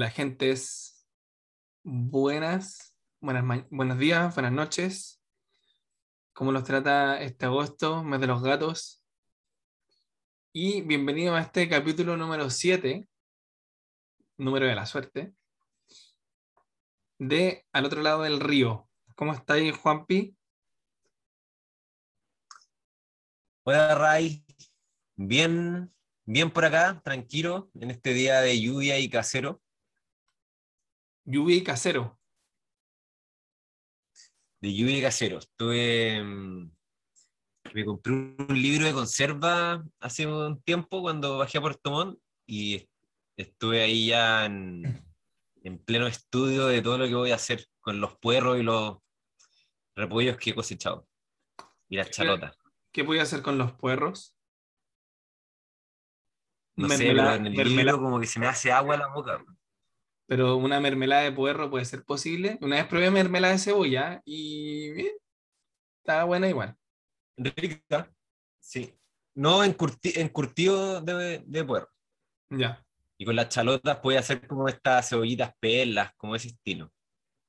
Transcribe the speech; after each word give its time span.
Hola, 0.00 0.08
gentes. 0.08 1.06
Buenas, 1.82 2.96
buenas 3.20 3.44
ma- 3.44 3.66
buenos 3.70 3.98
días, 3.98 4.34
buenas 4.34 4.50
noches. 4.52 5.22
¿Cómo 6.32 6.52
los 6.52 6.64
trata 6.64 7.20
este 7.20 7.44
agosto, 7.44 8.02
mes 8.02 8.18
de 8.18 8.26
los 8.26 8.42
gatos? 8.42 9.04
Y 10.54 10.80
bienvenido 10.80 11.34
a 11.34 11.42
este 11.42 11.68
capítulo 11.68 12.16
número 12.16 12.48
7, 12.48 13.06
número 14.38 14.64
de 14.64 14.74
la 14.74 14.86
suerte, 14.86 15.34
de 17.18 17.66
Al 17.70 17.84
otro 17.84 18.00
lado 18.00 18.22
del 18.22 18.40
río. 18.40 18.88
¿Cómo 19.14 19.34
estáis, 19.34 19.76
Juanpi? 19.76 20.34
Hola 23.64 23.94
Ray, 23.96 24.46
bien, 25.14 25.92
bien 26.24 26.50
por 26.50 26.64
acá, 26.64 27.02
tranquilo, 27.04 27.70
en 27.74 27.90
este 27.90 28.14
día 28.14 28.40
de 28.40 28.58
lluvia 28.58 28.98
y 28.98 29.10
casero, 29.10 29.60
Lluvia 31.30 31.56
y 31.56 31.62
casero. 31.64 32.16
de 34.62 34.74
lluvia 34.74 34.98
y 34.98 35.02
casero. 35.02 35.38
Estuve, 35.38 36.22
mm, 36.22 36.70
me 37.72 37.84
compré 37.86 38.12
un 38.12 38.36
libro 38.50 38.84
de 38.84 38.92
conserva 38.92 39.82
hace 40.00 40.26
un 40.26 40.60
tiempo 40.62 41.00
cuando 41.00 41.38
bajé 41.38 41.56
a 41.56 41.60
Puerto 41.62 41.90
Montt 41.90 42.18
y 42.46 42.74
est- 42.74 42.90
estuve 43.38 43.80
ahí 43.82 44.08
ya 44.08 44.44
en, 44.44 45.02
en 45.62 45.78
pleno 45.78 46.06
estudio 46.06 46.66
de 46.66 46.82
todo 46.82 46.98
lo 46.98 47.06
que 47.06 47.14
voy 47.14 47.30
a 47.30 47.36
hacer 47.36 47.64
con 47.80 48.02
los 48.02 48.18
puerros 48.18 48.58
y 48.58 48.62
los 48.62 48.98
repollos 49.96 50.36
que 50.36 50.50
he 50.50 50.54
cosechado 50.54 51.08
y 51.88 51.96
las 51.96 52.10
chalotas. 52.10 52.54
¿Qué 52.92 53.02
voy 53.02 53.18
a 53.18 53.22
hacer 53.22 53.40
con 53.40 53.56
los 53.56 53.72
puerros? 53.72 54.36
No 56.76 56.86
sé, 56.88 57.04
pero 57.06 57.34
en 57.34 57.46
el 57.46 57.52
mermelada- 57.54 57.92
libro 57.92 57.98
como 58.02 58.20
que 58.20 58.26
se 58.26 58.40
me 58.40 58.46
hace 58.46 58.70
agua 58.72 58.98
la 58.98 59.06
boca. 59.08 59.42
Pero 60.30 60.56
una 60.58 60.78
mermelada 60.78 61.22
de 61.22 61.32
puerro 61.32 61.68
puede 61.68 61.84
ser 61.84 62.04
posible. 62.04 62.56
Una 62.60 62.76
vez 62.76 62.86
probé 62.86 63.10
mermelada 63.10 63.52
de 63.54 63.58
cebolla 63.58 64.22
y 64.24 64.92
bien, 64.92 65.12
estaba 65.98 66.22
buena 66.22 66.48
igual. 66.48 66.76
Rica, 67.36 68.08
sí. 68.60 68.94
No 69.34 69.64
encurti- 69.64 70.16
encurtido 70.18 71.00
de, 71.00 71.42
de 71.44 71.64
puerro. 71.64 71.88
Ya, 72.48 72.86
Y 73.18 73.24
con 73.24 73.34
las 73.34 73.48
chalotas 73.48 73.98
puede 73.98 74.18
hacer 74.18 74.46
como 74.46 74.68
estas 74.68 75.08
cebollitas 75.08 75.52
perlas, 75.58 76.14
como 76.16 76.36
ese 76.36 76.46
estilo. 76.48 76.92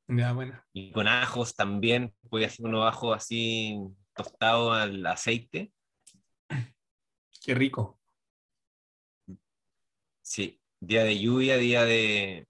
ya, 0.07 0.33
bueno. 0.33 0.59
Y 0.73 0.91
con 0.91 1.07
ajos 1.07 1.55
también, 1.55 2.15
puede 2.31 2.45
hacer 2.47 2.65
unos 2.65 2.87
ajos 2.87 3.15
así 3.15 3.77
tostados 4.15 4.75
al 4.75 5.05
aceite. 5.05 5.71
Qué 7.45 7.53
rico. 7.53 7.99
Sí, 10.23 10.59
día 10.79 11.03
de 11.03 11.19
lluvia, 11.19 11.57
día 11.57 11.85
de 11.85 12.47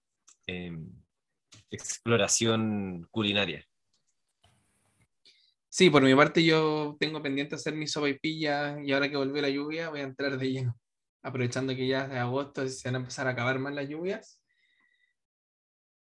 eh, 0.51 0.77
exploración 1.69 3.07
culinaria. 3.11 3.65
Sí, 5.69 5.89
por 5.89 6.03
mi 6.03 6.13
parte 6.13 6.43
yo 6.43 6.97
tengo 6.99 7.21
pendiente 7.21 7.55
hacer 7.55 7.73
mi 7.75 7.87
sopaipilla 7.87 8.77
y 8.83 8.91
ahora 8.91 9.09
que 9.09 9.15
volvió 9.15 9.41
la 9.41 9.49
lluvia 9.49 9.89
voy 9.89 10.01
a 10.01 10.03
entrar 10.03 10.37
de 10.37 10.51
lleno. 10.51 10.77
Aprovechando 11.23 11.73
que 11.75 11.87
ya 11.87 12.03
es 12.03 12.09
de 12.09 12.19
agosto 12.19 12.67
se 12.67 12.87
van 12.89 12.95
a 12.95 12.99
empezar 12.99 13.27
a 13.27 13.31
acabar 13.31 13.57
más 13.59 13.73
las 13.73 13.87
lluvias. 13.87 14.41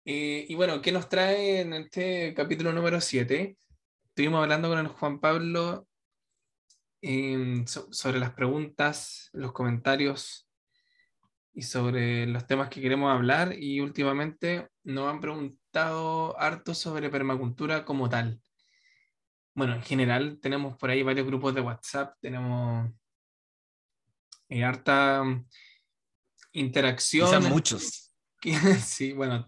Eh, 0.05 0.45
y 0.49 0.55
bueno, 0.55 0.81
¿qué 0.81 0.91
nos 0.91 1.07
trae 1.07 1.61
en 1.61 1.73
este 1.73 2.33
capítulo 2.33 2.73
número 2.73 2.99
7? 2.99 3.57
Estuvimos 4.09 4.41
hablando 4.43 4.67
con 4.67 4.79
el 4.79 4.87
Juan 4.87 5.19
Pablo 5.21 5.87
em, 7.01 7.65
so- 7.65 7.87
sobre 7.91 8.19
las 8.19 8.33
preguntas, 8.33 9.29
los 9.33 9.53
comentarios 9.53 10.47
y 11.53 11.61
sobre 11.61 12.25
los 12.25 12.47
temas 12.47 12.69
que 12.69 12.81
queremos 12.81 13.13
hablar 13.13 13.53
y 13.57 13.79
últimamente 13.79 14.69
nos 14.83 15.09
han 15.11 15.21
preguntado 15.21 16.39
harto 16.39 16.73
sobre 16.73 17.09
permacultura 17.09 17.85
como 17.85 18.09
tal. 18.09 18.41
Bueno, 19.55 19.75
en 19.75 19.83
general 19.83 20.39
tenemos 20.41 20.75
por 20.77 20.89
ahí 20.89 21.03
varios 21.03 21.27
grupos 21.27 21.53
de 21.53 21.61
WhatsApp, 21.61 22.15
tenemos 22.19 22.89
eh, 24.49 24.63
harta 24.63 25.23
mm, 25.23 25.45
interacción. 26.53 27.27
Quizás 27.27 27.49
muchos. 27.49 27.99
Sí, 28.83 29.13
bueno, 29.13 29.47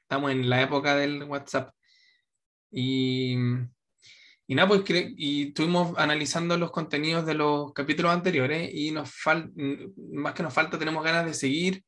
estamos 0.00 0.32
en 0.32 0.50
la 0.50 0.62
época 0.62 0.96
del 0.96 1.22
WhatsApp. 1.22 1.72
Y, 2.72 3.36
y 4.52 4.54
nada, 4.54 4.68
pues 4.68 4.82
y 5.16 5.48
estuvimos 5.48 5.96
analizando 5.96 6.58
los 6.58 6.70
contenidos 6.70 7.24
de 7.24 7.32
los 7.32 7.72
capítulos 7.72 8.12
anteriores 8.12 8.70
y 8.74 8.90
nos 8.90 9.08
fal- 9.10 9.50
más 10.12 10.34
que 10.34 10.42
nos 10.42 10.52
falta, 10.52 10.78
tenemos 10.78 11.02
ganas 11.02 11.24
de 11.24 11.32
seguir 11.32 11.82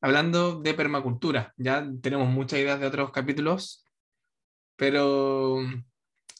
hablando 0.00 0.60
de 0.62 0.72
permacultura. 0.72 1.52
Ya 1.58 1.86
tenemos 2.00 2.26
muchas 2.28 2.58
ideas 2.58 2.80
de 2.80 2.86
otros 2.86 3.10
capítulos, 3.10 3.84
pero 4.76 5.58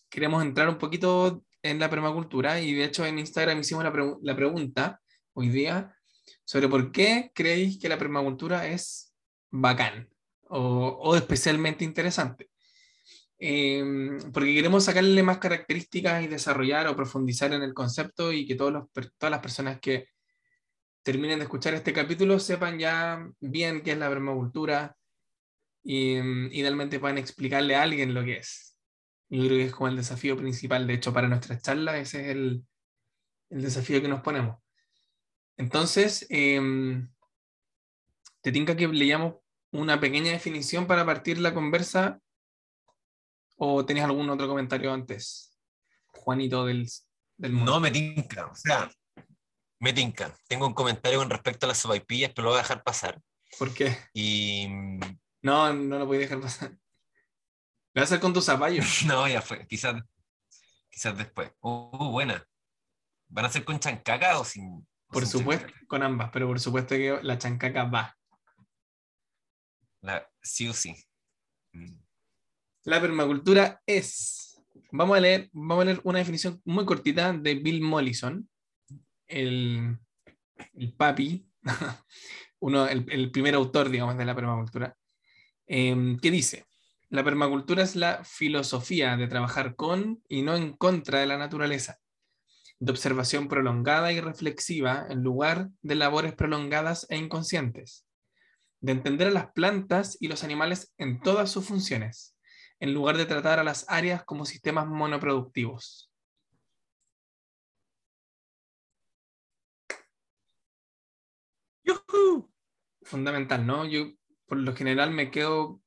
queremos 0.08 0.42
entrar 0.42 0.66
un 0.70 0.78
poquito 0.78 1.44
en 1.62 1.78
la 1.78 1.90
permacultura 1.90 2.58
y 2.58 2.72
de 2.72 2.84
hecho 2.84 3.04
en 3.04 3.18
Instagram 3.18 3.60
hicimos 3.60 3.84
la, 3.84 3.92
pregu- 3.92 4.18
la 4.22 4.34
pregunta 4.34 5.02
hoy 5.34 5.50
día 5.50 5.94
sobre 6.44 6.68
por 6.68 6.90
qué 6.90 7.30
creéis 7.34 7.78
que 7.78 7.90
la 7.90 7.98
permacultura 7.98 8.66
es 8.66 9.12
bacán 9.50 10.08
o, 10.48 10.58
o 11.02 11.16
especialmente 11.16 11.84
interesante. 11.84 12.48
Eh, 13.38 13.84
porque 14.32 14.54
queremos 14.54 14.84
sacarle 14.84 15.22
más 15.22 15.38
características 15.38 16.24
y 16.24 16.26
desarrollar 16.26 16.88
o 16.88 16.96
profundizar 16.96 17.52
en 17.52 17.62
el 17.62 17.74
concepto 17.74 18.32
y 18.32 18.46
que 18.46 18.54
todos 18.54 18.72
los 18.72 18.84
todas 19.18 19.30
las 19.30 19.40
personas 19.40 19.78
que 19.78 20.08
terminen 21.02 21.38
de 21.38 21.44
escuchar 21.44 21.74
este 21.74 21.92
capítulo 21.92 22.38
sepan 22.40 22.78
ya 22.78 23.30
bien 23.38 23.82
qué 23.82 23.92
es 23.92 23.98
la 23.98 24.08
permacultura 24.08 24.96
y 25.84 26.16
mm, 26.16 26.48
idealmente 26.52 26.98
puedan 26.98 27.18
explicarle 27.18 27.76
a 27.76 27.82
alguien 27.82 28.12
lo 28.12 28.24
que 28.24 28.38
es. 28.38 28.76
Yo 29.28 29.46
creo 29.46 29.58
que 29.58 29.64
es 29.66 29.72
como 29.72 29.88
el 29.88 29.96
desafío 29.96 30.36
principal, 30.36 30.86
de 30.86 30.94
hecho, 30.94 31.12
para 31.12 31.28
nuestra 31.28 31.58
charla, 31.60 31.98
ese 31.98 32.22
es 32.22 32.28
el, 32.36 32.64
el 33.50 33.62
desafío 33.62 34.02
que 34.02 34.08
nos 34.08 34.20
ponemos. 34.20 34.58
Entonces, 35.56 36.26
em, 36.28 37.08
¿te 38.40 38.52
tinca 38.52 38.76
que 38.76 38.88
leamos 38.88 39.36
una 39.70 40.00
pequeña 40.00 40.32
definición 40.32 40.86
para 40.86 41.06
partir 41.06 41.38
la 41.38 41.54
conversa? 41.54 42.20
¿O 43.56 43.84
tenías 43.86 44.06
algún 44.06 44.28
otro 44.30 44.46
comentario 44.48 44.92
antes, 44.92 45.56
Juanito 46.08 46.66
del, 46.66 46.86
del 47.36 47.52
mundo? 47.52 47.72
No 47.72 47.80
me 47.80 47.90
tinca, 47.90 48.46
o 48.46 48.54
sea, 48.54 48.90
me 49.80 49.92
tinca. 49.92 50.34
Tengo 50.48 50.66
un 50.66 50.74
comentario 50.74 51.18
con 51.18 51.30
respecto 51.30 51.66
a 51.66 51.68
las 51.68 51.78
sopaipillas, 51.78 52.32
pero 52.34 52.44
lo 52.44 52.50
voy 52.50 52.58
a 52.58 52.62
dejar 52.62 52.82
pasar. 52.82 53.20
¿Por 53.58 53.72
qué? 53.72 53.96
Y 54.12 54.66
No, 55.42 55.72
no 55.72 55.98
lo 55.98 56.06
voy 56.06 56.18
a 56.18 56.20
dejar 56.20 56.40
pasar. 56.40 56.70
Lo 57.94 58.02
vas 58.02 58.10
a 58.10 58.14
hacer 58.14 58.20
con 58.20 58.34
tus 58.34 58.44
zapallos. 58.44 58.84
no, 59.06 59.26
ya 59.26 59.40
fue, 59.40 59.66
quizás, 59.66 60.02
quizás 60.90 61.16
después. 61.16 61.50
Uh, 61.60 62.10
buena. 62.10 62.44
¿Van 63.28 63.46
a 63.46 63.48
ser 63.48 63.64
con 63.64 63.80
chancaca 63.80 64.38
o 64.38 64.44
sin? 64.44 64.86
o 65.08 65.12
Por 65.12 65.22
sin 65.26 65.38
supuesto, 65.40 65.66
chancaca? 65.66 65.86
con 65.86 66.02
ambas, 66.02 66.30
pero 66.30 66.46
por 66.46 66.60
supuesto 66.60 66.94
que 66.94 67.18
la 67.22 67.38
chancaca 67.38 67.84
va. 67.84 68.14
La- 70.02 70.28
sí 70.42 70.68
o 70.68 70.74
sí. 70.74 70.94
Mm. 71.72 72.05
La 72.86 73.00
permacultura 73.00 73.82
es. 73.84 74.62
Vamos 74.92 75.16
a 75.16 75.20
leer, 75.20 75.50
vamos 75.52 75.82
a 75.82 75.86
leer 75.86 76.00
una 76.04 76.20
definición 76.20 76.62
muy 76.64 76.84
cortita 76.84 77.32
de 77.32 77.56
Bill 77.56 77.80
Mollison, 77.80 78.48
el, 79.26 79.98
papi, 80.96 81.44
uno, 82.60 82.86
el, 82.86 83.04
el 83.10 83.32
primer 83.32 83.56
autor, 83.56 83.90
digamos, 83.90 84.16
de 84.16 84.24
la 84.24 84.36
permacultura, 84.36 84.96
em, 85.66 86.16
que 86.16 86.30
dice: 86.30 86.66
La 87.08 87.24
permacultura 87.24 87.82
es 87.82 87.96
la 87.96 88.22
filosofía 88.22 89.16
de 89.16 89.26
trabajar 89.26 89.74
con 89.74 90.22
y 90.28 90.42
no 90.42 90.54
en 90.54 90.72
contra 90.72 91.18
de 91.18 91.26
la 91.26 91.38
naturaleza, 91.38 91.98
de 92.78 92.92
observación 92.92 93.48
prolongada 93.48 94.12
y 94.12 94.20
reflexiva 94.20 95.08
en 95.10 95.24
lugar 95.24 95.70
de 95.82 95.96
labores 95.96 96.34
prolongadas 96.34 97.04
e 97.10 97.16
inconscientes, 97.16 98.06
de 98.80 98.92
entender 98.92 99.26
a 99.26 99.32
las 99.32 99.50
plantas 99.50 100.16
y 100.20 100.28
los 100.28 100.44
animales 100.44 100.94
en 100.98 101.18
todas 101.18 101.50
sus 101.50 101.66
funciones 101.66 102.35
en 102.80 102.92
lugar 102.94 103.16
de 103.16 103.26
tratar 103.26 103.58
a 103.58 103.64
las 103.64 103.86
áreas 103.88 104.24
como 104.24 104.44
sistemas 104.44 104.86
monoproductivos. 104.86 106.10
¡Yujú! 111.84 112.50
Fundamental, 113.02 113.66
¿no? 113.66 113.84
Yo 113.84 114.06
por 114.46 114.58
lo 114.58 114.74
general 114.74 115.10
me 115.10 115.30
quedo 115.30 115.80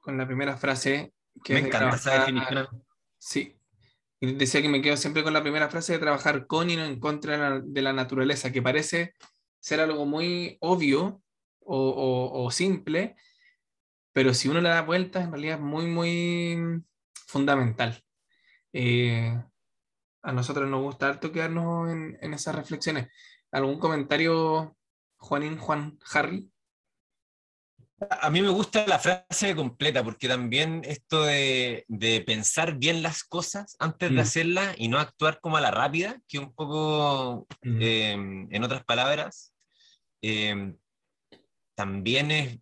con 0.00 0.18
la 0.18 0.26
primera 0.26 0.56
frase 0.56 1.12
que 1.44 1.54
Me 1.54 1.58
es 1.60 1.64
de 1.64 1.68
encanta 1.68 1.96
esa 1.96 2.10
trabajar- 2.24 2.26
definición. 2.34 2.84
Sí. 3.18 3.56
Decía 4.20 4.62
que 4.62 4.68
me 4.68 4.82
quedo 4.82 4.96
siempre 4.96 5.24
con 5.24 5.32
la 5.32 5.42
primera 5.42 5.68
frase 5.68 5.94
de 5.94 5.98
trabajar 5.98 6.46
con 6.46 6.70
y 6.70 6.76
no 6.76 6.84
en 6.84 7.00
contra 7.00 7.32
de 7.32 7.38
la, 7.38 7.60
de 7.64 7.82
la 7.82 7.92
naturaleza, 7.92 8.52
que 8.52 8.62
parece 8.62 9.14
ser 9.60 9.80
algo 9.80 10.06
muy 10.06 10.58
obvio 10.60 11.22
o, 11.60 11.76
o- 11.90 12.44
o 12.44 12.50
simple, 12.50 13.16
pero 14.12 14.34
si 14.34 14.48
uno 14.48 14.60
le 14.60 14.68
da 14.68 14.82
vueltas, 14.82 15.24
en 15.24 15.32
realidad 15.32 15.56
es 15.56 15.62
muy, 15.62 15.86
muy 15.86 16.82
fundamental. 17.26 18.02
Eh, 18.72 19.42
a 20.22 20.32
nosotros 20.32 20.68
nos 20.68 20.82
gusta 20.82 21.08
harto 21.08 21.32
quedarnos 21.32 21.90
en, 21.90 22.18
en 22.20 22.34
esas 22.34 22.54
reflexiones. 22.54 23.08
¿Algún 23.50 23.78
comentario, 23.78 24.76
Juanín, 25.16 25.58
Juan, 25.58 25.98
Harry? 26.12 26.52
A 28.10 28.30
mí 28.30 28.42
me 28.42 28.48
gusta 28.48 28.86
la 28.86 28.98
frase 28.98 29.54
completa, 29.54 30.02
porque 30.02 30.28
también 30.28 30.82
esto 30.84 31.24
de, 31.24 31.84
pensar 32.26 32.76
bien 32.76 33.02
las 33.02 33.24
cosas 33.24 33.76
antes 33.78 34.10
de 34.10 34.16
mm. 34.16 34.20
hacerlas 34.20 34.74
y 34.78 34.88
no 34.88 34.98
actuar 34.98 35.40
como 35.40 35.56
a 35.56 35.60
la 35.60 35.70
rápida, 35.70 36.20
que 36.26 36.38
un 36.38 36.52
poco, 36.54 37.46
mm. 37.62 37.78
em, 37.80 38.48
en 38.50 38.64
otras 38.64 38.84
palabras, 38.84 39.54
em, 40.20 40.76
también 41.74 42.30
es, 42.30 42.58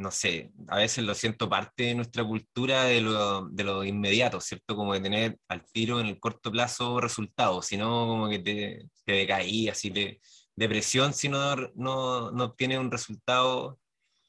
no 0.00 0.10
sé, 0.10 0.50
a 0.68 0.78
veces 0.78 1.04
lo 1.04 1.14
siento 1.14 1.46
parte 1.48 1.84
de 1.84 1.94
nuestra 1.94 2.24
cultura 2.24 2.84
de 2.84 3.02
lo, 3.02 3.46
de 3.48 3.64
lo, 3.64 3.84
inmediato, 3.84 4.40
¿cierto? 4.40 4.74
Como 4.74 4.94
de 4.94 5.00
tener 5.00 5.38
al 5.46 5.62
tiro 5.66 6.00
en 6.00 6.06
el 6.06 6.18
corto 6.18 6.50
plazo 6.50 7.00
resultados, 7.00 7.66
sino 7.66 8.06
como 8.06 8.28
que 8.30 8.38
te, 8.38 8.88
te 9.04 9.12
decaí, 9.12 9.68
así 9.68 9.90
de 9.90 10.18
depresión 10.56 11.12
si 11.12 11.28
no, 11.28 11.54
no, 11.74 12.30
no 12.30 12.44
obtiene 12.44 12.78
un 12.78 12.90
resultado 12.90 13.78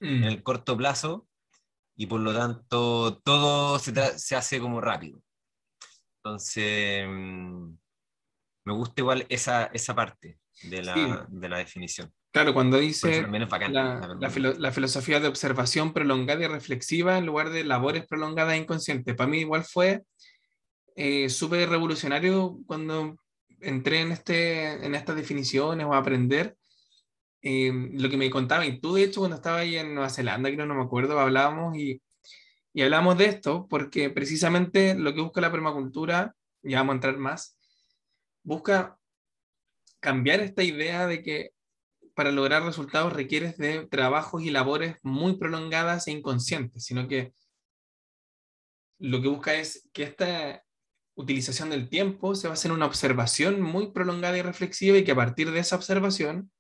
en 0.01 0.21
mm. 0.21 0.23
el 0.25 0.44
corto 0.44 0.75
plazo 0.75 1.27
y 1.95 2.06
por 2.06 2.19
lo 2.19 2.33
tanto 2.33 3.21
todo 3.24 3.79
se, 3.79 3.94
se 4.19 4.35
hace 4.35 4.59
como 4.59 4.81
rápido. 4.81 5.21
Entonces, 6.17 7.07
mm, 7.07 7.77
me 8.65 8.74
gusta 8.74 9.01
igual 9.01 9.25
esa, 9.29 9.67
esa 9.67 9.95
parte 9.95 10.38
de 10.63 10.83
la, 10.83 11.27
de 11.29 11.50
la 11.50 11.59
definición. 11.59 12.13
Claro, 12.31 12.53
cuando 12.53 12.77
dice 12.77 13.27
la, 13.69 14.17
la, 14.57 14.71
filosofía 14.71 15.19
de 15.19 15.27
observación 15.27 15.91
prolongada 15.91 16.43
y 16.43 16.47
reflexiva 16.47 17.17
en 17.17 17.25
lugar 17.25 17.49
de 17.49 17.65
labores 17.65 18.05
prolongadas 18.07 18.53
e 18.53 18.57
inconscientes. 18.57 19.15
Para 19.15 19.29
mí 19.29 19.39
igual 19.39 19.65
fue 19.65 20.03
eh, 20.95 21.29
súper 21.29 21.69
revolucionario 21.69 22.57
cuando 22.65 23.17
entré 23.59 23.99
en, 23.99 24.13
este, 24.13 24.85
en 24.85 24.95
estas 24.95 25.17
definiciones 25.17 25.85
o 25.85 25.93
a 25.93 25.97
aprender 25.97 26.55
Em, 27.43 27.97
lo 27.99 28.07
que 28.09 28.17
me 28.17 28.29
contaba, 28.29 28.65
y 28.67 28.79
tú 28.79 28.93
de 28.93 29.03
hecho 29.03 29.21
cuando 29.21 29.37
estaba 29.37 29.59
ahí 29.59 29.75
en 29.75 29.95
Nueva 29.95 30.09
Zelanda, 30.11 30.51
que 30.51 30.57
no 30.57 30.75
me 30.75 30.83
acuerdo, 30.83 31.19
hablábamos 31.19 31.75
y, 31.75 31.99
y 32.71 32.81
hablamos 32.83 33.17
de 33.17 33.25
esto 33.25 33.67
porque 33.67 34.11
precisamente 34.11 34.93
lo 34.93 35.13
que 35.15 35.21
busca 35.21 35.41
la 35.41 35.51
permacultura, 35.51 36.35
ya 36.61 36.77
vamos 36.79 36.93
a 36.93 36.95
entrar 36.95 37.17
más, 37.17 37.57
busca 38.43 38.97
cambiar 39.99 40.41
esta 40.41 40.61
idea 40.61 41.07
de 41.07 41.23
que 41.23 41.51
para 42.15 42.31
lograr 42.31 42.63
resultados 42.63 43.13
requieres 43.13 43.57
de 43.57 43.87
trabajos 43.87 44.43
y 44.43 44.49
labores 44.49 44.97
muy 45.03 45.37
prolongadas 45.37 46.07
e 46.07 46.11
inconscientes, 46.11 46.85
sino 46.85 47.07
que 47.07 47.33
lo 48.99 49.21
que 49.21 49.27
busca 49.27 49.55
es 49.55 49.89
que 49.93 50.03
esta 50.03 50.63
utilización 51.15 51.69
del 51.69 51.89
tiempo 51.89 52.35
se 52.35 52.47
base 52.47 52.67
en 52.67 52.73
una 52.73 52.85
observación 52.85 53.61
muy 53.61 53.91
prolongada 53.91 54.37
y 54.37 54.41
reflexiva 54.41 54.97
y 54.97 55.03
que 55.03 55.11
a 55.11 55.15
partir 55.15 55.51
de 55.51 55.59
esa 55.59 55.75
observación 55.75 56.51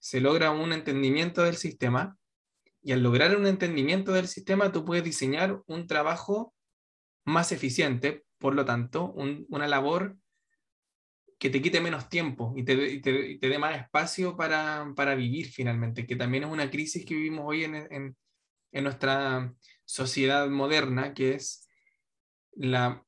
se 0.00 0.20
logra 0.20 0.50
un 0.50 0.72
entendimiento 0.72 1.42
del 1.42 1.56
sistema. 1.56 2.16
Y 2.82 2.92
al 2.92 3.02
lograr 3.02 3.36
un 3.36 3.46
entendimiento 3.46 4.12
del 4.12 4.28
sistema 4.28 4.72
tú 4.72 4.84
puedes 4.84 5.04
diseñar 5.04 5.62
un 5.66 5.86
trabajo 5.86 6.54
más 7.24 7.52
eficiente, 7.52 8.24
por 8.38 8.54
lo 8.54 8.64
tanto, 8.64 9.12
una 9.12 9.66
labor 9.66 10.16
que 11.38 11.50
te 11.50 11.62
quite 11.62 11.80
menos 11.80 12.08
tiempo 12.08 12.52
y 12.56 12.64
te, 12.64 12.98
te, 12.98 13.38
dé 13.40 13.58
más 13.58 13.76
espacio 13.76 14.36
para, 14.36 14.92
para, 14.96 15.14
vivir 15.14 15.46
finalmente, 15.46 16.06
que 16.06 16.16
también 16.16 16.44
es 16.44 16.50
una 16.50 16.70
crisis 16.70 17.04
que 17.04 17.14
vivimos 17.14 17.44
hoy 17.46 17.64
en, 17.64 17.74
en, 17.74 18.16
en 18.72 18.84
nuestra 18.84 19.54
sociedad 19.84 20.48
moderna, 20.48 21.14
que 21.14 21.34
es 21.34 21.68
la, 22.52 23.04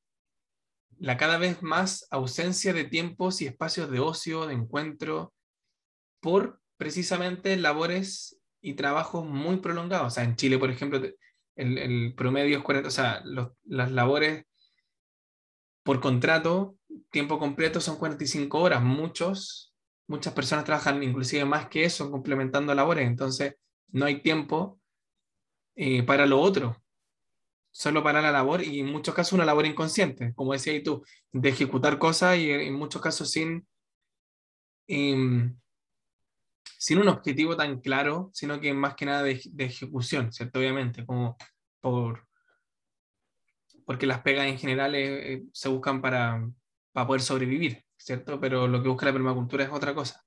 la 0.97 1.17
cada 1.17 1.37
vez 1.37 1.61
más 1.61 2.07
ausencia 2.09 2.73
de 2.73 2.85
tiempos 2.85 3.41
y 3.41 3.47
espacios 3.47 3.91
de 3.91 3.99
ocio, 3.99 4.47
de 4.47 4.53
encuentro, 4.53 5.33
por 6.21 6.61
precisamente 6.77 7.57
labores 7.57 8.41
y 8.61 8.75
trabajos 8.75 9.25
muy 9.25 9.57
prolongados. 9.57 10.07
O 10.07 10.09
sea, 10.09 10.23
en 10.23 10.35
Chile, 10.35 10.57
por 10.57 10.71
ejemplo, 10.71 11.01
el, 11.55 12.13
promedio 12.15 12.57
es 12.57 12.63
40, 12.63 12.87
o 12.87 12.91
sea, 12.91 13.23
las 13.65 13.91
labores 13.91 14.45
por 15.83 15.99
contrato, 15.99 16.77
tiempo 17.09 17.37
completo, 17.39 17.81
son 17.81 17.97
45 17.97 18.59
horas. 18.59 18.81
Muchos, 18.81 19.73
muchas 20.07 20.33
personas 20.33 20.65
trabajan 20.65 21.01
inclusive 21.03 21.45
más 21.45 21.67
que 21.67 21.83
eso, 21.85 22.09
complementando 22.09 22.73
labores. 22.73 23.07
Entonces, 23.07 23.55
no 23.89 24.05
hay 24.05 24.21
tiempo 24.21 24.79
eh, 25.75 26.03
para 26.03 26.25
lo 26.25 26.39
otro, 26.39 26.81
solo 27.71 28.03
para 28.03 28.21
la 28.21 28.31
labor 28.31 28.63
y 28.63 28.79
en 28.79 28.87
muchos 28.87 29.15
casos 29.15 29.33
una 29.33 29.45
labor 29.45 29.65
inconsciente, 29.65 30.33
como 30.35 30.53
decías 30.53 30.83
tú, 30.83 31.03
de 31.31 31.49
ejecutar 31.49 31.97
cosas 31.97 32.37
y 32.37 32.51
en 32.51 32.73
muchos 32.73 33.01
casos 33.01 33.31
sin... 33.31 33.67
Em, 34.87 35.57
sin 36.77 36.97
un 36.97 37.07
objetivo 37.09 37.55
tan 37.55 37.79
claro, 37.79 38.31
sino 38.33 38.59
que 38.59 38.73
más 38.73 38.95
que 38.95 39.05
nada 39.05 39.21
de, 39.21 39.39
ejecución, 39.59 40.33
¿cierto? 40.33 40.57
Obviamente, 40.57 41.05
como 41.05 41.37
por, 41.79 42.27
porque 43.85 44.07
las 44.07 44.21
pegas 44.21 44.47
en 44.47 44.57
general 44.57 44.95
eh, 44.95 45.33
eh, 45.33 45.43
se 45.53 45.69
buscan 45.69 46.01
para, 46.01 46.43
para 46.91 47.07
poder 47.07 47.21
sobrevivir, 47.21 47.83
¿cierto? 47.97 48.39
Pero 48.39 48.67
lo 48.67 48.81
que 48.81 48.89
busca 48.89 49.05
la 49.05 49.13
permacultura 49.13 49.63
es 49.63 49.71
otra 49.71 49.93
cosa. 49.93 50.23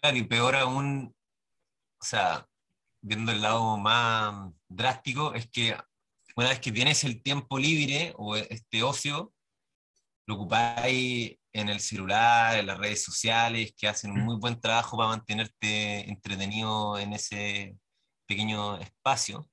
Claro, 0.00 0.16
y 0.16 0.22
peor 0.24 0.54
aún, 0.56 1.14
o 2.00 2.04
sea, 2.04 2.46
viendo 3.00 3.32
el 3.32 3.42
lado 3.42 3.76
más 3.76 4.52
drástico, 4.68 5.34
es 5.34 5.48
que 5.50 5.76
una 6.36 6.50
vez 6.50 6.60
que 6.60 6.70
tienes 6.70 7.02
el 7.02 7.22
tiempo 7.22 7.58
libre 7.58 8.14
o 8.16 8.36
este 8.36 8.82
ocio, 8.82 9.32
lo 10.26 10.34
ocupáis 10.34 11.36
en 11.52 11.68
el 11.68 11.80
celular, 11.80 12.58
en 12.58 12.66
las 12.66 12.78
redes 12.78 13.02
sociales, 13.02 13.74
que 13.76 13.88
hacen 13.88 14.12
un 14.12 14.20
muy 14.20 14.36
buen 14.36 14.60
trabajo 14.60 14.96
para 14.96 15.08
mantenerte 15.08 16.08
entretenido 16.08 16.98
en 16.98 17.14
ese 17.14 17.76
pequeño 18.26 18.78
espacio, 18.78 19.48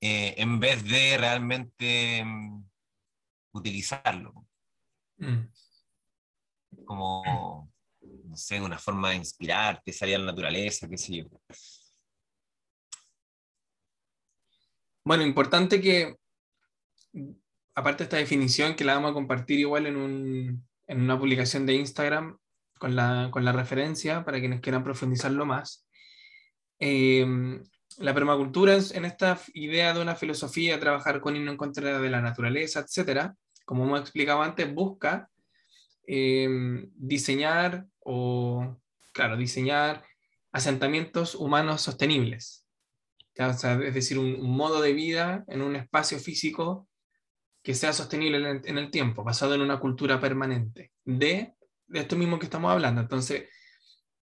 eh, 0.00 0.34
en 0.38 0.58
vez 0.58 0.82
de 0.84 1.18
realmente 1.18 2.24
mm, 2.24 2.64
utilizarlo. 3.52 4.46
Mm. 5.18 5.46
Como, 6.84 7.70
no 8.00 8.36
sé, 8.36 8.60
una 8.60 8.78
forma 8.78 9.10
de 9.10 9.16
inspirarte, 9.16 9.92
salir 9.92 10.16
a 10.16 10.18
la 10.20 10.26
naturaleza, 10.26 10.88
qué 10.88 10.96
sé 10.96 11.16
yo. 11.16 11.24
Bueno, 15.04 15.24
importante 15.24 15.80
que 15.80 16.16
aparte 17.74 17.98
de 17.98 18.04
esta 18.04 18.16
definición 18.16 18.74
que 18.74 18.84
la 18.84 18.94
vamos 18.94 19.10
a 19.10 19.14
compartir 19.14 19.58
igual 19.58 19.86
en, 19.86 20.64
una 20.88 21.18
publicación 21.18 21.66
de 21.66 21.74
Instagram 21.74 22.38
con 22.78 22.96
la, 22.96 23.52
referencia 23.52 24.24
para 24.24 24.40
quienes 24.40 24.60
quieran 24.60 24.84
profundizarlo 24.84 25.44
más. 25.44 25.86
Eh, 26.78 27.60
la 27.98 28.14
permacultura 28.14 28.74
es 28.74 28.94
en 28.94 29.04
esta 29.04 29.40
idea 29.54 29.92
de 29.92 30.00
una 30.00 30.16
filosofía, 30.16 30.80
trabajar 30.80 31.20
con 31.20 31.36
y 31.36 31.40
no 31.40 31.50
en 31.50 31.56
contra 31.56 31.98
de 31.98 32.10
la 32.10 32.20
naturaleza, 32.20 32.80
etcétera, 32.80 33.34
como 33.64 33.84
hemos 33.84 34.00
explicado 34.00 34.42
antes, 34.42 34.72
busca 34.72 35.30
eh, 36.06 36.48
diseñar 36.94 37.86
o, 38.00 38.80
claro, 39.12 39.36
diseñar 39.36 40.04
asentamientos 40.52 41.34
humanos 41.34 41.82
sostenibles. 41.82 42.66
es 43.34 43.94
decir, 43.94 44.18
un, 44.18 44.40
modo 44.42 44.82
de 44.82 44.92
vida 44.92 45.44
en 45.48 45.62
un 45.62 45.76
espacio 45.76 46.18
físico 46.18 46.88
que 47.62 47.74
sea 47.74 47.92
sostenible 47.92 48.60
en 48.64 48.78
el, 48.78 48.90
tiempo, 48.90 49.22
basado 49.22 49.54
en 49.54 49.60
una 49.60 49.78
cultura 49.78 50.18
permanente 50.18 50.92
de, 51.04 51.54
esto 51.92 52.16
mismo 52.16 52.38
que 52.38 52.46
estamos 52.46 52.72
hablando. 52.72 53.00
Entonces, 53.00 53.48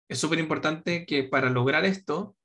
es 0.08 0.20
súper 0.20 0.40
importante 0.40 1.06
que 1.06 1.24
para 1.24 1.50
lograr 1.50 1.86
esto, 1.86 2.36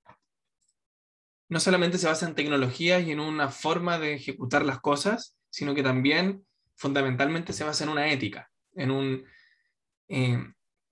no 1.52 1.61
solamente 1.61 1.99
se 1.99 2.06
basa 2.06 2.26
en 2.26 2.35
tecnologías 2.35 3.02
y 3.02 3.11
en 3.11 3.21
una 3.21 3.50
forma 3.50 3.99
de 3.99 4.14
ejecutar 4.14 4.64
las 4.64 4.80
cosas, 4.80 5.37
sino 5.50 5.75
que 5.75 5.82
también 5.82 6.47
fundamentalmente 6.76 7.52
se 7.52 7.62
basa 7.62 7.85
en 7.85 7.90
una 7.90 8.11
ética, 8.11 8.50
en, 8.75 8.90
un, 8.90 9.26
eh, 10.09 10.42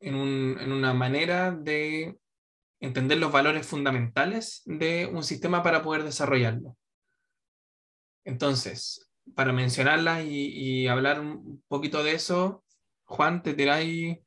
en, 0.00 0.14
un, 0.14 0.59
en 0.61 0.71
una 0.71 0.93
manera 0.93 1.50
de 1.50 2.19
entender 2.79 3.17
los 3.17 3.33
valores 3.33 3.67
fundamentales 3.67 4.61
de 4.67 5.07
un 5.07 5.25
sistema 5.25 5.62
para 5.62 5.81
poder 5.81 6.05
desarrollarlo. 6.05 6.76
Entonces, 8.25 9.11
para 9.35 9.55
mencionarlas 9.55 10.26
y, 10.26 10.87
hablar 10.88 11.21
un 11.21 11.64
poquito 11.69 12.02
de 12.02 12.12
eso, 12.12 12.62
Juan, 13.05 13.43
¿te 13.43 13.55
tiráis 13.55 14.19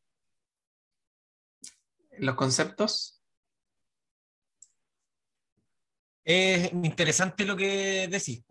los 2.17 2.33
conceptos? 2.33 3.12
Es 6.23 6.71
interesante 6.73 7.45
lo 7.45 7.55
que 7.55 8.07
decís. 8.07 8.43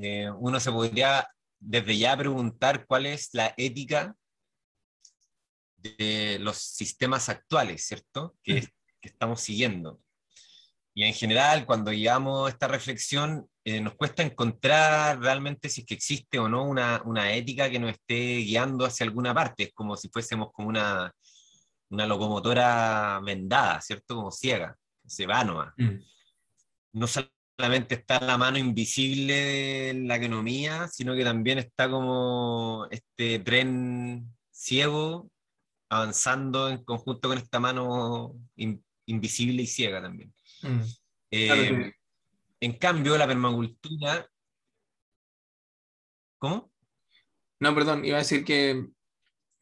Eh, 0.00 0.30
uno 0.30 0.60
se 0.60 0.70
podría 0.70 1.28
desde 1.60 1.98
ya 1.98 2.16
preguntar 2.16 2.86
cuál 2.86 3.06
es 3.06 3.30
la 3.32 3.52
ética 3.56 4.14
de 5.76 6.38
los 6.40 6.56
sistemas 6.56 7.28
actuales, 7.28 7.84
¿cierto? 7.84 8.36
Que, 8.42 8.60
que 9.00 9.08
estamos 9.08 9.40
siguiendo. 9.40 10.00
Y 10.94 11.04
en 11.04 11.14
general, 11.14 11.64
cuando 11.64 11.92
llevamos 11.92 12.50
esta 12.50 12.66
reflexión, 12.66 13.48
eh, 13.64 13.80
nos 13.80 13.94
cuesta 13.94 14.22
encontrar 14.22 15.20
realmente 15.20 15.68
si 15.68 15.82
es 15.82 15.86
que 15.86 15.94
existe 15.94 16.38
o 16.40 16.48
no 16.48 16.64
una, 16.64 17.02
una, 17.04 17.32
ética 17.32 17.70
que 17.70 17.78
nos 17.78 17.92
esté 17.92 18.38
guiando 18.38 18.84
hacia 18.84 19.06
alguna 19.06 19.32
parte. 19.32 19.64
Es 19.64 19.72
como 19.72 19.96
si 19.96 20.08
fuésemos 20.08 20.50
como 20.52 20.68
una, 20.68 21.12
una 21.90 22.06
locomotora 22.06 23.20
vendada, 23.24 23.80
¿cierto? 23.80 24.16
Como 24.16 24.32
ciega, 24.32 24.76
se 25.06 25.26
va 25.26 25.44
nomás. 25.44 25.72
Mm. 25.76 25.98
No 26.92 27.06
solamente 27.06 27.94
está 27.96 28.20
la 28.20 28.38
mano 28.38 28.58
invisible 28.58 29.90
en 29.90 30.08
la 30.08 30.16
economía, 30.16 30.88
sino 30.88 31.14
que 31.14 31.24
también 31.24 31.58
está 31.58 31.90
como 31.90 32.86
este 32.90 33.38
tren 33.40 34.28
ciego 34.50 35.30
avanzando 35.90 36.68
en 36.68 36.84
conjunto 36.84 37.28
con 37.28 37.38
esta 37.38 37.58
mano 37.60 38.34
in- 38.56 38.84
invisible 39.06 39.62
y 39.62 39.66
ciega 39.66 40.02
también. 40.02 40.32
Mm. 40.62 40.80
Eh, 41.30 41.46
Claro 41.46 41.62
que- 41.62 41.94
En 42.60 42.72
cambio, 42.72 43.16
la 43.16 43.26
permacultura... 43.26 44.28
¿Cómo? 46.38 46.70
No, 47.60 47.74
perdón, 47.74 48.04
iba 48.04 48.16
a 48.16 48.20
decir 48.20 48.44
que, 48.44 48.86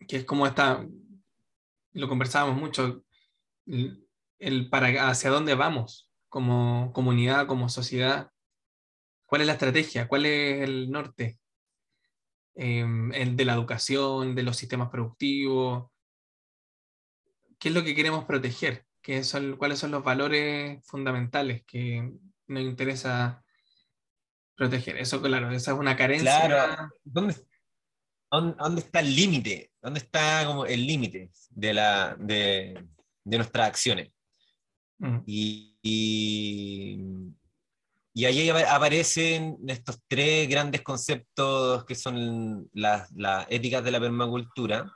que 0.06 0.16
es 0.18 0.25
como 0.25 0.47
está, 0.47 0.87
lo 1.92 2.09
conversábamos 2.09 2.56
mucho, 2.61 3.02
el 3.66 4.68
para 4.68 5.09
hacia 5.09 5.30
dónde 5.30 5.54
vamos 5.54 6.06
como 6.37 6.93
comunidad, 6.93 7.47
como 7.47 7.71
sociedad, 7.71 8.31
cuál 9.25 9.40
es 9.40 9.47
la 9.47 9.55
estrategia, 9.55 10.07
cuál 10.07 10.26
es 10.26 10.61
el 10.62 10.90
norte, 10.90 11.38
Em, 12.59 13.12
el 13.12 13.37
de 13.37 13.45
la 13.45 13.52
educación, 13.52 14.35
de 14.35 14.43
los 14.43 14.57
sistemas 14.57 14.88
productivos, 14.88 15.90
qué 17.59 17.69
es 17.69 17.75
lo 17.75 17.85
que 17.85 17.95
queremos 17.95 18.25
proteger, 18.25 18.87
¿Qué 19.02 19.23
son, 19.23 19.57
cuáles 19.57 19.78
son 19.78 19.90
los 19.90 20.02
valores 20.02 20.85
fundamentales 20.87 21.64
que 21.64 22.12
nos 22.49 22.62
interesa 22.62 23.45
proteger. 24.57 24.97
Eso, 24.97 25.21
claro, 25.23 25.50
esa 25.52 25.73
es 25.73 25.78
una 25.78 25.97
carencia. 25.97 26.47
Claro. 26.47 26.90
¿Dónde, 27.05 27.37
dónde- 28.31 28.57
dónde 28.59 28.81
está 28.81 29.00
el 29.00 29.14
límite? 29.14 29.71
¿Dónde 29.81 30.00
está 30.00 30.45
como 30.47 30.66
el 30.66 30.85
límite 30.85 31.31
de, 31.50 31.75
la, 31.75 32.16
de, 32.19 32.85
de 33.23 33.37
nuestras 33.37 33.69
acciones? 33.69 34.11
Mm. 34.99 35.19
Y, 35.26 35.75
y, 35.88 36.99
y 38.12 38.25
ahí 38.25 38.50
apa- 38.50 38.75
aparecen 38.75 39.57
estos 39.69 40.00
tres 40.09 40.49
grandes 40.49 40.83
conceptos 40.83 41.85
que 41.85 41.95
son 41.95 42.69
las, 42.73 43.11
las 43.12 43.47
éticas 43.50 43.85
de 43.85 43.90
la 43.93 44.00
permacultura, 44.00 44.93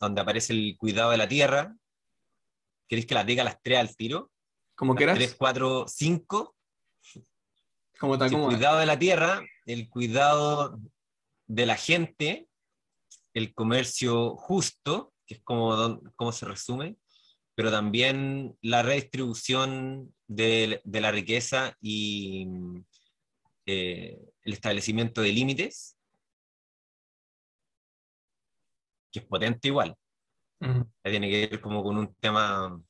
donde 0.00 0.20
aparece 0.20 0.52
el 0.52 0.76
cuidado 0.76 1.10
de 1.12 1.18
la 1.18 1.28
tierra. 1.28 1.76
¿Queréis 2.88 3.06
que 3.06 3.14
las 3.14 3.26
diga 3.26 3.44
las 3.44 3.62
tres 3.62 3.78
al 3.78 3.94
tiro? 3.94 4.30
Como 4.74 4.94
quieras, 4.94 5.16
tres, 5.16 5.34
cuatro, 5.38 5.86
cinco. 5.86 6.56
como 7.98 8.18
tal 8.18 8.30
como. 8.30 8.46
cuidado 8.46 8.78
de 8.78 8.86
la 8.86 8.98
tierra, 8.98 9.40
el 9.66 9.88
cuidado 9.88 10.80
de 11.46 11.66
la 11.66 11.76
gente, 11.76 12.48
el 13.34 13.54
comercio 13.54 14.34
justo, 14.36 15.12
que 15.26 15.34
es 15.34 15.40
como, 15.42 16.00
cómo 16.16 16.32
se 16.32 16.46
resume, 16.46 16.96
pero 17.60 17.70
también 17.70 18.56
la 18.62 18.82
redistribución 18.82 20.14
de, 20.26 20.80
de 20.82 21.00
la 21.02 21.12
riqueza 21.12 21.76
y 21.78 22.48
eh, 23.66 24.18
el 24.40 24.52
establecimiento 24.54 25.20
de 25.20 25.30
límites, 25.30 25.94
que 29.12 29.18
es 29.18 29.26
potente 29.26 29.68
igual. 29.68 29.94
Mm. 30.60 30.80
Ahí 31.04 31.10
tiene 31.10 31.28
que 31.28 31.48
ver 31.48 31.60
como 31.60 31.82
con 31.82 31.98
un 31.98 32.14
tema 32.14 32.82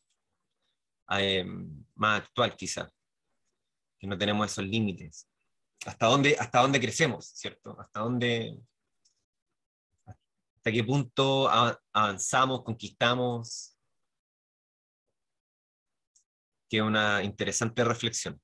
eh, 1.18 1.44
más 1.96 2.20
actual 2.20 2.54
quizá, 2.54 2.88
que 3.98 4.06
no 4.06 4.16
tenemos 4.16 4.52
esos 4.52 4.66
límites. 4.66 5.28
¿Hasta 5.84 6.06
dónde, 6.06 6.36
hasta 6.38 6.60
dónde 6.60 6.80
crecemos, 6.80 7.26
cierto? 7.26 7.76
¿Hasta 7.76 7.98
dónde, 7.98 8.56
hasta 10.06 10.70
qué 10.70 10.84
punto 10.84 11.48
avanzamos, 11.92 12.62
conquistamos? 12.62 13.76
Que 16.70 16.78
es 16.78 16.82
una 16.82 17.22
interesante 17.22 17.84
reflexión. 17.84 18.40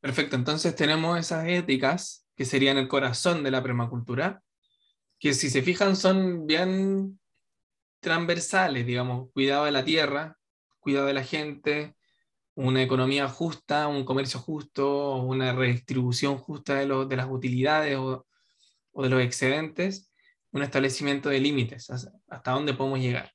Perfecto, 0.00 0.36
entonces 0.36 0.74
tenemos 0.74 1.18
esas 1.18 1.46
éticas 1.46 2.26
que 2.34 2.44
serían 2.44 2.78
el 2.78 2.88
corazón 2.88 3.42
de 3.44 3.50
la 3.50 3.62
permacultura, 3.62 4.42
que 5.18 5.34
si 5.34 5.48
se 5.48 5.62
fijan 5.62 5.96
son 5.96 6.46
bien 6.46 7.20
transversales, 8.00 8.84
digamos, 8.84 9.30
cuidado 9.32 9.64
de 9.64 9.72
la 9.72 9.84
tierra, 9.84 10.36
cuidado 10.80 11.06
de 11.06 11.14
la 11.14 11.24
gente, 11.24 11.96
una 12.54 12.82
economía 12.82 13.28
justa, 13.28 13.88
un 13.88 14.04
comercio 14.04 14.40
justo, 14.40 15.16
una 15.16 15.52
redistribución 15.52 16.38
justa 16.38 16.74
de, 16.74 16.86
de 17.06 17.16
las 17.16 17.26
utilidades 17.30 17.96
o, 17.96 18.26
o 18.92 19.02
de 19.02 19.08
los 19.08 19.22
excedentes, 19.22 20.12
un 20.52 20.62
establecimiento 20.62 21.28
de 21.28 21.40
límites, 21.40 21.90
hasta 21.90 22.50
dónde 22.52 22.74
podemos 22.74 23.00
llegar. 23.00 23.33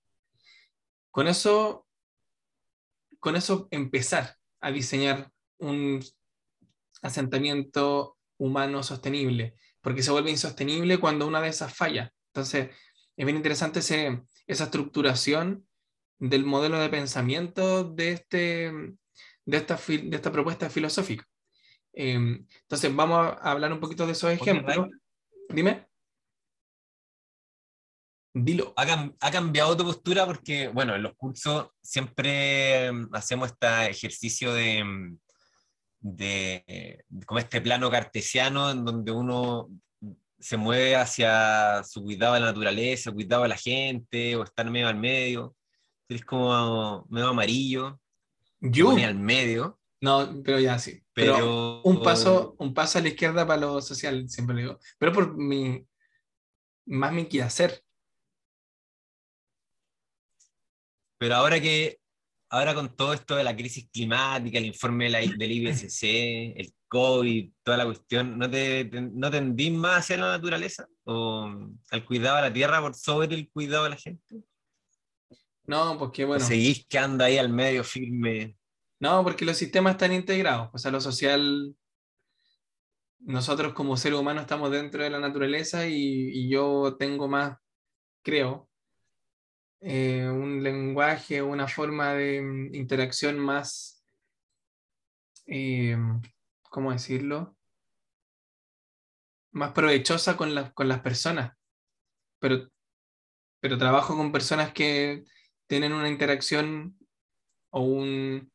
Con 1.12 1.28
eso, 1.28 1.88
con 3.20 3.36
eso 3.36 3.68
empezar 3.72 4.36
a 4.62 4.72
diseñar 4.72 5.32
un 5.58 6.00
asentamiento 7.02 8.18
humano 8.38 8.84
sostenible, 8.84 9.56
porque 9.82 10.04
se 10.04 10.12
vuelve 10.12 10.32
insostenible 10.32 11.00
cuando 11.00 11.28
una 11.28 11.42
de 11.42 11.50
esas 11.50 11.74
falla. 11.76 12.14
Entonces, 12.28 12.70
es 13.18 13.26
bien 13.26 13.38
interesante 13.38 13.80
ese- 13.80 14.22
esa 14.48 14.66
estructuración 14.66 15.68
del 16.20 16.46
modelo 16.46 16.80
de 16.80 16.90
pensamiento 16.90 17.84
de, 17.84 18.12
este, 18.12 18.72
de, 19.46 19.58
esta, 19.58 19.76
de 19.88 20.16
esta 20.16 20.32
propuesta 20.32 20.70
filosófica. 20.70 21.26
Eh, 21.94 22.14
entonces, 22.62 22.96
vamos 22.96 23.18
a 23.18 23.52
hablar 23.52 23.74
un 23.74 23.80
poquito 23.80 24.06
de 24.06 24.14
esos 24.14 24.32
ejemplos. 24.32 24.88
Dime. 25.50 25.89
Dilo. 28.34 28.74
¿Ha, 28.76 28.86
cam- 28.86 29.16
ha 29.20 29.32
cambiado 29.32 29.76
tu 29.76 29.84
postura? 29.84 30.26
Porque, 30.26 30.68
bueno, 30.68 30.96
en 30.96 31.04
los 31.04 31.16
cursos 31.16 31.70
siempre 31.82 32.92
mm, 32.92 33.10
hacemos 33.14 33.50
este 33.52 33.90
ejercicio 33.90 34.54
de, 34.54 34.84
mm, 34.84 35.18
de, 36.02 36.64
eh, 36.68 37.04
como 37.26 37.40
este 37.40 37.60
plano 37.62 37.90
cartesiano 37.90 38.72
en 38.72 38.86
donde 38.86 39.12
uno 39.12 39.70
se 40.40 40.56
mueve 40.58 40.96
hacia 40.96 41.84
su 41.84 42.02
cuidado 42.04 42.36
de 42.36 42.40
la 42.40 42.46
naturaleza, 42.48 43.12
cuidado 43.12 43.44
de 43.44 43.50
la 43.50 43.58
gente, 43.58 44.36
o 44.36 44.44
estar 44.44 44.70
medio 44.70 44.88
al 44.88 44.96
medio. 44.96 45.56
Es 46.08 46.24
como 46.24 47.06
medio 47.10 47.28
amarillo, 47.28 48.00
Yo. 48.62 48.92
al 48.92 49.20
medio, 49.20 49.80
No, 50.02 50.42
pero 50.44 50.60
ya 50.60 50.80
sí. 50.80 51.04
Pero, 51.14 51.34
pero, 51.36 51.82
un 51.84 52.02
paso, 52.02 52.56
un 52.58 52.74
paso 52.74 52.98
a 52.98 53.02
la 53.02 53.10
izquierda 53.10 53.46
para 53.46 53.60
lo 53.62 53.82
social, 53.82 54.30
siempre 54.30 54.56
lo 54.56 54.62
digo. 54.62 54.80
Pero 54.98 55.12
por 55.12 55.36
mi, 55.38 55.86
más 56.86 57.12
mi 57.12 57.26
quehacer. 57.26 57.84
Pero 61.20 61.36
ahora 61.36 61.60
que, 61.62 62.00
ahora 62.50 62.74
con 62.74 62.96
todo 62.96 63.14
esto 63.14 63.36
de 63.36 63.44
la 63.44 63.56
crisis 63.56 63.88
climática, 63.92 64.58
el 64.58 64.66
informe 64.66 65.06
de 65.06 65.10
la- 65.12 65.20
del 65.20 65.52
IPCC, 65.52 66.54
el 66.60 66.74
COVID, 66.88 67.52
toda 67.62 67.78
la 67.78 67.86
cuestión, 67.86 68.40
¿no 68.40 68.50
te, 68.50 68.86
te- 68.86 69.02
no 69.02 69.30
tendís 69.30 69.72
más 69.72 70.00
hacia 70.00 70.18
la 70.18 70.32
naturaleza? 70.32 70.88
¿O 71.04 71.48
al 71.92 72.06
cuidado 72.06 72.38
de 72.38 72.42
la 72.44 72.54
tierra 72.54 72.82
por 72.82 72.96
sobre 72.96 73.36
el 73.36 73.50
cuidado 73.52 73.84
de 73.84 73.90
la 73.92 73.98
gente? 73.98 74.38
No, 75.66 75.98
porque 76.00 76.24
¿O 76.24 76.28
bueno, 76.30 76.44
seguís 76.44 76.88
que 76.88 76.98
anda 76.98 77.26
ahí 77.26 77.38
al 77.38 77.50
medio 77.50 77.84
firme? 77.84 78.56
no, 79.02 79.24
porque 79.24 79.46
los 79.46 79.56
sistemas 79.56 79.92
están 79.94 80.12
integrados. 80.14 80.70
O 80.74 80.78
sea, 80.78 80.90
lo 80.92 81.00
social, 81.00 81.76
nosotros 83.20 83.74
como 83.74 83.96
seres 83.98 84.18
humanos 84.20 84.42
estamos 84.44 84.72
dentro 84.72 85.04
de 85.04 85.10
la 85.10 85.20
naturaleza 85.20 85.88
y, 85.88 85.96
y 86.34 86.50
yo 86.50 86.96
tengo 86.98 87.28
más, 87.28 87.58
creo, 88.24 88.69
eh, 89.82 90.28
un 90.30 90.62
lenguaje, 90.62 91.42
una 91.42 91.68
forma 91.68 92.14
de 92.14 92.42
mm, 92.42 92.76
interacción 92.76 93.40
más, 93.40 94.04
eh, 95.46 95.98
¿cómo 96.70 96.92
decirlo? 96.92 97.56
Más 99.52 99.72
provechosa 99.72 100.36
con 100.38 100.54
las, 100.54 100.74
con 100.74 100.88
las 100.88 101.00
personas. 101.00 101.58
Pero, 102.40 102.70
pero 103.62 103.78
trabajo 103.78 104.16
con 104.16 104.32
personas 104.32 104.74
que 104.74 105.24
tienen 105.68 105.94
una 105.94 106.10
interacción 106.10 106.98
o 107.70 107.82
un, 107.82 108.52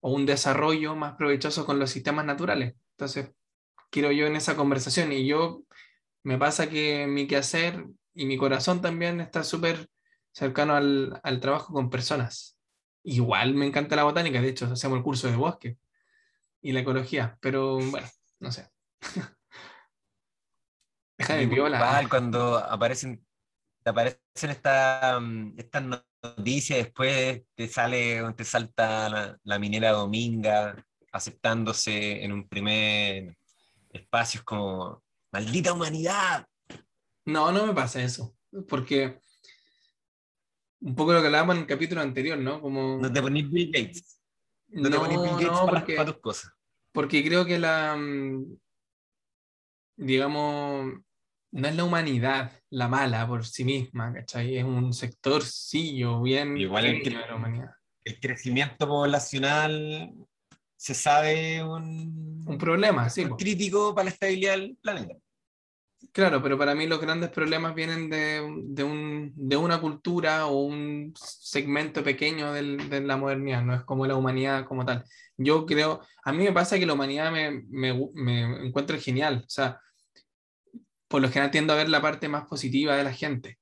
o 0.00 0.12
un 0.12 0.26
desarrollo 0.26 0.94
más 0.94 1.16
provechoso 1.16 1.66
con 1.66 1.78
los 1.78 1.90
sistemas 1.90 2.24
naturales. 2.24 2.74
Entonces, 2.92 3.30
quiero 3.90 4.12
yo 4.12 4.26
en 4.26 4.36
esa 4.36 4.56
conversación 4.56 5.12
y 5.12 5.26
yo 5.26 5.64
me 6.22 6.38
pasa 6.38 6.68
que 6.68 7.06
mi 7.06 7.26
quehacer 7.26 7.86
y 8.14 8.26
mi 8.26 8.36
corazón 8.36 8.80
también 8.80 9.20
está 9.20 9.44
súper 9.44 9.88
cercano 10.36 10.74
al, 10.74 11.18
al 11.22 11.40
trabajo 11.40 11.72
con 11.72 11.88
personas. 11.88 12.58
Igual 13.02 13.54
me 13.54 13.66
encanta 13.66 13.96
la 13.96 14.04
botánica, 14.04 14.42
de 14.42 14.50
hecho, 14.50 14.66
hacemos 14.66 14.98
el 14.98 15.02
curso 15.02 15.28
de 15.28 15.36
bosque 15.36 15.78
y 16.60 16.72
la 16.72 16.80
ecología, 16.80 17.38
pero 17.40 17.78
bueno, 17.78 18.06
no 18.40 18.52
sé. 18.52 18.68
Deja 21.18 21.36
de 21.36 21.44
igual 21.44 22.08
cuando 22.10 22.58
aparecen, 22.58 23.24
te 23.82 23.88
aparecen 23.88 24.50
esta, 24.50 25.18
mm, 25.18 25.54
estas 25.56 25.82
noticias, 26.22 26.80
después 26.80 27.42
te 27.54 27.66
sale, 27.66 28.22
te 28.34 28.44
salta 28.44 29.08
la, 29.08 29.38
la 29.42 29.58
minera 29.58 29.92
Dominga 29.92 30.76
aceptándose 31.12 32.22
en 32.22 32.32
un 32.32 32.46
primer 32.46 33.38
espacio, 33.88 34.40
es 34.40 34.44
como, 34.44 35.02
maldita 35.32 35.72
humanidad. 35.72 36.46
No, 37.24 37.50
no 37.52 37.66
me 37.66 37.72
pasa 37.72 38.02
eso. 38.02 38.36
porque 38.68 39.18
un 40.86 40.94
poco 40.94 41.12
lo 41.12 41.20
que 41.20 41.26
hablábamos 41.26 41.56
en 41.56 41.62
el 41.62 41.66
capítulo 41.66 42.00
anterior, 42.00 42.38
¿no? 42.38 42.60
Como... 42.60 42.98
No 43.00 43.12
te 43.12 43.20
ponís 43.20 43.50
Bill 43.50 43.72
Gates. 43.72 44.20
No, 44.68 44.88
te 44.88 44.96
ponís 44.96 45.20
Bill 45.20 45.30
Gates 45.32 45.46
no, 45.48 45.66
para, 45.66 45.80
porque- 45.80 45.96
para 45.96 46.12
tus 46.12 46.20
cosas. 46.20 46.52
Porque 46.92 47.24
creo 47.24 47.44
que 47.44 47.58
la, 47.58 47.96
mm, 47.96 48.56
digamos, 49.96 50.92
no 51.52 51.68
es 51.68 51.74
la 51.74 51.84
humanidad 51.84 52.52
la 52.70 52.86
mala 52.86 53.26
por 53.26 53.44
sí 53.44 53.64
misma, 53.64 54.12
¿cachai? 54.12 54.58
Es 54.58 54.64
un 54.64 54.92
sectorcillo 54.92 56.22
bien 56.22 56.56
Igual 56.56 56.86
el 56.86 57.02
de 57.02 57.10
la 57.10 57.34
humanidad. 57.34 57.70
El 58.04 58.20
crecimiento 58.20 58.86
poblacional 58.86 60.12
se 60.76 60.94
sabe 60.94 61.64
un, 61.64 62.44
Un 62.46 62.58
problema, 62.58 63.10
sí. 63.10 63.24
un 63.24 63.30
po. 63.30 63.36
crítico 63.36 63.92
para 63.92 64.04
la 64.04 64.10
estabilidad 64.10 64.52
del 64.52 64.76
planeta. 64.80 65.16
Claro, 66.12 66.42
pero 66.42 66.56
para 66.58 66.74
mí 66.74 66.86
los 66.86 67.00
grandes 67.00 67.30
problemas 67.30 67.74
vienen 67.74 68.08
de, 68.10 68.42
de 68.64 68.84
un- 68.84 69.32
de 69.34 69.56
una 69.56 69.80
cultura 69.80 70.46
o 70.46 70.60
un 70.62 71.12
segmento 71.16 72.02
pequeño 72.04 72.52
del- 72.52 72.88
de 72.90 73.00
la 73.00 73.16
modernidad, 73.16 73.62
no 73.62 73.74
es 73.74 73.82
como 73.82 74.06
la 74.06 74.14
humanidad 74.16 74.66
como 74.66 74.84
tal. 74.84 75.04
Yo 75.36 75.66
creo, 75.66 76.00
a 76.24 76.32
mí 76.32 76.44
me 76.44 76.52
pasa 76.52 76.78
que 76.78 76.86
la 76.86 76.92
humanidad 76.94 77.30
me, 77.32 77.62
me, 77.68 77.92
me 78.14 78.66
encuentro 78.66 78.98
genial, 79.00 79.42
o 79.46 79.50
sea, 79.50 79.80
por 81.08 81.22
lo 81.22 81.28
general 81.28 81.50
tiendo 81.50 81.72
a 81.72 81.76
ver 81.76 81.88
la 81.88 82.02
parte 82.02 82.28
más 82.28 82.46
positiva 82.46 82.96
de 82.96 83.04
la 83.04 83.12
gente. 83.12 83.58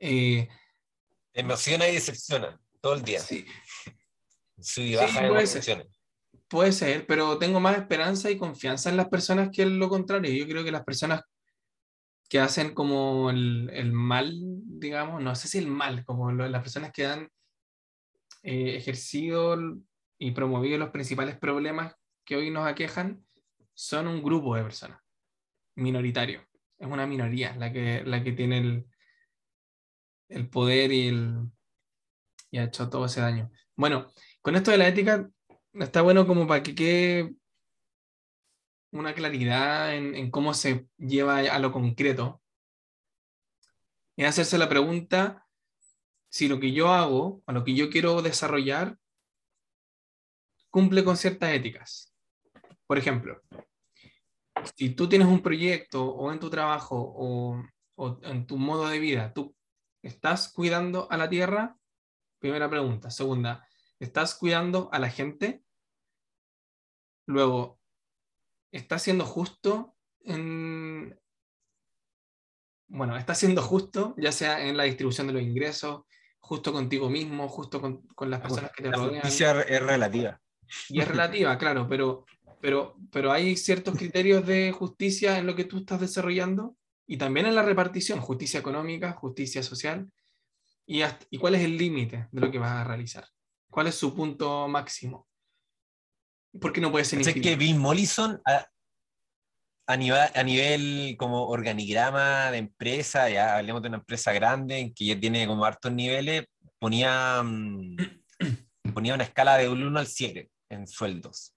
Eh, 0.00 0.48
Emociona 1.34 1.88
y 1.88 1.94
decepciona 1.94 2.58
todo 2.80 2.94
el 2.94 3.02
día. 3.02 3.20
sí, 3.20 3.44
Sub 4.60 4.82
y 4.84 4.88
Sí, 4.88 4.94
baja 4.96 5.20
ser. 5.20 5.24
emociones. 5.30 5.86
Puede 6.48 6.72
ser, 6.72 7.06
pero 7.06 7.38
tengo 7.38 7.60
más 7.60 7.76
esperanza 7.76 8.30
y 8.30 8.38
confianza 8.38 8.88
en 8.90 8.96
las 8.96 9.08
personas 9.08 9.50
que 9.52 9.66
lo 9.66 9.88
contrario. 9.88 10.32
Yo 10.32 10.46
creo 10.50 10.64
que 10.64 10.72
las 10.72 10.84
personas 10.84 11.22
que 12.28 12.38
hacen 12.40 12.74
como 12.74 13.30
el, 13.30 13.70
el 13.72 13.92
mal, 13.92 14.32
digamos, 14.34 15.22
no 15.22 15.34
sé 15.34 15.48
si 15.48 15.58
el 15.58 15.66
mal, 15.66 16.04
como 16.04 16.30
lo- 16.32 16.48
las 16.48 16.62
personas 16.62 16.92
que 16.92 17.06
han 17.06 17.28
eh, 18.42 18.76
ejercido 18.76 19.56
y 20.18 20.30
promovido 20.32 20.78
los 20.78 20.90
principales 20.90 21.36
problemas 21.38 21.94
que 22.24 22.36
hoy 22.36 22.50
nos 22.50 22.66
aquejan, 22.66 23.24
son 23.74 24.08
un 24.08 24.22
grupo 24.22 24.56
de 24.56 24.62
personas, 24.62 25.00
minoritario. 25.76 26.46
Es 26.78 26.88
una 26.88 27.06
minoría 27.06 27.56
la 27.56 27.72
que, 27.72 28.02
la 28.04 28.22
que 28.22 28.32
tiene 28.32 28.58
el, 28.58 28.86
el 30.28 30.48
poder 30.48 30.92
y, 30.92 31.08
el, 31.08 31.50
y 32.50 32.58
ha 32.58 32.64
hecho 32.64 32.88
todo 32.88 33.06
ese 33.06 33.20
daño. 33.20 33.50
Bueno, 33.76 34.08
con 34.42 34.56
esto 34.56 34.70
de 34.70 34.78
la 34.78 34.88
ética, 34.88 35.28
está 35.74 36.02
bueno 36.02 36.26
como 36.26 36.46
para 36.46 36.62
que 36.62 36.74
quede 36.74 37.34
una 38.90 39.14
claridad 39.14 39.94
en, 39.94 40.30
cómo 40.30 40.54
se 40.54 40.88
lleva 40.96 41.38
a 41.38 41.58
lo 41.58 41.72
concreto. 41.72 42.42
Es 44.16 44.26
hacerse 44.26 44.58
la 44.58 44.68
pregunta 44.68 45.46
si 46.30 46.48
lo 46.48 46.58
que 46.58 46.72
yo 46.72 46.88
hago 46.88 47.42
o 47.44 47.52
lo 47.52 47.64
que 47.64 47.74
yo 47.74 47.90
quiero 47.90 48.22
desarrollar 48.22 48.98
cumple 50.70 51.04
con 51.04 51.16
ciertas 51.16 51.52
éticas. 51.52 52.14
Por 52.86 52.98
ejemplo, 52.98 53.42
si 54.74 54.90
tú 54.90 55.08
tienes 55.08 55.28
un 55.28 55.42
proyecto 55.42 56.04
o 56.04 56.32
en 56.32 56.40
tu 56.40 56.50
trabajo 56.50 56.96
o, 56.96 57.62
o 57.96 58.20
en 58.22 58.46
tu 58.46 58.56
modo 58.56 58.88
de 58.88 58.98
vida, 58.98 59.32
tú 59.32 59.54
estás 60.02 60.52
cuidando 60.52 61.10
a 61.10 61.16
la 61.16 61.28
tierra, 61.28 61.76
primera 62.38 62.68
pregunta. 62.68 63.10
Segunda, 63.10 63.67
¿estás 64.00 64.34
cuidando 64.34 64.88
a 64.92 64.98
la 64.98 65.10
gente? 65.10 65.62
Luego, 67.26 67.80
¿estás 68.72 69.02
siendo 69.02 69.24
justo 69.24 69.96
en... 70.20 71.18
Bueno, 72.90 73.16
¿estás 73.18 73.38
siendo 73.38 73.60
justo, 73.62 74.14
ya 74.16 74.32
sea 74.32 74.66
en 74.66 74.76
la 74.76 74.84
distribución 74.84 75.26
de 75.26 75.34
los 75.34 75.42
ingresos, 75.42 76.04
justo 76.38 76.72
contigo 76.72 77.10
mismo, 77.10 77.46
justo 77.48 77.80
con, 77.82 78.00
con 78.08 78.30
las 78.30 78.40
personas 78.40 78.72
que 78.72 78.82
te 78.84 78.90
La 78.90 78.96
rodean? 78.96 79.20
justicia 79.20 79.60
es 79.60 79.82
relativa. 79.82 80.40
Y 80.88 81.00
es 81.00 81.08
relativa, 81.08 81.58
claro, 81.58 81.86
pero, 81.86 82.24
pero, 82.62 82.96
pero 83.12 83.30
hay 83.30 83.56
ciertos 83.56 83.94
criterios 83.94 84.46
de 84.46 84.72
justicia 84.72 85.38
en 85.38 85.46
lo 85.46 85.54
que 85.54 85.64
tú 85.64 85.78
estás 85.78 86.00
desarrollando 86.00 86.76
y 87.06 87.18
también 87.18 87.46
en 87.46 87.54
la 87.54 87.62
repartición, 87.62 88.20
justicia 88.20 88.60
económica, 88.60 89.12
justicia 89.12 89.62
social. 89.62 90.10
¿Y, 90.86 91.02
hasta- 91.02 91.26
y 91.28 91.36
cuál 91.36 91.56
es 91.56 91.62
el 91.62 91.76
límite 91.76 92.28
de 92.32 92.40
lo 92.40 92.50
que 92.50 92.58
vas 92.58 92.72
a 92.72 92.84
realizar? 92.84 93.26
¿Cuál 93.70 93.88
es 93.88 93.94
su 93.94 94.14
punto 94.14 94.66
máximo? 94.68 95.26
¿Por 96.60 96.72
qué 96.72 96.80
no 96.80 96.90
puede 96.90 97.04
ser 97.04 97.22
¿Sabes 97.22 97.34
que 97.34 97.38
infinito? 97.52 97.58
Bill 97.58 97.76
Mollison, 97.76 98.40
a, 98.44 98.66
a 99.86 99.96
nivel, 99.96 100.20
a 100.34 100.42
nivel 100.42 101.16
como 101.18 101.46
organigrama 101.48 102.50
de 102.50 102.58
empresa, 102.58 103.28
ya 103.28 103.56
hablemos 103.56 103.82
de 103.82 103.88
una 103.88 103.98
empresa 103.98 104.32
grande 104.32 104.92
que 104.94 105.06
ya 105.06 105.20
tiene 105.20 105.46
como 105.46 105.64
hartos 105.64 105.92
niveles, 105.92 106.46
ponía, 106.78 107.42
mm, 107.42 107.96
ponía 108.94 109.14
una 109.14 109.24
escala 109.24 109.56
de 109.58 109.68
1 109.68 109.98
al 109.98 110.06
7 110.06 110.50
en 110.70 110.86
sueldos. 110.86 111.54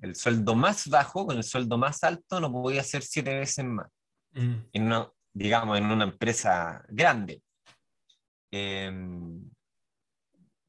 El 0.00 0.14
sueldo 0.14 0.54
más 0.54 0.88
bajo 0.88 1.26
con 1.26 1.36
el 1.36 1.42
sueldo 1.42 1.76
más 1.76 2.04
alto 2.04 2.40
no 2.40 2.52
podía 2.52 2.84
ser 2.84 3.02
siete 3.02 3.36
veces 3.36 3.64
más. 3.64 3.88
Mm, 4.32 4.54
en 4.72 4.82
una, 4.84 5.10
digamos, 5.32 5.76
en 5.76 5.86
una 5.86 6.04
empresa 6.04 6.84
grande. 6.88 7.42
Eh, 8.52 8.90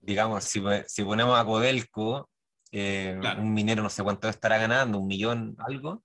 digamos, 0.02 0.44
si, 0.44 0.62
si 0.88 1.04
ponemos 1.04 1.40
a 1.40 1.46
Codelco, 1.46 2.30
eh, 2.72 3.18
Claro. 3.22 3.42
un 3.42 3.54
minero 3.54 3.84
no 3.84 3.90
sé 3.90 4.04
cuánto 4.04 4.28
estará 4.30 4.58
ganando, 4.58 5.00
un 5.00 5.08
millón 5.08 5.56
algo, 5.60 6.04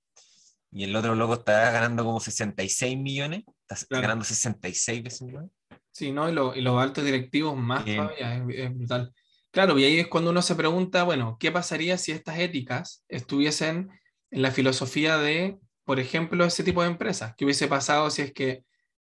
y 0.70 0.84
el 0.84 0.94
otro 0.94 1.14
loco 1.14 1.34
estará 1.34 1.70
ganando 1.70 2.04
como 2.04 2.20
66 2.20 2.98
millones, 2.98 3.44
está 3.68 3.86
Claro. 3.88 4.02
ganando 4.02 4.24
66 4.24 5.02
veces 5.02 5.32
más. 5.32 5.46
Sí, 5.92 6.12
¿no? 6.12 6.28
Y, 6.28 6.32
lo- 6.32 6.54
y 6.54 6.60
los 6.60 6.80
altos 6.80 7.04
directivos 7.04 7.56
más 7.56 7.86
Eh. 7.86 7.96
todavía, 7.96 8.36
es, 8.36 8.42
es 8.48 8.74
brutal. 8.76 9.14
Claro, 9.50 9.78
y 9.78 9.84
ahí 9.84 9.98
es 10.00 10.08
cuando 10.08 10.30
uno 10.30 10.42
se 10.42 10.54
pregunta, 10.54 11.04
bueno, 11.04 11.38
¿qué 11.40 11.50
pasaría 11.50 11.96
si 11.96 12.12
estas 12.12 12.38
éticas 12.38 13.04
estuviesen 13.08 13.88
en 14.30 14.42
la 14.42 14.50
filosofía 14.50 15.16
de, 15.16 15.56
por 15.84 15.98
ejemplo, 15.98 16.44
ese 16.44 16.62
tipo 16.64 16.82
de 16.82 16.88
empresas? 16.88 17.32
¿Qué 17.38 17.44
hubiese 17.46 17.66
pasado 17.68 18.10
si 18.10 18.20
es 18.22 18.32
que, 18.34 18.64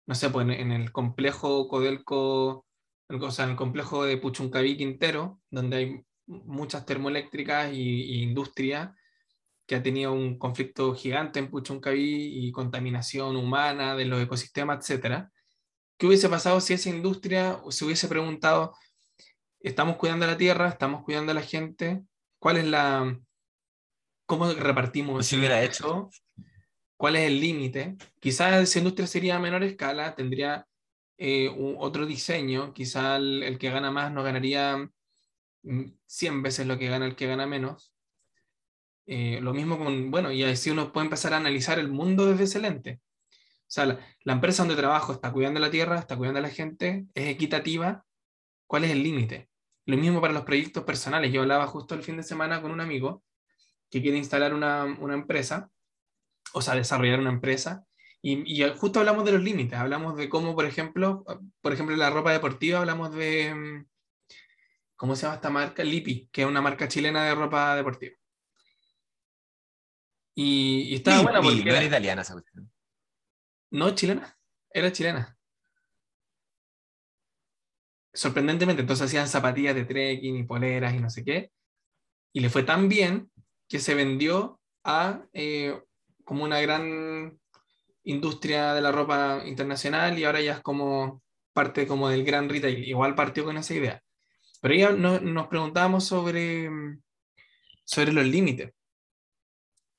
no 0.06 0.14
sé, 0.14 0.30
pues 0.30 0.44
en, 0.44 0.52
en 0.52 0.72
el 0.72 0.92
complejo 0.92 1.68
Codelco, 1.68 2.64
el- 2.64 2.69
o 3.10 3.30
sea, 3.30 3.44
en 3.44 3.52
el 3.52 3.56
complejo 3.56 4.04
de 4.04 4.16
Puchuncaví 4.16 4.76
Quintero, 4.76 5.40
donde 5.50 5.76
hay 5.76 6.04
muchas 6.26 6.86
termoeléctricas 6.86 7.72
y, 7.72 8.02
y 8.02 8.22
industria, 8.22 8.94
que 9.66 9.76
ha 9.76 9.82
tenido 9.84 10.12
un 10.12 10.36
conflicto 10.36 10.92
gigante 10.94 11.38
en 11.38 11.48
Puchuncaví 11.48 12.46
y 12.46 12.50
contaminación 12.50 13.36
humana 13.36 13.94
de 13.94 14.04
los 14.04 14.20
ecosistemas, 14.20 14.78
etcétera? 14.80 15.30
¿Qué 15.96 16.06
hubiese 16.06 16.28
pasado 16.28 16.60
si 16.60 16.74
esa 16.74 16.88
industria 16.88 17.60
se 17.68 17.84
hubiese 17.84 18.08
preguntado, 18.08 18.74
estamos 19.60 19.96
cuidando 19.96 20.26
la 20.26 20.36
tierra, 20.36 20.68
estamos 20.68 21.04
cuidando 21.04 21.30
a 21.32 21.36
la 21.36 21.42
gente, 21.42 22.02
cuál 22.40 22.56
es 22.56 22.64
la, 22.64 23.16
cómo 24.26 24.52
repartimos 24.52 25.24
se 25.24 25.36
ese 25.36 25.38
hubiera 25.38 25.62
ingreso? 25.62 26.10
¿Cuál 26.96 27.16
es 27.16 27.28
el 27.28 27.40
límite? 27.40 27.96
Quizás 28.18 28.62
esa 28.62 28.78
industria 28.78 29.06
sería 29.06 29.36
a 29.36 29.38
menor 29.38 29.62
escala, 29.62 30.14
tendría 30.14 30.66
eh, 31.22 31.54
otro 31.78 32.06
diseño, 32.06 32.72
quizás 32.72 33.18
el, 33.20 33.58
que 33.58 33.68
gana 33.68 33.90
más 33.90 34.10
no 34.10 34.22
ganaría 34.22 34.90
mm, 35.62 35.84
100 36.06 36.42
veces 36.42 36.66
lo 36.66 36.78
que 36.78 36.88
gana 36.88 37.04
el 37.04 37.14
que 37.14 37.26
gana 37.26 37.46
menos. 37.46 37.94
Eh, 39.04 39.38
lo 39.42 39.52
mismo 39.52 39.78
con, 39.78 40.10
bueno, 40.10 40.32
y 40.32 40.42
así 40.44 40.70
uno 40.70 40.92
puede 40.94 41.04
empezar 41.06 41.34
a 41.34 41.36
analizar 41.36 41.78
el 41.78 41.88
mundo 41.88 42.24
desde 42.24 42.44
ese 42.44 42.60
lente. 42.60 43.00
O 43.32 43.66
sea, 43.66 43.84
la, 43.84 43.98
la 44.24 44.32
empresa 44.32 44.62
donde 44.62 44.76
trabajo 44.76 45.12
está 45.12 45.30
cuidando 45.30 45.60
la 45.60 45.70
tierra, 45.70 45.98
está 45.98 46.16
cuidando 46.16 46.38
a 46.38 46.42
la 46.42 46.48
gente, 46.48 47.06
es 47.14 47.28
equitativa. 47.28 48.06
¿Cuál 48.66 48.84
es 48.84 48.90
el 48.92 49.02
límite? 49.02 49.50
Lo 49.84 49.98
mismo 49.98 50.22
para 50.22 50.32
los 50.32 50.44
proyectos 50.44 50.84
personales. 50.84 51.32
Yo 51.32 51.42
hablaba 51.42 51.66
justo 51.66 51.94
el 51.94 52.02
fin 52.02 52.16
de 52.16 52.22
semana 52.22 52.62
con 52.62 52.70
un 52.70 52.80
amigo 52.80 53.22
que 53.90 54.00
quiere 54.00 54.16
instalar 54.16 54.54
una, 54.54 54.84
una 54.84 55.14
empresa, 55.14 55.70
o 56.54 56.62
sea, 56.62 56.76
desarrollar 56.76 57.20
una 57.20 57.30
empresa, 57.30 57.84
y, 58.22 58.62
y 58.64 58.68
justo 58.76 59.00
hablamos 59.00 59.24
de 59.24 59.32
los 59.32 59.42
límites. 59.42 59.78
Hablamos 59.78 60.16
de 60.16 60.28
cómo, 60.28 60.54
por 60.54 60.64
ejemplo, 60.66 61.24
por 61.60 61.72
ejemplo, 61.72 61.96
la 61.96 62.10
ropa 62.10 62.32
deportiva 62.32 62.80
hablamos 62.80 63.14
de, 63.14 63.54
mm, 63.54 63.86
¿cómo 64.96 65.16
se 65.16 65.22
llama 65.22 65.36
esta 65.36 65.50
marca? 65.50 65.82
Lipi, 65.84 66.28
que 66.32 66.42
es 66.42 66.48
una 66.48 66.60
marca 66.60 66.88
chilena 66.88 67.24
de 67.24 67.34
ropa 67.34 67.74
deportiva. 67.76 68.16
Y, 70.34 70.82
y 70.90 70.94
estaba 70.94 71.22
buena 71.22 71.42
porque 71.42 71.64
no 71.64 71.70
era- 71.70 71.84
italiana 71.84 72.22
esa 72.22 72.34
cuestión. 72.34 72.70
no 73.70 73.94
chilena, 73.94 74.38
era 74.72 74.90
chilena. 74.92 75.36
Sorprendentemente, 78.12 78.82
entonces 78.82 79.06
hacían 79.06 79.28
zapatillas 79.28 79.74
de 79.74 79.84
trekking 79.84 80.36
y 80.36 80.42
poleras 80.42 80.94
y 80.94 80.98
no 80.98 81.10
sé 81.10 81.24
qué. 81.24 81.52
Y 82.32 82.40
le 82.40 82.50
fue 82.50 82.64
tan 82.64 82.88
bien 82.88 83.30
que 83.68 83.78
se 83.78 83.94
vendió 83.94 84.60
a 84.84 85.24
eh, 85.32 85.80
como 86.24 86.44
una 86.44 86.60
gran 86.60 87.38
industria 88.04 88.74
de 88.74 88.80
la 88.80 88.92
ropa 88.92 89.42
internacional 89.46 90.18
y 90.18 90.24
ahora 90.24 90.40
ya 90.40 90.54
es 90.54 90.60
como 90.60 91.22
parte 91.52 91.86
como 91.86 92.08
del 92.08 92.24
gran 92.24 92.48
retail. 92.48 92.84
Igual 92.88 93.14
partió 93.14 93.44
con 93.44 93.56
esa 93.56 93.74
idea. 93.74 94.02
Pero 94.60 94.74
ya 94.74 94.90
no- 94.92 95.20
nos 95.20 95.48
preguntábamos 95.48 96.04
sobre, 96.04 96.70
sobre 97.84 98.12
los 98.12 98.24
límites. 98.26 98.72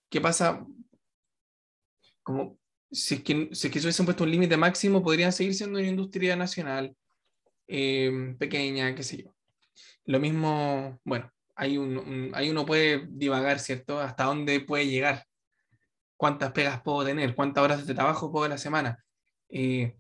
¿Qué 0.10 0.22
pasa? 0.22 0.66
Como 2.24 2.58
si 2.92 3.16
es 3.16 3.24
que, 3.24 3.50
si 3.54 3.68
es 3.68 3.74
que 3.74 3.80
se 3.80 3.86
hubiesen 3.88 4.06
puesto 4.06 4.24
un 4.24 4.32
límite 4.32 4.58
máximo, 4.58 5.02
podrían 5.02 5.32
seguir 5.32 5.54
siendo 5.56 5.80
una 5.80 5.88
industria 5.88 6.36
nacional 6.36 6.96
eh, 7.68 8.36
pequeña, 8.38 8.94
qué 8.96 9.04
sé 9.04 9.24
yo. 9.24 9.36
Lo 10.06 10.20
mismo, 10.20 11.00
bueno, 11.04 11.32
hay 11.56 11.78
un, 11.78 12.32
ahí 12.34 12.50
uno 12.50 12.66
puede 12.66 13.08
divagar, 13.10 13.60
¿cierto? 13.60 14.00
Hasta 14.00 14.26
dónde 14.26 14.60
puede 14.62 14.88
llegar, 14.88 15.26
cuántas 16.22 16.52
pegas 16.52 16.84
puedo 16.84 17.04
tener, 17.04 17.34
cuántas 17.34 17.64
horas 17.64 17.88
de 17.88 17.96
trabajo 17.96 18.32
puedo 18.32 18.46
a 18.46 18.50
la 18.50 18.60
semana, 18.60 19.04
eh, 19.50 19.98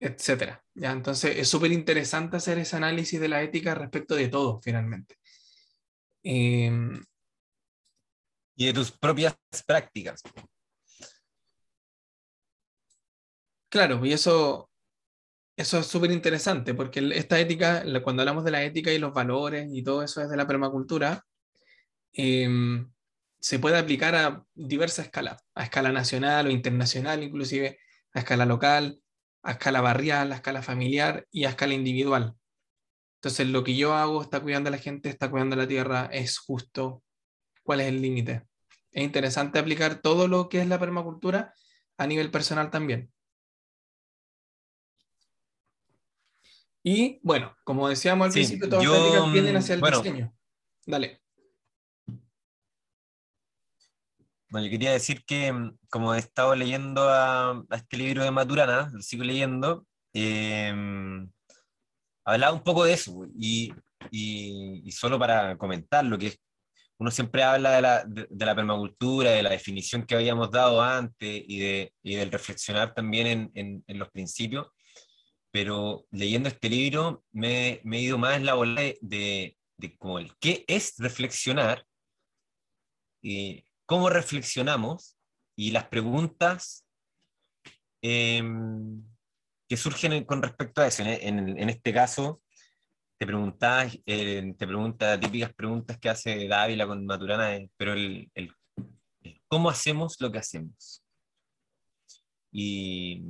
etcétera. 0.00 0.64
¿ya? 0.74 0.92
Entonces 0.92 1.36
es 1.36 1.46
súper 1.46 1.72
interesante 1.72 2.38
hacer 2.38 2.56
ese 2.56 2.76
análisis 2.76 3.20
de 3.20 3.28
la 3.28 3.42
ética 3.42 3.74
respecto 3.74 4.14
de 4.14 4.28
todo, 4.28 4.62
finalmente. 4.62 5.16
Em, 6.22 7.04
y 8.56 8.64
de 8.66 8.72
tus 8.72 8.92
propias 8.92 9.36
prácticas. 9.66 10.22
Claro, 13.68 14.04
y 14.06 14.14
eso, 14.14 14.70
eso 15.54 15.80
es 15.80 15.86
súper 15.86 16.12
interesante, 16.12 16.72
porque 16.72 17.10
esta 17.14 17.38
ética, 17.38 17.84
cuando 18.02 18.22
hablamos 18.22 18.44
de 18.44 18.52
la 18.52 18.64
ética 18.64 18.90
y 18.90 18.98
los 18.98 19.12
valores 19.12 19.68
y 19.70 19.82
todo 19.82 20.02
eso 20.02 20.22
es 20.22 20.30
de 20.30 20.36
la 20.38 20.46
permacultura, 20.46 21.22
em, 22.14 22.90
se 23.40 23.58
puede 23.58 23.78
aplicar 23.78 24.14
a 24.14 24.44
diversas 24.54 25.06
escalas, 25.06 25.42
a 25.54 25.64
escala 25.64 25.92
nacional 25.92 26.46
o 26.46 26.50
internacional, 26.50 27.22
inclusive 27.22 27.78
a 28.12 28.20
escala 28.20 28.44
local, 28.44 29.00
a 29.42 29.52
escala 29.52 29.80
barrial, 29.80 30.32
a 30.32 30.36
escala 30.36 30.62
familiar 30.62 31.26
y 31.30 31.44
a 31.44 31.50
escala 31.50 31.74
individual. 31.74 32.36
Entonces, 33.16 33.48
lo 33.48 33.64
que 33.64 33.76
yo 33.76 33.94
hago 33.94 34.22
está 34.22 34.40
cuidando 34.40 34.68
a 34.68 34.70
la 34.70 34.78
gente, 34.78 35.08
está 35.08 35.30
cuidando 35.30 35.54
a 35.54 35.58
la 35.58 35.68
tierra, 35.68 36.08
es 36.12 36.38
justo. 36.38 37.02
¿Cuál 37.62 37.80
es 37.80 37.88
el 37.88 38.00
límite? 38.00 38.46
Es 38.92 39.04
interesante 39.04 39.58
aplicar 39.58 40.00
todo 40.00 40.28
lo 40.28 40.48
que 40.48 40.60
es 40.60 40.66
la 40.66 40.78
permacultura 40.78 41.54
a 41.96 42.06
nivel 42.06 42.30
personal 42.30 42.70
también. 42.70 43.12
Y 46.82 47.20
bueno, 47.22 47.54
como 47.64 47.88
decíamos 47.88 48.26
al 48.26 48.32
principio, 48.32 48.68
todas 48.68 48.84
las 48.84 48.94
técnicas 48.94 49.32
vienen 49.32 49.56
hacia 49.56 49.74
el 49.74 49.80
diseño. 49.80 50.34
Dale. 50.86 51.20
Bueno, 54.50 54.66
yo 54.66 54.70
quería 54.70 54.92
decir 54.92 55.24
que, 55.24 55.52
mm, 55.52 55.78
como 55.88 56.14
he 56.14 56.18
estado 56.18 56.54
leyendo 56.54 57.08
a, 57.08 57.62
este 57.70 57.96
libro 57.96 58.24
de 58.24 58.30
Maturana, 58.30 58.90
lo 58.92 59.00
sigo 59.02 59.24
leyendo, 59.24 59.86
eh, 60.14 60.72
hablaba 62.24 62.52
un 62.52 62.62
poco 62.62 62.84
de 62.84 62.92
eso, 62.94 63.26
y, 63.38 63.72
y, 64.10 64.90
solo 64.92 65.18
para 65.18 65.56
comentar 65.56 66.04
lo 66.04 66.18
que 66.18 66.36
uno 66.98 67.10
siempre 67.10 67.42
habla 67.42 67.72
de 67.72 67.82
la, 67.82 68.04
de, 68.04 68.46
la, 68.46 68.54
permacultura, 68.54 69.30
de 69.30 69.42
la 69.42 69.50
definición 69.50 70.04
que 70.04 70.16
habíamos 70.16 70.50
dado 70.50 70.82
antes 70.82 71.44
y, 71.46 71.58
de, 71.60 71.94
y 72.02 72.16
del 72.16 72.30
reflexionar 72.30 72.92
también 72.94 73.26
en, 73.26 73.50
en, 73.54 73.84
en 73.86 73.98
los 73.98 74.10
principios 74.10 74.68
pero 75.50 76.06
leyendo 76.10 76.48
este 76.48 76.68
libro 76.68 77.24
me, 77.32 77.80
he 77.84 78.00
ido 78.00 78.18
más 78.18 78.36
en 78.36 78.46
la 78.46 78.54
bola 78.54 78.82
de, 78.82 78.98
de, 79.00 79.56
qué 80.38 80.64
es 80.68 80.94
reflexionar, 80.98 81.84
y 83.22 83.64
cómo 83.90 84.08
reflexionamos 84.08 85.18
y 85.56 85.72
las 85.72 85.88
preguntas 85.88 86.86
em, 88.00 89.02
que 89.68 89.76
surgen 89.76 90.24
con 90.26 90.40
respecto 90.40 90.80
a 90.80 90.86
eso. 90.86 91.02
En, 91.02 91.68
este 91.68 91.92
caso, 91.92 92.40
te 93.18 93.26
preguntas, 93.26 93.98
eh, 94.06 94.54
te 94.56 94.66
pregunta 94.68 95.18
típicas 95.18 95.52
preguntas 95.54 95.98
que 95.98 96.08
hace 96.08 96.46
Dávila 96.46 96.86
con 96.86 97.04
Maturana, 97.04 97.56
eh, 97.56 97.68
pero 97.76 97.94
el, 97.94 98.30
cómo 99.48 99.68
hacemos 99.68 100.20
lo 100.20 100.30
que 100.30 100.38
hacemos. 100.38 101.02
Y 102.52 103.24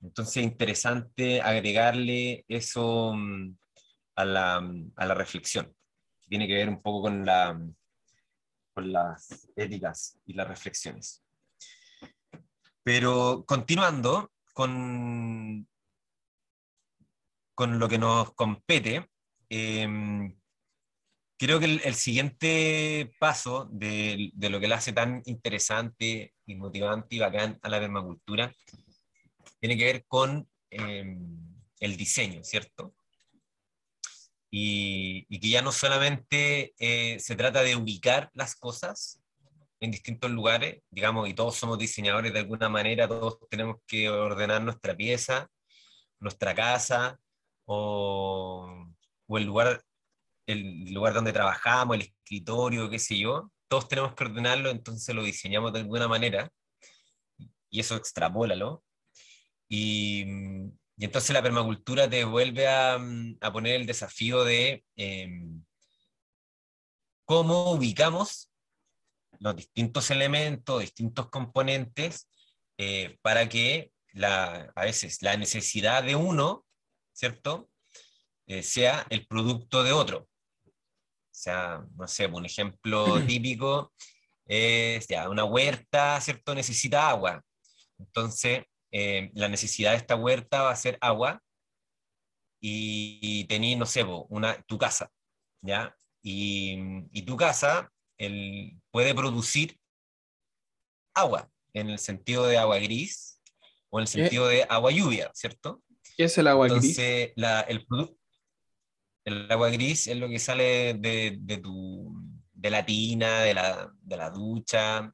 entonces 0.00 0.36
es 0.36 0.44
interesante 0.44 1.42
agregarle 1.42 2.44
eso 2.46 3.14
mm, 3.16 3.56
a 4.14 4.24
la, 4.24 4.72
a 4.94 5.06
la 5.06 5.14
reflexión. 5.14 5.74
Tiene 6.28 6.46
que 6.46 6.54
ver 6.54 6.68
un 6.68 6.80
poco 6.80 7.02
con, 7.02 7.26
la, 7.26 7.58
con 8.74 8.92
las 8.92 9.48
éticas 9.56 10.18
y 10.26 10.34
las 10.34 10.48
reflexiones. 10.48 11.22
Pero 12.82 13.44
continuando 13.46 14.32
con, 14.52 15.66
con 17.54 17.78
lo 17.78 17.88
que 17.88 17.98
nos 17.98 18.34
compete, 18.34 19.08
em, 19.48 20.36
creo 21.38 21.58
que 21.58 21.66
el, 21.66 21.94
siguiente 21.94 23.14
paso 23.18 23.68
de, 23.72 24.30
de, 24.34 24.50
lo 24.50 24.60
que 24.60 24.68
le 24.68 24.74
hace 24.74 24.92
tan 24.92 25.22
interesante 25.24 26.34
y 26.44 26.54
motivante 26.56 27.16
y 27.16 27.20
bacán 27.20 27.58
a 27.62 27.68
la 27.68 27.80
permacultura 27.80 28.52
tiene 29.60 29.78
que 29.78 29.84
ver 29.84 30.04
con 30.06 30.46
em, 30.70 31.38
el 31.80 31.96
diseño, 31.96 32.42
¿cierto? 32.44 32.94
Y, 34.56 35.26
que 35.40 35.48
ya 35.48 35.62
no 35.62 35.72
solamente 35.72 36.74
eh, 36.78 37.18
se 37.18 37.34
trata 37.34 37.62
de 37.64 37.74
ubicar 37.74 38.30
las 38.34 38.54
cosas 38.54 39.20
en 39.80 39.90
distintos 39.90 40.30
lugares, 40.30 40.80
digamos, 40.90 41.28
y 41.28 41.34
todos 41.34 41.56
somos 41.56 41.76
diseñadores 41.76 42.32
de 42.32 42.38
alguna 42.38 42.68
manera, 42.68 43.08
todos 43.08 43.38
tenemos 43.50 43.78
que 43.86 44.08
ordenar 44.08 44.62
nuestra 44.62 44.96
pieza, 44.96 45.48
nuestra 46.20 46.54
casa 46.54 47.18
o, 47.64 48.86
o 49.26 49.38
el 49.38 49.44
lugar 49.44 49.82
el 50.46 50.92
lugar 50.92 51.14
donde 51.14 51.32
trabajamos, 51.32 51.96
el 51.96 52.02
escritorio, 52.02 52.90
qué 52.90 52.98
sé 52.98 53.18
yo, 53.18 53.50
todos 53.68 53.88
tenemos 53.88 54.14
que 54.14 54.24
ordenarlo, 54.24 54.70
entonces 54.70 55.14
lo 55.14 55.24
diseñamos 55.24 55.72
de 55.72 55.80
alguna 55.80 56.06
manera, 56.06 56.50
y 57.70 57.80
eso 57.80 57.96
extrapólalo, 57.96 58.84
y, 59.68 60.24
y, 60.96 61.04
entonces 61.04 61.30
la 61.32 61.42
permacultura 61.42 62.08
te 62.08 62.24
vuelve 62.24 62.68
a, 62.68 62.94
a 62.94 63.52
poner 63.52 63.80
el 63.80 63.86
desafío 63.86 64.44
de 64.44 64.84
em, 64.96 65.64
cómo 67.24 67.72
ubicamos 67.72 68.50
los 69.40 69.56
distintos 69.56 70.10
elementos, 70.10 70.80
distintos 70.80 71.28
componentes, 71.28 72.28
eh, 72.78 73.18
para 73.22 73.48
que 73.48 73.92
la, 74.12 74.72
a 74.74 74.84
veces 74.84 75.22
la 75.22 75.36
necesidad 75.36 76.02
de 76.02 76.16
uno, 76.16 76.64
¿cierto? 77.12 77.68
Eh, 78.46 78.62
sea 78.62 79.06
el 79.10 79.26
producto 79.26 79.82
de 79.82 79.92
otro. 79.92 80.28
O 80.66 81.36
sea, 81.36 81.84
no 81.96 82.06
sé, 82.06 82.26
un 82.26 82.46
ejemplo 82.46 83.20
típico 83.26 83.92
es 84.46 85.06
ya 85.08 85.28
una 85.28 85.44
huerta, 85.44 86.20
¿cierto? 86.20 86.54
Necesita 86.54 87.08
agua. 87.08 87.42
Entonces, 87.98 88.64
eh, 88.96 89.32
la 89.34 89.48
necesidad 89.48 89.90
de 89.90 89.96
esta 89.96 90.14
huerta 90.14 90.62
va 90.62 90.70
a 90.70 90.76
ser 90.76 90.96
agua 91.00 91.42
y, 92.60 93.44
y 93.50 93.76
no 93.76 93.86
sé, 93.86 94.04
una, 94.04 94.62
tu 94.62 94.78
casa, 94.78 95.10
¿ya? 95.60 95.96
Y, 96.22 96.78
y 97.10 97.22
tu 97.22 97.36
casa 97.36 97.92
el, 98.18 98.80
puede 98.92 99.12
producir 99.12 99.76
agua, 101.12 101.50
en 101.72 101.90
el 101.90 101.98
sentido 101.98 102.46
de 102.46 102.56
agua 102.56 102.78
gris 102.78 103.40
o 103.90 103.98
en 103.98 104.02
el 104.02 104.08
sentido 104.08 104.46
de 104.46 104.64
agua 104.68 104.92
lluvia, 104.92 105.28
¿cierto? 105.34 105.82
¿Qué 106.16 106.24
es 106.24 106.38
el 106.38 106.46
agua 106.46 106.68
Entonces, 106.68 106.96
gris? 106.96 107.32
La, 107.34 107.62
el, 107.62 107.84
el 109.24 109.50
agua 109.50 109.70
gris 109.70 110.06
es 110.06 110.16
lo 110.16 110.28
que 110.28 110.38
sale 110.38 110.94
de, 110.94 111.36
de, 111.40 111.58
tu, 111.58 112.14
de 112.52 112.70
la 112.70 112.86
tina, 112.86 113.40
de 113.40 113.54
la, 113.54 113.92
de 114.02 114.16
la 114.16 114.30
ducha, 114.30 115.12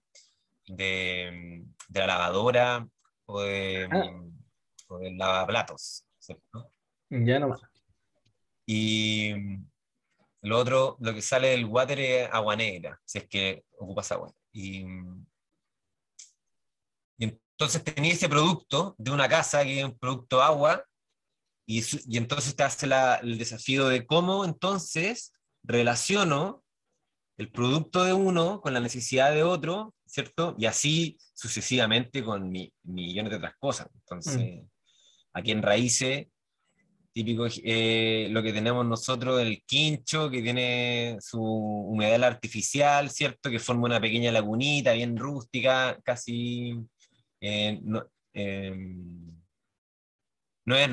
de, 0.66 1.64
de, 1.88 2.01
la 2.01 2.07
lavadora, 2.07 2.87
o 3.33 3.40
de, 3.43 3.88
ah. 3.90 4.23
o 4.88 4.99
de 4.99 5.12
lavaplatos. 5.12 6.05
¿cierto? 6.19 6.71
Ya 7.09 7.38
no 7.38 7.49
más. 7.49 7.61
Y 8.66 9.35
lo 10.43 10.59
otro, 10.59 10.97
lo 11.01 11.12
que 11.12 11.23
sale 11.23 11.49
del 11.49 11.64
water 11.64 11.99
es 11.99 12.29
agua 12.33 12.55
negra, 12.55 13.01
si 13.05 13.19
es 13.19 13.29
que 13.29 13.64
ocupas 13.79 14.12
agua. 14.12 14.33
Y, 14.53 14.85
y 17.19 17.25
entonces 17.25 17.83
tenía 17.83 18.12
ese 18.12 18.29
producto 18.29 18.95
de 18.99 19.11
una 19.11 19.29
casa 19.29 19.64
que 19.64 19.81
es 19.81 19.85
un 19.85 19.99
producto 19.99 20.40
agua, 20.40 20.85
y, 21.66 21.85
y 22.07 22.16
entonces 22.16 22.55
te 22.57 22.62
hace 22.62 22.87
la, 22.87 23.16
el 23.16 23.38
desafío 23.38 23.88
de 23.88 24.07
cómo 24.07 24.45
entonces 24.45 25.33
relaciono 25.62 26.64
el 27.40 27.50
producto 27.50 28.05
de 28.05 28.12
uno 28.12 28.61
con 28.61 28.74
la 28.74 28.81
necesidad 28.81 29.33
de 29.33 29.42
otro, 29.42 29.94
¿cierto? 30.05 30.55
Y 30.59 30.66
así 30.66 31.16
sucesivamente 31.33 32.22
con 32.22 32.53
millones 32.83 33.31
de 33.31 33.37
otras 33.37 33.55
cosas. 33.59 33.88
Entonces, 33.94 34.37
mm. 34.37 34.66
aquí 35.33 35.50
en 35.53 35.62
Raíces, 35.62 36.26
típico 37.14 37.46
eh, 37.64 38.29
lo 38.31 38.42
que 38.42 38.53
tenemos 38.53 38.85
nosotros, 38.85 39.40
el 39.40 39.62
quincho, 39.64 40.29
que 40.29 40.42
tiene 40.42 41.16
su 41.18 41.42
humedal 41.42 42.24
artificial, 42.24 43.09
¿cierto? 43.09 43.48
Que 43.48 43.59
forma 43.59 43.87
una 43.87 44.03
pequeña 44.03 44.31
lagunita 44.31 44.92
bien 44.92 45.16
rústica, 45.16 45.98
casi... 46.05 46.74
Eh, 47.40 47.81
no, 47.83 48.05
eh, 48.35 48.76
no 50.66 50.76
es 50.76 50.90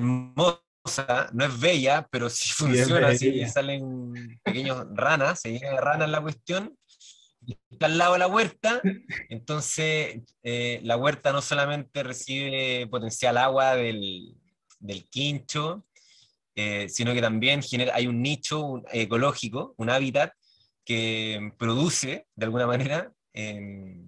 no 1.33 1.45
es 1.45 1.59
bella, 1.59 2.07
pero 2.11 2.29
sí 2.29 2.51
funciona, 2.53 3.15
sí, 3.15 3.45
salen 3.47 4.39
pequeños 4.43 4.85
ranas, 4.93 5.41
se 5.41 5.51
llega 5.51 5.79
rana 5.79 6.05
en 6.05 6.11
la 6.11 6.21
cuestión, 6.21 6.77
está 7.69 7.85
al 7.85 7.97
lado 7.97 8.13
de 8.13 8.19
la 8.19 8.27
huerta, 8.27 8.81
entonces 9.29 10.21
eh, 10.43 10.79
la 10.83 10.97
huerta 10.97 11.31
no 11.31 11.41
solamente 11.41 12.03
recibe 12.03 12.87
potencial 12.87 13.37
agua 13.37 13.75
del, 13.75 14.35
del 14.79 15.07
quincho, 15.09 15.85
eh, 16.55 16.89
sino 16.89 17.13
que 17.13 17.21
también 17.21 17.61
genera, 17.61 17.95
hay 17.95 18.07
un 18.07 18.21
nicho 18.21 18.81
ecológico, 18.91 19.75
un 19.77 19.89
hábitat 19.89 20.33
que 20.83 21.51
produce, 21.57 22.25
de 22.35 22.45
alguna 22.45 22.65
manera, 22.65 23.11
em, 23.33 24.07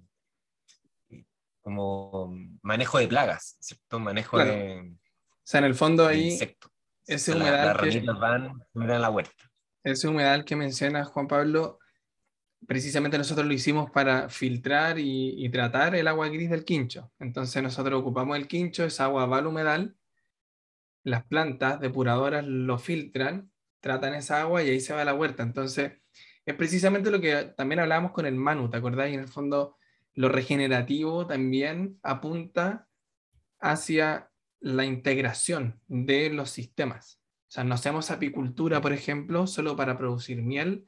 como 1.60 2.34
manejo 2.62 2.98
de 2.98 3.06
plagas, 3.06 3.56
¿cierto? 3.60 4.00
Manejo 4.00 4.38
de... 4.38 4.80
O 4.80 5.42
sea, 5.44 5.58
en 5.58 5.64
el 5.64 5.74
fondo 5.74 6.06
ahí, 6.06 6.38
ese 7.14 7.32
humedal, 7.32 7.76
que, 7.78 8.00
van 8.00 8.62
la 8.74 9.10
huerta. 9.10 9.50
ese 9.84 10.08
humedal 10.08 10.44
que 10.44 10.56
mencionas, 10.56 11.08
Juan 11.08 11.28
Pablo, 11.28 11.78
precisamente 12.66 13.18
nosotros 13.18 13.46
lo 13.46 13.52
hicimos 13.52 13.90
para 13.90 14.28
filtrar 14.28 14.98
y, 14.98 15.44
y, 15.44 15.48
tratar 15.50 15.94
el 15.94 16.08
agua 16.08 16.28
gris 16.28 16.50
del 16.50 16.64
quincho. 16.64 17.10
Entonces 17.18 17.62
nosotros 17.62 18.00
ocupamos 18.00 18.36
el 18.36 18.48
quincho, 18.48 18.84
esa 18.84 19.04
agua 19.04 19.26
va 19.26 19.38
al 19.38 19.46
humedal 19.46 19.96
las 21.02 21.24
plantas 21.24 21.80
depuradoras 21.80 22.44
lo 22.44 22.78
filtran, 22.78 23.50
tratan 23.80 24.14
esa 24.14 24.40
agua 24.42 24.62
y 24.62 24.70
ahí 24.70 24.80
se 24.80 24.92
va 24.92 25.02
a 25.02 25.04
la 25.04 25.14
huerta. 25.14 25.42
Entonces, 25.42 25.92
es 26.44 26.54
precisamente 26.54 27.10
lo 27.10 27.20
que 27.20 27.52
también 27.56 27.80
hablábamos 27.80 28.12
con 28.12 28.26
el 28.26 28.34
Manu, 28.34 28.68
¿te 28.70 28.76
acordás? 28.76 29.10
Y 29.10 29.14
en 29.14 29.20
el 29.20 29.28
fondo, 29.28 29.76
lo 30.14 30.28
regenerativo 30.28 31.26
también 31.26 31.98
apunta 32.02 32.88
hacia 33.60 34.29
la 34.60 34.84
integración 34.84 35.80
de 35.88 36.30
los 36.30 36.50
sistemas. 36.50 37.20
O 37.48 37.52
sea, 37.52 37.64
no 37.64 37.74
hacemos 37.74 38.10
apicultura, 38.10 38.80
por 38.80 38.92
ejemplo, 38.92 39.46
solo 39.46 39.74
para 39.74 39.98
producir 39.98 40.42
miel, 40.42 40.86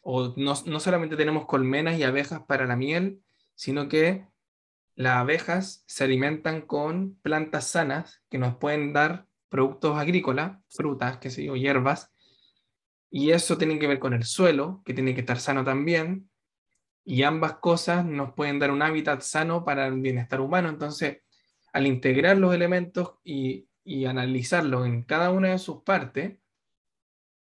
o 0.00 0.34
no, 0.36 0.54
no 0.66 0.80
solamente 0.80 1.16
tenemos 1.16 1.46
colmenas 1.46 1.98
y 1.98 2.02
abejas 2.02 2.42
para 2.46 2.66
la 2.66 2.76
miel, 2.76 3.22
sino 3.54 3.88
que 3.88 4.26
las 4.94 5.16
abejas 5.16 5.84
se 5.86 6.04
alimentan 6.04 6.60
con 6.62 7.14
plantas 7.22 7.68
sanas 7.68 8.22
que 8.28 8.38
nos 8.38 8.56
pueden 8.56 8.92
dar 8.92 9.26
productos 9.48 9.96
agrícolas, 9.96 10.58
frutas, 10.68 11.18
que 11.18 11.30
sé 11.30 11.44
yo, 11.44 11.56
hierbas, 11.56 12.12
y 13.10 13.30
eso 13.30 13.56
tiene 13.56 13.78
que 13.78 13.86
ver 13.86 14.00
con 14.00 14.12
el 14.12 14.24
suelo, 14.24 14.82
que 14.84 14.92
tiene 14.92 15.14
que 15.14 15.20
estar 15.20 15.38
sano 15.38 15.64
también, 15.64 16.28
y 17.04 17.22
ambas 17.22 17.58
cosas 17.58 18.04
nos 18.04 18.32
pueden 18.34 18.58
dar 18.58 18.70
un 18.70 18.82
hábitat 18.82 19.20
sano 19.20 19.64
para 19.64 19.86
el 19.86 20.00
bienestar 20.00 20.40
humano. 20.40 20.68
Entonces, 20.68 21.18
al 21.74 21.88
integrar 21.88 22.38
los 22.38 22.54
elementos 22.54 23.14
y, 23.24 23.68
y 23.82 24.04
analizarlos 24.04 24.86
en 24.86 25.02
cada 25.02 25.32
una 25.32 25.48
de 25.50 25.58
sus 25.58 25.82
partes, 25.82 26.38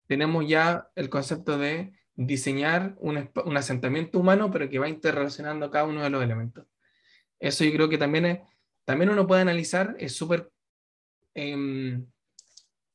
tenemos 0.07 0.47
ya 0.47 0.91
el 0.95 1.10
concepto 1.10 1.57
de 1.57 1.93
diseñar 2.13 2.95
un, 2.99 3.31
un 3.45 3.57
asentamiento 3.57 4.19
humano, 4.19 4.51
pero 4.51 4.69
que 4.69 4.77
va 4.77 4.88
interrelacionando 4.88 5.71
cada 5.71 5.86
uno 5.86 6.03
de 6.03 6.12
los 6.12 6.23
elementos. 6.23 6.67
Eso 7.39 7.63
yo 7.63 7.73
creo 7.73 7.89
que 7.89 7.97
también, 7.97 8.25
es, 8.27 8.39
también 8.86 9.10
uno 9.10 9.25
puede 9.25 9.41
analizar, 9.41 9.95
es 9.99 10.15
súper... 10.15 10.51
Em, 11.34 12.05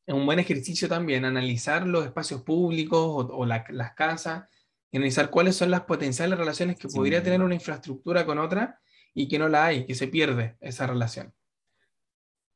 es 0.06 0.14
un 0.14 0.24
buen 0.24 0.38
ejercicio 0.38 0.88
también, 0.88 1.24
analizar 1.24 1.84
los 1.88 2.06
espacios 2.06 2.42
públicos 2.42 3.26
o, 3.28 3.44
las 3.44 3.94
casas, 3.96 4.48
y 4.92 4.98
analizar 4.98 5.30
cuáles 5.30 5.56
son 5.56 5.72
las 5.72 5.80
potenciales 5.80 6.38
relaciones 6.38 6.78
que 6.78 6.86
podría 6.86 7.20
tener 7.24 7.42
una 7.42 7.56
infraestructura 7.56 8.24
con 8.24 8.38
otra 8.38 8.80
y 9.18 9.28
que 9.28 9.38
no 9.38 9.48
la 9.48 9.64
hay, 9.64 9.86
que 9.86 9.94
se 9.94 10.08
pierde 10.08 10.58
esa 10.60 10.86
relación. 10.86 11.34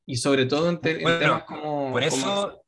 Y 0.05 0.17
sobre 0.17 0.45
todo 0.45 0.69
en, 0.69 0.79
temas 0.79 1.45
como... 1.45 1.91
Por 1.91 2.03
eso... 2.03 2.63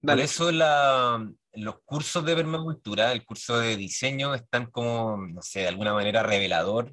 Por 0.00 0.20
eso 0.20 0.50
la, 0.50 1.26
los 1.52 1.80
cursos 1.84 2.24
de 2.26 2.34
permacultura, 2.34 3.12
el 3.12 3.24
curso 3.24 3.58
de 3.58 3.76
diseño, 3.76 4.34
están 4.34 4.66
como, 4.66 5.16
no 5.16 5.40
sé, 5.40 5.60
de 5.60 5.68
alguna 5.68 5.94
manera 5.94 6.24
revelador 6.24 6.92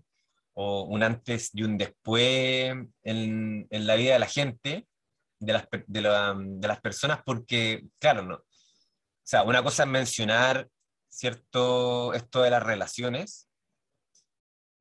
o 0.54 0.84
un 0.84 1.02
antes 1.02 1.50
y 1.54 1.64
un 1.64 1.78
después 1.78 2.72
en, 3.04 3.68
en 3.70 3.88
la 3.88 3.96
vida 3.96 4.14
de 4.14 4.20
la 4.20 4.28
gente, 4.28 4.88
de 5.40 5.54
las, 5.54 5.68
de, 5.88 6.02
de 6.02 6.68
las 6.68 6.80
personas, 6.80 7.20
porque, 7.26 7.88
claro, 8.00 8.22
no. 8.22 8.36
O 8.36 8.46
sea, 9.24 9.42
una 9.44 9.64
cosa 9.64 9.84
es 9.84 9.90
mencionar, 9.90 10.70
¿cierto?, 11.10 12.14
esto 12.14 12.44
de 12.44 12.52
las 12.52 12.64
relaciones, 12.64 13.51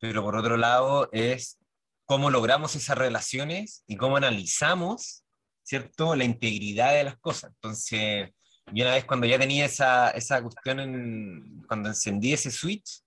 pero 0.00 0.22
por 0.22 0.36
otro 0.36 0.56
lado 0.56 1.08
es 1.12 1.58
cómo 2.06 2.30
logramos 2.30 2.74
esas 2.74 2.98
relaciones 2.98 3.84
y 3.86 3.96
cómo 3.96 4.16
analizamos, 4.16 5.24
¿cierto?, 5.62 6.16
la 6.16 6.24
integridad 6.24 6.94
de 6.94 7.04
las 7.04 7.18
cosas. 7.18 7.52
Entonces, 7.54 8.30
y 8.72 8.82
una 8.82 8.94
vez 8.94 9.04
cuando 9.04 9.26
ya 9.26 9.38
tenía 9.38 9.66
esa, 9.66 10.10
esa 10.10 10.42
cuestión, 10.42 10.80
en, 10.80 11.62
cuando 11.68 11.88
encendí 11.88 12.32
ese 12.32 12.50
switch, 12.50 13.02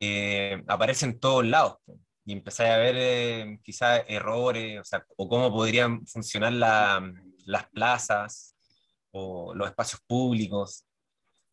eh, 0.00 0.62
aparece 0.66 1.06
en 1.06 1.18
todos 1.18 1.46
lados. 1.46 1.76
Y 2.24 2.32
empecé 2.32 2.68
a 2.68 2.76
ver 2.76 2.94
eh, 2.98 3.58
quizás 3.62 4.02
errores, 4.08 4.80
o, 4.92 5.24
o 5.24 5.28
cómo 5.28 5.50
podrían 5.50 6.06
funcionar 6.06 6.52
la, 6.52 7.12
las 7.46 7.68
plazas 7.70 8.56
o 9.10 9.54
los 9.54 9.68
espacios 9.68 10.00
públicos, 10.06 10.84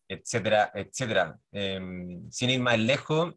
etcétera, 0.07 0.71
etcétera. 0.73 1.39
Em, 1.51 2.29
sin 2.31 2.49
ir 2.49 2.59
más 2.59 2.79
lejos, 2.79 3.35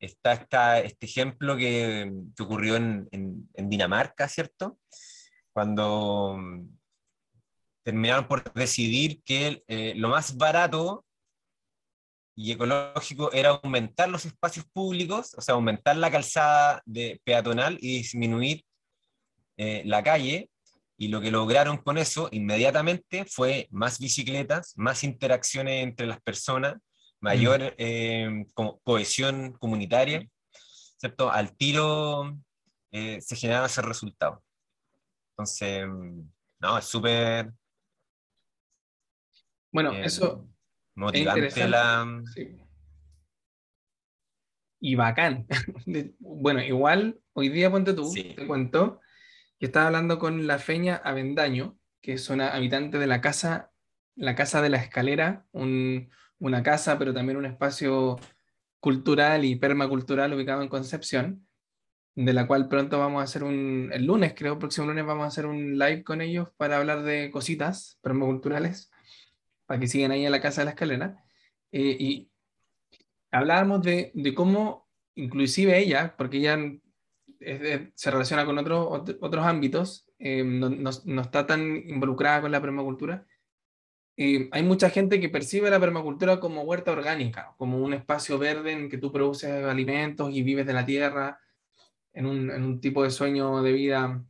está, 0.00 0.80
este 0.80 1.06
ejemplo 1.06 1.56
que, 1.56 2.12
que 2.36 2.42
ocurrió 2.42 2.76
en, 2.76 3.08
Dinamarca, 3.54 4.28
¿cierto? 4.28 4.78
Cuando 5.52 6.38
terminaron 7.82 8.26
por 8.26 8.52
decidir 8.52 9.22
que 9.22 9.62
eh, 9.68 9.94
lo 9.96 10.08
más 10.08 10.36
barato 10.36 11.04
y 12.34 12.52
ecológico 12.52 13.32
era 13.32 13.50
aumentar 13.50 14.08
los 14.08 14.26
espacios 14.26 14.66
públicos, 14.66 15.34
o 15.36 15.40
sea, 15.40 15.54
aumentar 15.54 15.96
la 15.96 16.10
calzada 16.10 16.82
de 16.84 17.20
peatonal 17.24 17.78
y 17.80 17.98
disminuir 17.98 18.64
eh, 19.56 19.82
la 19.86 20.02
calle. 20.02 20.50
Y 20.98 21.08
lo 21.08 21.20
que 21.20 21.30
lograron 21.30 21.76
con 21.78 21.98
eso 21.98 22.28
inmediatamente 22.32 23.24
fue 23.26 23.68
más 23.70 23.98
bicicletas, 23.98 24.72
más 24.76 25.04
interacciones 25.04 25.82
entre 25.82 26.06
las 26.06 26.20
personas, 26.22 26.74
mayor 27.20 27.74
eh, 27.78 28.46
cohesión 28.84 29.52
comunitaria, 29.54 30.28
¿cierto? 30.98 31.30
Al 31.30 31.56
tiro 31.56 32.38
se 32.92 33.36
generaba 33.36 33.66
ese 33.66 33.82
resultado. 33.82 34.42
Entonces, 35.32 35.86
no, 36.58 36.78
es 36.78 36.84
súper 36.86 37.52
bueno, 39.76 39.92
eh, 39.92 40.06
eso. 40.06 40.48
Motivante 40.94 41.68
la. 41.68 42.22
Y 44.80 44.94
bacán. 44.94 45.46
bueno, 46.18 46.62
igual, 46.62 47.20
hoy 47.34 47.50
día 47.50 47.70
ponte 47.70 47.92
tú, 47.92 48.10
te 48.10 48.46
cuento, 48.46 49.02
que 49.58 49.66
estaba 49.66 49.88
hablando 49.88 50.18
con 50.18 50.46
la 50.46 50.58
Feña 50.58 50.96
Avendaño, 50.96 51.76
que 52.00 52.14
es 52.14 52.30
una 52.30 52.54
habitante 52.54 52.98
de 52.98 53.06
la 53.06 53.20
casa, 53.20 53.70
la 54.14 54.34
casa 54.34 54.62
de 54.62 54.70
la 54.70 54.78
escalera, 54.78 55.44
una 56.38 56.62
casa, 56.62 56.98
pero 56.98 57.14
también 57.14 57.38
un 57.38 57.46
espacio 57.46 58.16
cultural 58.80 59.44
y 59.44 59.56
permacultural 59.56 60.32
ubicado 60.34 60.62
en 60.62 60.68
Concepción, 60.68 61.46
de 62.14 62.32
la 62.32 62.46
cual 62.46 62.68
pronto 62.68 62.98
vamos 62.98 63.20
a 63.20 63.24
hacer 63.24 63.44
un, 63.44 63.90
el 63.92 64.06
lunes, 64.06 64.34
creo, 64.34 64.54
el 64.54 64.58
próximo 64.58 64.86
lunes 64.86 65.04
vamos 65.04 65.24
a 65.24 65.28
hacer 65.28 65.46
un 65.46 65.78
live 65.78 66.02
con 66.04 66.20
ellos 66.20 66.50
para 66.56 66.78
hablar 66.78 67.02
de 67.02 67.30
cositas 67.30 67.98
permaculturales 68.02 68.90
para 69.66 69.80
que 69.80 69.88
sigan 69.88 70.12
ahí 70.12 70.24
en 70.24 70.32
la 70.32 70.40
casa 70.40 70.60
de 70.60 70.66
la 70.66 70.70
escalera. 70.70 71.24
Eh, 71.72 71.96
y 71.98 72.30
hablábamos 73.30 73.82
de, 73.82 74.12
de, 74.14 74.34
cómo, 74.34 74.88
inclusive 75.14 75.78
ella, 75.78 76.14
porque 76.16 76.38
ella 76.38 76.58
se 77.94 78.10
relaciona 78.10 78.46
con 78.46 78.58
otros 78.58 79.02
otros 79.20 79.44
ámbitos, 79.44 80.08
eh, 80.18 80.42
no, 80.42 80.70
no, 80.70 81.20
está 81.20 81.46
tan 81.46 81.76
involucrada 81.76 82.40
con 82.42 82.52
la 82.52 82.60
permacultura. 82.60 83.26
Eh, 84.16 84.48
hay 84.52 84.62
mucha 84.62 84.90
gente 84.90 85.20
que 85.20 85.28
percibe 85.28 85.70
la 85.70 85.80
permacultura 85.80 86.40
como 86.40 86.62
huerta 86.62 86.92
orgánica, 86.92 87.54
como 87.58 87.78
un 87.78 87.92
espacio 87.92 88.38
verde 88.38 88.72
en 88.72 88.88
que 88.88 88.98
tú 88.98 89.12
produces 89.12 89.64
alimentos 89.64 90.32
y 90.32 90.42
vives 90.42 90.66
de 90.66 90.72
la 90.72 90.86
tierra, 90.86 91.40
en 92.12 92.26
un, 92.26 92.50
en 92.50 92.62
un 92.64 92.80
tipo 92.80 93.02
de 93.02 93.10
sueño 93.10 93.62
de 93.62 93.72
vida 93.72 94.24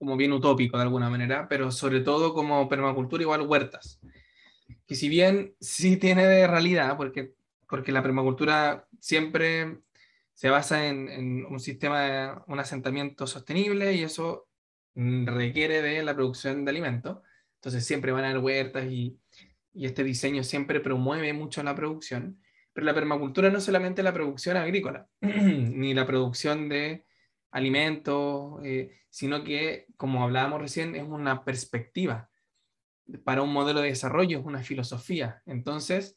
como 0.00 0.16
bien 0.16 0.32
utópico 0.32 0.78
de 0.78 0.84
alguna 0.84 1.10
manera, 1.10 1.46
pero 1.46 1.70
sobre 1.70 2.00
todo 2.00 2.32
como 2.32 2.68
permacultura 2.70 3.22
igual 3.22 3.42
huertas, 3.42 4.00
que 4.86 4.94
si 4.94 5.10
bien 5.10 5.54
sí 5.60 5.98
tiene 5.98 6.26
de 6.26 6.46
realidad, 6.46 6.96
porque, 6.96 7.34
porque 7.68 7.92
la 7.92 8.02
permacultura 8.02 8.88
siempre 8.98 9.82
se 10.32 10.48
basa 10.48 10.86
en, 10.86 11.44
un 11.44 11.60
sistema, 11.60 12.42
un 12.46 12.58
asentamiento 12.58 13.26
sostenible 13.26 13.92
y 13.92 14.02
eso 14.02 14.48
requiere 14.94 15.82
de 15.82 16.02
la 16.02 16.14
producción 16.14 16.64
de 16.64 16.70
alimentos, 16.70 17.18
entonces 17.60 17.84
siempre 17.84 18.10
van 18.10 18.24
a 18.24 18.30
haber 18.30 18.42
huertas 18.42 18.86
y, 18.90 19.18
y 19.74 19.84
este 19.84 20.02
diseño 20.02 20.42
siempre 20.42 20.80
promueve 20.80 21.34
mucho 21.34 21.62
la 21.62 21.74
producción, 21.74 22.40
pero 22.72 22.86
la 22.86 22.94
permacultura 22.94 23.50
no 23.50 23.58
es 23.58 23.64
solamente 23.64 24.02
la 24.02 24.14
producción 24.14 24.56
agrícola, 24.56 25.06
ni 25.20 25.92
la 25.92 26.06
producción 26.06 26.70
de 26.70 27.04
alimentos, 27.50 28.60
eh, 28.64 28.96
sino 29.10 29.44
que, 29.44 29.86
como 29.98 30.24
hablábamos 30.24 30.62
recién, 30.62 30.96
es 30.96 31.02
una 31.02 31.44
perspectiva. 31.44 32.30
para 33.24 33.42
un 33.42 33.52
modelo 33.52 33.80
de 33.80 33.88
desarrollo, 33.88 34.38
es 34.38 34.44
una 34.46 34.62
filosofía. 34.62 35.42
Entonces, 35.44 36.16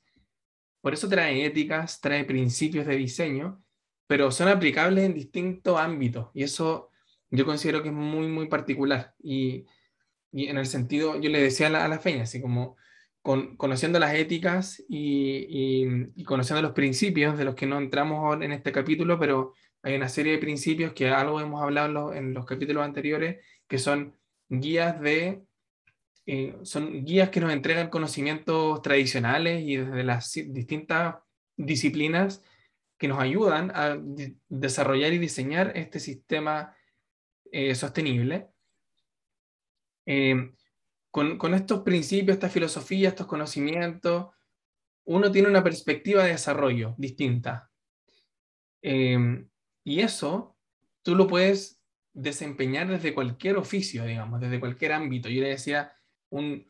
por 0.79 0.93
eso 0.93 1.09
trae 1.09 1.43
éticas, 1.45 1.99
trae 1.99 2.23
principios 2.23 2.85
de 2.85 2.95
diseño, 2.95 3.63
pero 4.07 4.31
son 4.31 4.47
aplicables 4.47 5.03
en 5.03 5.13
distintos 5.13 5.77
ámbitos. 5.79 6.29
Y 6.33 6.43
eso 6.43 6.89
yo 7.31 7.45
considero 7.45 7.81
que 7.81 7.89
es 7.89 7.95
muy, 7.95 8.27
muy 8.27 8.47
particular. 8.47 9.15
Y, 9.21 9.65
en 10.33 10.57
el 10.57 10.65
sentido, 10.65 11.19
yo 11.19 11.29
le 11.29 11.41
decía 11.41 11.67
a 11.67 11.69
la, 11.69 11.85
a 11.85 11.99
feña, 11.99 12.23
así 12.23 12.41
como 12.41 12.75
con, 13.21 13.55
conociendo 13.55 13.99
las 13.99 14.13
éticas 14.15 14.83
y, 14.89 16.11
y, 16.15 16.23
conociendo 16.23 16.61
los 16.61 16.73
principios 16.73 17.37
de 17.37 17.45
los 17.45 17.55
que 17.55 17.67
no 17.67 17.77
entramos 17.77 18.41
en 18.41 18.51
este 18.51 18.71
capítulo, 18.71 19.19
pero 19.19 19.53
hay 19.81 19.95
una 19.95 20.09
serie 20.09 20.33
de 20.33 20.39
principios 20.39 20.93
que 20.93 21.09
algo 21.09 21.39
hemos 21.39 21.61
hablado 21.61 22.13
en 22.13 22.33
los 22.33 22.45
capítulos 22.45 22.83
anteriores, 22.83 23.43
que 23.67 23.77
son 23.77 24.15
guías 24.49 24.99
de 24.99 25.43
eh, 26.25 26.55
son 26.63 27.03
guías 27.03 27.29
que 27.29 27.41
nos 27.41 27.51
entregan 27.51 27.89
conocimientos 27.89 28.81
tradicionales 28.81 29.61
y 29.63 29.75
desde 29.75 30.03
las 30.03 30.31
distintas 30.33 31.15
disciplinas 31.57 32.41
que 32.97 33.09
nos 33.09 33.19
ayudan 33.19 33.71
a 33.75 33.97
desarrollar 34.47 35.11
y 35.11 35.17
diseñar 35.17 35.73
este 35.75 35.99
sistema 35.99 36.75
eh, 37.51 37.75
sostenible. 37.75 38.52
Eh, 40.05 40.53
con, 41.11 41.53
estos 41.53 41.81
principios, 41.81 42.35
esta 42.35 42.49
filosofía, 42.49 43.09
estos 43.09 43.27
conocimientos, 43.27 44.33
uno 45.05 45.31
tiene 45.31 45.47
una 45.47 45.63
perspectiva 45.63 46.23
de 46.23 46.31
desarrollo 46.31 46.95
distinta. 46.97 47.69
y 48.81 49.99
eso 49.99 50.57
tú 51.03 51.15
lo 51.15 51.27
puedes 51.27 51.83
desempeñar 52.13 52.87
desde 52.87 53.13
cualquier 53.13 53.57
oficio, 53.57 54.05
digamos, 54.05 54.39
desde 54.39 54.59
cualquier 54.59 54.93
ámbito. 54.93 55.29
Yo 55.29 55.41
le 55.41 55.49
decía, 55.49 55.93
un, 56.29 56.67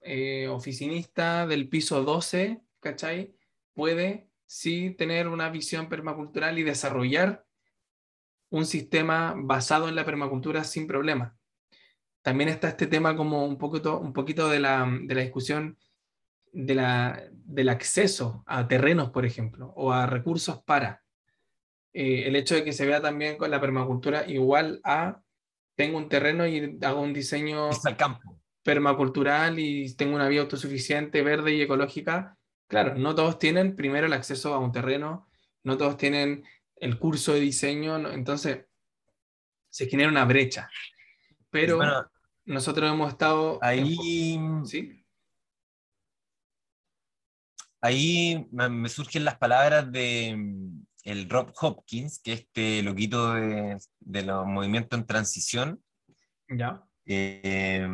eh, 0.00 0.48
oficinista 0.48 1.46
del 1.46 1.68
piso 1.68 2.02
12, 2.02 2.62
¿cachai? 2.80 3.34
Puede 3.74 4.30
sí 4.46 4.90
tener 4.90 5.28
una 5.28 5.50
visión 5.50 5.88
permacultural 5.88 6.58
y 6.58 6.62
desarrollar 6.62 7.46
un 8.48 8.66
sistema 8.66 9.34
basado 9.36 9.88
en 9.88 9.94
la 9.94 10.04
permacultura 10.04 10.64
sin 10.64 10.86
problema. 10.86 11.36
También 12.22 12.50
está 12.50 12.68
este 12.68 12.86
tema 12.86 13.16
como 13.16 13.44
un 13.46 13.56
poquito, 13.56 13.98
un 13.98 14.12
poquito 14.12 14.48
de, 14.48 14.60
la, 14.60 14.86
discusión 15.06 15.78
de 16.52 16.74
la, 16.74 17.22
del 17.32 17.68
acceso 17.68 18.44
a 18.46 18.68
terrenos, 18.68 19.10
por 19.10 19.24
ejemplo, 19.24 19.72
o 19.76 19.92
a 19.92 20.06
recursos 20.06 20.62
para. 20.62 21.02
Eh, 21.92 22.24
el 22.26 22.36
hecho 22.36 22.54
de 22.54 22.64
que 22.64 22.72
se 22.72 22.86
vea 22.86 23.00
también 23.00 23.36
con 23.36 23.50
la 23.50 23.60
permacultura 23.60 24.24
igual 24.28 24.80
a 24.84 25.20
tengo 25.74 25.96
un 25.96 26.08
terreno 26.08 26.46
y 26.46 26.78
hago 26.82 27.00
un 27.00 27.14
diseño 27.14 27.70
al 27.84 27.96
campo 27.96 28.40
permacultural 28.62 29.58
y 29.58 29.94
tengo 29.94 30.14
una 30.14 30.28
vida 30.28 30.42
autosuficiente, 30.42 31.22
verde 31.22 31.54
y 31.54 31.62
ecológica, 31.62 32.36
claro, 32.66 32.94
no 32.96 33.14
todos 33.14 33.38
tienen 33.38 33.76
primero 33.76 34.06
el 34.06 34.12
acceso 34.12 34.54
a 34.54 34.58
un 34.58 34.72
terreno, 34.72 35.26
no 35.64 35.76
todos 35.78 35.96
tienen 35.96 36.44
el 36.76 36.98
curso 36.98 37.32
de 37.32 37.40
diseño, 37.40 38.10
entonces 38.10 38.66
se 39.70 39.86
genera 39.86 40.10
una 40.10 40.24
brecha. 40.24 40.68
Pero 41.50 41.80
nosotros 42.44 42.90
hemos 42.90 43.10
estado... 43.10 43.58
Ahí... 43.62 44.38
¿Sí? 44.64 44.96
Ahí 47.82 48.46
me 48.50 48.88
surgen 48.90 49.24
las 49.24 49.38
palabras 49.38 49.90
de 49.90 50.36
mm, 50.36 50.86
el 51.04 51.30
Rob 51.30 51.52
Hopkins, 51.60 52.20
que 52.22 52.34
es 52.34 52.40
este 52.40 52.82
loquito 52.82 53.32
de, 53.32 53.78
de 54.00 54.22
los 54.22 54.46
movimientos 54.46 54.98
en 54.98 55.06
transición. 55.06 55.82
Ya 56.48 56.84
eh, 57.12 57.88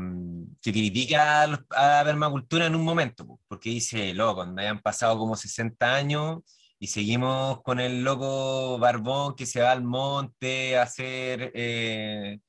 que 0.60 0.72
critica 0.72 1.42
a, 1.42 1.46
la 1.46 2.04
permacultura 2.04 2.66
en 2.66 2.74
un 2.74 2.84
momento, 2.84 3.40
porque 3.48 3.70
dice, 3.70 4.12
loco, 4.12 4.36
cuando 4.36 4.60
hayan 4.60 4.80
pasado 4.80 5.16
como 5.18 5.36
60 5.36 5.94
años 5.94 6.40
y 6.78 6.88
seguimos 6.88 7.62
con 7.62 7.80
el 7.80 8.04
loco 8.04 8.78
barbón 8.78 9.34
que 9.34 9.46
se 9.46 9.62
va 9.62 9.72
al 9.72 9.82
monte 9.82 10.76
a 10.76 10.82
hacer 10.82 11.50
eh, 11.54 12.40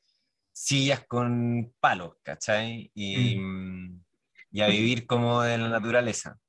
sillas 0.58 1.06
con 1.08 1.72
palos, 1.80 2.16
¿cachai? 2.24 2.92
Y, 2.96 3.38
mm. 3.38 4.04
y, 4.52 4.62
a 4.62 4.68
vivir 4.68 5.06
como 5.06 5.44
de 5.44 5.58
la 5.58 5.70
naturaleza. 5.70 6.40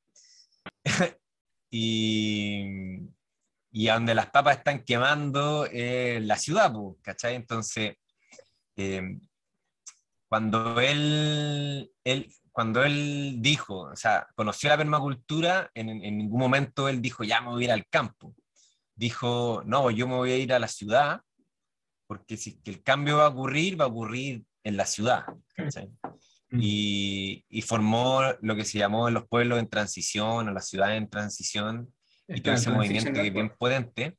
y, 1.71 2.65
y 3.71 3.89
a 3.89 3.95
donde 3.95 4.15
las 4.15 4.31
papas 4.31 4.59
están 4.59 4.83
quemando 4.83 5.69
eh, 5.71 6.21
la 6.23 6.37
ciudad, 6.37 6.73
¿cachai? 7.03 7.35
Entonces, 7.35 7.97
eh, 8.77 9.19
cuando 10.27 10.81
él, 10.81 11.93
él, 12.03 12.33
cuando 12.51 12.85
él 12.85 13.37
dijo, 13.41 13.91
o 13.91 13.97
sea, 13.97 14.27
conoció 14.35 14.71
la 14.71 14.79
permacultura, 14.79 15.71
en, 15.75 15.91
en, 15.91 16.17
ningún 16.17 16.41
momento 16.41 16.89
él 16.89 17.03
dijo, 17.03 17.25
ya 17.25 17.43
me 17.43 17.49
voy 17.49 17.65
a 17.65 17.67
ir 17.67 17.73
al 17.73 17.87
campo. 17.89 18.35
Dijo, 18.95 19.63
no, 19.67 19.91
yo 19.91 20.09
me 20.09 20.15
voy 20.15 20.33
a 20.33 20.39
ir 20.39 20.53
a 20.55 20.59
la 20.59 20.69
ciudad, 20.69 21.21
porque 22.09 22.37
si 22.37 22.59
el 22.65 22.83
cambio 22.83 23.19
va 23.19 23.27
a 23.27 23.29
ocurrir, 23.29 23.81
va 23.81 23.85
a 23.85 23.89
ocurrir 23.89 24.43
en 24.65 24.77
la 24.77 24.87
ciudad. 24.87 25.25
Mm. 26.51 26.61
Y, 26.61 27.45
y, 27.51 27.63
formó 27.63 28.23
lo 28.41 28.57
que 28.57 28.65
se 28.65 28.79
llamó 28.79 29.11
los 29.11 29.29
pueblos 29.29 29.59
en 29.59 29.69
transición, 29.69 30.49
o 30.49 30.51
las 30.51 30.67
ciudades 30.67 30.97
en 30.97 31.11
transición, 31.11 31.93
y 32.27 32.41
todo 32.41 32.55
ese 32.55 32.71
movimiento 32.71 33.13
que 33.13 33.27
es 33.27 33.33
bien 33.33 33.53
potente. 33.57 34.17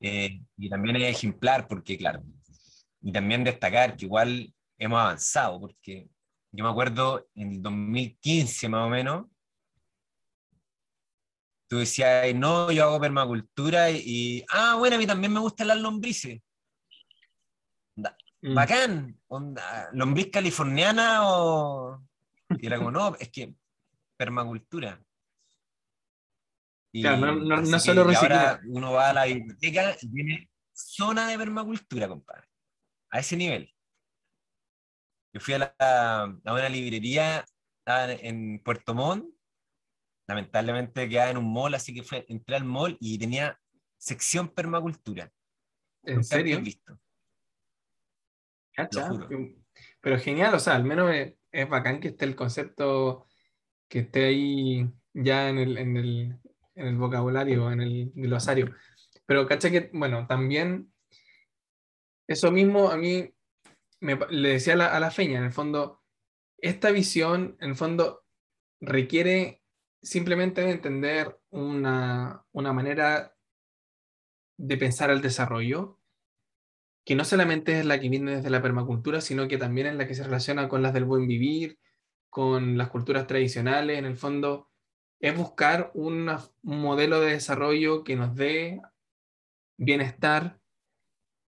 Eh, 0.00 0.40
y 0.56 0.70
también 0.70 0.96
es 0.96 1.16
ejemplar, 1.16 1.68
porque 1.68 1.98
claro, 1.98 2.22
y 3.02 3.12
también 3.12 3.44
destacar 3.44 3.96
que 3.96 4.06
igual 4.06 4.52
hemos 4.78 4.98
avanzado, 4.98 5.60
porque 5.60 6.08
yo 6.52 6.64
me 6.64 6.70
acuerdo 6.70 7.28
en 7.34 7.52
el 7.52 7.62
2015 7.62 8.68
más 8.68 8.86
o 8.86 8.88
menos, 8.88 9.26
tú 11.68 11.78
decías, 11.78 12.34
no, 12.34 12.70
yo 12.72 12.84
hago 12.84 13.00
permacultura 13.00 13.90
y, 13.90 14.44
ah, 14.50 14.76
bueno, 14.78 14.96
a 14.96 14.98
mí 14.98 15.06
también 15.06 15.32
me 15.32 15.40
gustan 15.40 15.68
las 15.68 15.78
lombrices. 15.78 16.40
Mm. 18.46 18.54
Bacán, 18.54 19.20
onda, 19.26 19.90
lombriz 19.92 20.30
californiana 20.30 21.28
o... 21.28 22.00
Y 22.60 22.66
era 22.66 22.76
como, 22.76 22.92
no, 22.92 23.16
es 23.16 23.28
que 23.30 23.52
permacultura. 24.16 25.02
Y 26.92 27.02
claro, 27.02 27.34
no, 27.34 27.60
no, 27.60 27.80
solo 27.80 28.02
Ahora 28.02 28.60
uno 28.68 28.92
va 28.92 29.10
a 29.10 29.12
la 29.12 29.24
biblioteca 29.24 29.96
y 30.00 30.12
tiene 30.12 30.50
zona 30.72 31.26
de 31.26 31.38
permacultura, 31.38 32.06
compadre. 32.06 32.46
A 33.10 33.18
ese 33.18 33.36
nivel. 33.36 33.74
Yo 35.34 35.40
fui 35.40 35.54
a, 35.54 36.32
una 36.44 36.68
librería 36.68 37.44
en 37.84 38.60
Puerto 38.60 38.94
Montt, 38.94 39.26
lamentablemente 40.28 41.08
quedaba 41.08 41.32
en 41.32 41.38
un 41.38 41.52
mall, 41.52 41.74
así 41.74 41.92
que 41.92 42.04
fue, 42.04 42.24
entré 42.28 42.54
al 42.54 42.64
mall 42.64 42.96
y 43.00 43.18
tenía 43.18 43.60
sección 43.98 44.48
permacultura. 44.48 45.32
¿En 46.04 46.22
serio? 46.22 46.60
Visto. 46.60 46.96
Pero 50.00 50.18
genial, 50.18 50.54
o 50.54 50.58
sea, 50.58 50.74
al 50.74 50.84
menos 50.84 51.12
es, 51.12 51.68
bacán 51.68 52.00
que 52.00 52.08
esté 52.08 52.24
el 52.24 52.36
concepto, 52.36 53.26
que 53.88 54.00
esté 54.00 54.26
ahí 54.26 54.90
ya 55.14 55.48
en 55.48 55.58
el, 55.58 55.78
en 55.78 55.96
el, 55.96 56.38
en 56.74 56.86
el 56.86 56.96
vocabulario, 56.96 57.70
en 57.70 57.80
el 57.80 58.12
glosario. 58.14 58.74
Pero 59.26 59.46
caché 59.46 59.70
que, 59.70 59.90
bueno, 59.92 60.26
también 60.26 60.92
eso 62.28 62.50
mismo 62.50 62.90
a 62.90 62.96
mí 62.96 63.32
le 64.00 64.48
decía 64.48 64.74
a 64.74 65.00
la, 65.00 65.10
feña, 65.10 65.38
en 65.38 65.44
el 65.44 65.52
fondo, 65.52 66.02
esta 66.58 66.90
visión, 66.90 67.56
en 67.60 67.70
el 67.70 67.76
fondo, 67.76 68.24
requiere 68.80 69.62
simplemente 70.02 70.60
de 70.60 70.72
entender 70.72 71.38
una, 71.50 72.44
manera 72.52 73.34
de 74.58 74.76
pensar 74.76 75.10
el 75.10 75.22
desarrollo, 75.22 75.98
que 77.06 77.14
no 77.14 77.24
solamente 77.24 77.78
es 77.78 77.86
la 77.86 78.00
que 78.00 78.08
viene 78.08 78.34
desde 78.34 78.50
la 78.50 78.60
permacultura, 78.60 79.20
sino 79.20 79.46
que 79.46 79.58
también 79.58 79.86
es 79.86 79.94
la 79.94 80.08
que 80.08 80.16
se 80.16 80.24
relaciona 80.24 80.68
con 80.68 80.82
las 80.82 80.92
del 80.92 81.04
buen 81.04 81.28
vivir, 81.28 81.78
con 82.28 82.76
las 82.76 82.88
culturas 82.88 83.28
tradicionales, 83.28 83.96
en 83.96 84.06
el 84.06 84.16
fondo, 84.16 84.72
es 85.20 85.36
buscar 85.36 85.92
un 85.94 86.28
modelo 86.62 87.20
de 87.20 87.30
desarrollo 87.30 88.02
que 88.02 88.16
nos 88.16 88.34
dé 88.34 88.82
bienestar, 89.76 90.58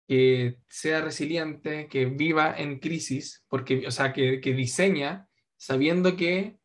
que 0.06 0.58
sea 0.68 1.00
resiliente, 1.00 1.88
que 1.88 2.06
viva 2.06 2.54
en 2.56 2.78
crisis, 2.78 3.44
porque, 3.48 3.88
o 3.88 3.90
sea, 3.90 4.12
que, 4.12 4.38
diseña 4.38 5.28
sabiendo 5.56 6.16
que 6.16 6.60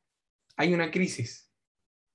hay 0.58 0.76
una 0.76 0.92
crisis. 0.92 1.52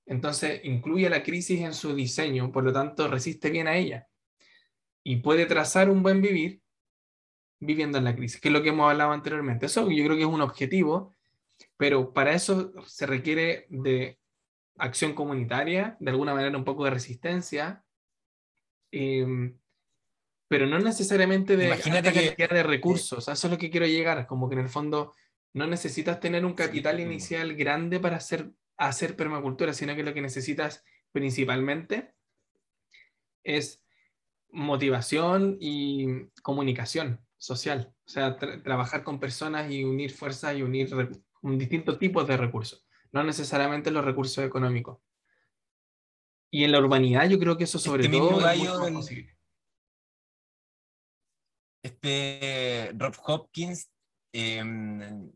Entonces, 0.05 0.61
incluye 0.63 1.09
la 1.09 1.21
crisis 1.21 1.59
en 1.59 1.73
su 1.73 1.93
diseño, 1.93 2.49
por 2.49 2.63
lo 2.63 2.71
tanto, 2.71 3.09
resiste 3.09 3.49
bien 3.49 3.67
a 3.67 3.75
ella. 3.75 4.07
Y 5.03 5.17
puede 5.17 5.45
trazar 5.45 5.89
un 5.89 6.01
buen 6.01 6.21
vivir 6.21 6.60
viviendo 7.61 7.97
en 7.99 8.03
la 8.03 8.15
crisis, 8.15 8.41
que 8.41 8.49
es 8.49 8.53
lo 8.53 8.61
que 8.63 8.69
hemos 8.69 8.89
hablado 8.91 9.11
anteriormente. 9.11 9.67
Eso 9.67 9.89
yo 9.89 10.03
creo 10.03 10.17
que 10.17 10.23
es 10.23 10.27
un 10.27 10.41
objetivo, 10.41 11.15
pero 11.77 12.11
para 12.11 12.33
eso 12.33 12.73
se 12.85 13.05
requiere 13.05 13.67
de 13.69 14.19
acción 14.77 15.13
comunitaria, 15.13 15.95
de 15.99 16.11
alguna 16.11 16.33
manera 16.33 16.57
un 16.57 16.65
poco 16.65 16.83
de 16.83 16.89
resistencia, 16.91 17.85
eh, 18.91 19.53
pero 20.47 20.65
no 20.65 20.79
necesariamente 20.79 21.55
de 21.55 21.67
Imagínate 21.67 22.11
cantidad 22.11 22.49
de 22.49 22.63
recursos. 22.63 23.27
eso 23.27 23.47
es 23.47 23.51
lo 23.51 23.57
que 23.57 23.69
quiero 23.69 23.85
llegar, 23.85 24.25
como 24.27 24.49
que 24.49 24.55
en 24.55 24.61
el 24.61 24.69
fondo 24.69 25.13
no 25.53 25.67
necesitas 25.67 26.19
tener 26.19 26.43
un 26.45 26.53
capital 26.53 26.97
Sí. 26.97 27.03
inicial 27.03 27.55
grande 27.55 27.99
para 27.99 28.17
hacer, 28.17 28.51
hacer 28.77 29.15
permacultura, 29.15 29.73
sino 29.73 29.95
que 29.95 30.03
lo 30.03 30.13
que 30.13 30.21
necesitas 30.21 30.83
principalmente 31.11 32.13
es 33.43 33.83
motivación 34.49 35.57
y 35.59 36.25
comunicación 36.41 37.23
social. 37.41 37.91
O 38.05 38.09
sea, 38.09 38.37
tra- 38.37 38.61
trabajar 38.61 39.03
con 39.03 39.19
personas 39.19 39.71
y 39.71 39.83
unir 39.83 40.11
fuerzas 40.13 40.55
y 40.55 40.61
unir 40.61 40.93
un 41.41 41.57
distintos 41.57 41.97
tipos 41.97 42.27
de 42.27 42.37
recursos, 42.37 42.85
no 43.11 43.23
necesariamente 43.23 43.89
los 43.89 44.05
recursos 44.05 44.43
económicos. 44.43 44.99
Y 46.51 46.63
en 46.65 46.71
la 46.71 46.79
urbanidad 46.79 47.27
yo 47.27 47.39
creo 47.39 47.57
que 47.57 47.63
eso 47.63 47.79
sobre 47.79 48.03
Este 48.03 48.11
mismo 48.11 48.37
todo 48.37 48.87
es 48.87 48.93
posible. 48.93 49.37
este 51.83 52.91
Rob 52.95 53.15
Hopkins 53.25 53.89
em, 54.33 55.31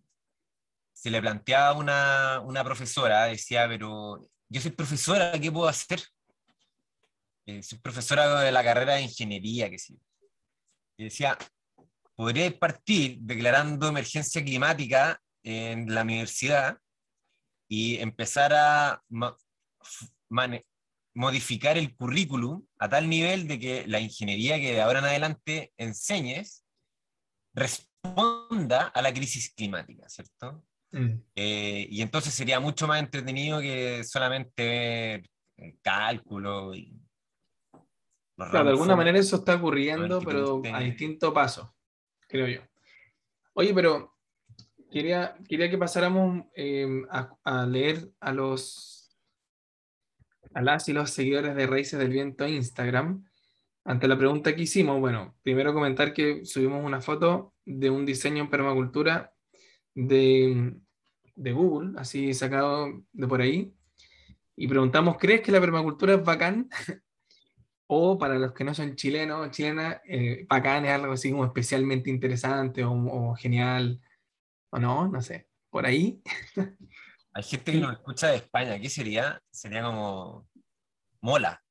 se 0.94 1.10
le 1.10 1.22
planteaba 1.22 1.74
una, 1.74 2.40
una 2.42 2.64
profesora, 2.64 3.26
decía, 3.26 3.68
pero 3.68 4.20
yo 4.48 4.62
soy 4.62 4.72
profesora, 4.72 5.32
¿qué 5.42 5.52
puedo 5.52 5.68
hacer? 5.68 6.02
Eh, 7.48 7.64
soy 7.64 7.80
profesora 7.80 8.42
de 8.42 8.52
la 8.52 8.64
carrera 8.64 8.96
de 8.96 9.04
ingeniería, 9.04 9.70
que 9.70 9.80
sí. 9.80 9.98
Y 10.98 11.06
decía, 11.06 11.38
podría 12.16 12.58
partir 12.58 13.18
declarando 13.20 13.88
emergencia 13.88 14.44
climática 14.44 15.22
en 15.44 15.94
la 15.94 16.02
universidad 16.02 16.80
y 17.68 17.98
empezar 17.98 18.54
a 18.54 19.04
modificar 21.14 21.78
el 21.78 21.96
currículum 21.96 22.66
a 22.80 22.90
tal 22.90 23.10
nivel 23.10 23.48
de 23.48 23.60
que 23.60 23.88
la 23.88 24.00
ingeniería 24.00 24.60
que 24.60 24.74
de 24.74 24.82
ahora 24.82 25.00
en 25.00 25.06
adelante 25.06 25.74
enseñes 25.78 26.66
responda 27.54 28.88
a 28.88 29.02
la 29.02 29.14
crisis 29.14 29.54
climática, 29.54 30.08
¿cierto? 30.10 30.64
Mm. 30.92 31.22
Eh, 31.36 31.88
y 31.90 32.02
entonces 32.02 32.34
sería 32.34 32.60
mucho 32.60 32.88
más 32.88 33.00
entretenido 33.00 33.60
que 33.60 34.04
solamente 34.04 34.64
ver 34.64 35.30
eh, 35.58 35.78
cálculo 35.82 36.74
y 36.74 37.02
los 38.38 38.50
Claro, 38.50 38.66
de 38.66 38.72
alguna 38.72 38.96
manera 38.96 39.18
eso 39.18 39.38
está 39.38 39.56
ocurriendo, 39.56 40.22
pero 40.22 40.62
a 40.74 40.80
distinto 40.80 41.34
paso, 41.34 41.75
creo 42.28 42.48
yo. 42.48 42.62
Oye, 43.54 43.74
pero 43.74 44.16
quería, 44.92 45.38
quería 45.48 45.70
que 45.70 45.78
pasáramos 45.78 46.46
eh, 46.56 46.88
a, 47.10 47.66
leer 47.66 48.10
a 48.20 48.34
los 48.34 49.18
a 50.54 50.62
las 50.62 50.88
y 50.88 50.94
los 50.94 51.12
seguidores 51.12 51.56
de 51.56 51.68
Raíces 51.68 52.00
del 52.00 52.10
Viento 52.10 52.46
en 52.46 52.56
Instagram. 52.56 53.26
Ante 53.84 54.08
la 54.08 54.18
pregunta 54.18 54.56
que 54.56 54.64
hicimos, 54.64 55.00
bueno, 55.00 55.36
primero 55.44 55.74
comentar 55.74 56.14
que 56.14 56.46
subimos 56.46 56.84
una 56.84 57.02
foto 57.02 57.54
de 57.66 57.90
un 57.90 58.06
diseño 58.06 58.44
en 58.44 58.50
permacultura 58.50 59.34
de, 59.94 60.76
de 61.36 61.52
Google, 61.52 62.00
así 62.00 62.34
sacado 62.34 63.04
de 63.12 63.28
por 63.28 63.42
ahí, 63.42 63.74
y 64.56 64.68
preguntamos, 64.68 65.18
¿crees 65.18 65.42
que 65.42 65.52
la 65.52 65.60
permacultura 65.60 66.14
es 66.14 66.24
bacán? 66.24 66.70
O 67.88 68.18
para 68.18 68.36
los 68.40 68.54
que 68.54 68.64
no 68.64 68.74
son 68.74 68.96
chilenos 68.96 69.46
o 69.48 69.52
chilenas, 69.52 70.02
eh, 70.06 70.46
bacán 70.50 70.86
es 70.86 70.92
algo 70.92 71.14
así 71.14 71.30
como 71.32 71.46
especialmente 71.46 72.10
interesante 72.10 72.84
o, 72.84 72.92
o 72.94 73.36
genial, 73.36 74.02
o 74.72 74.80
no, 74.80 75.08
no 75.08 75.22
sé, 75.22 75.48
por 75.70 75.86
ahí. 75.86 76.22
Hay 77.34 77.44
gente 77.44 77.74
que 77.74 77.80
nos 77.80 77.94
escucha 77.94 78.30
de 78.30 78.38
España, 78.38 78.80
¿qué 78.80 78.90
sería? 78.90 79.42
Sería 79.52 79.84
como 79.84 80.48
mola. 81.22 81.62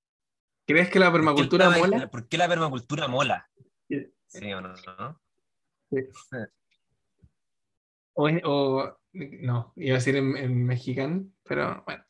¿Crees 0.66 0.90
que 0.90 0.98
la 0.98 1.06
¿Por 1.06 1.20
qué 1.20 1.24
permacultura 1.24 1.68
la- 1.68 1.78
mola? 1.78 2.10
¿Por 2.10 2.28
qué 2.28 2.38
la 2.38 2.48
permacultura 2.48 3.08
mola? 3.08 3.50
Sí. 3.88 4.12
¿Sí 4.26 4.52
o 4.52 4.60
no? 4.60 4.74
no? 4.98 5.20
O, 8.14 8.28
es- 8.28 8.42
o- 8.44 8.98
no, 9.12 9.72
iba 9.76 9.94
a 9.94 9.98
decir 9.98 10.16
en, 10.16 10.36
en 10.36 10.64
mexicano, 10.64 11.24
pero 11.44 11.82
bueno. 11.86 12.04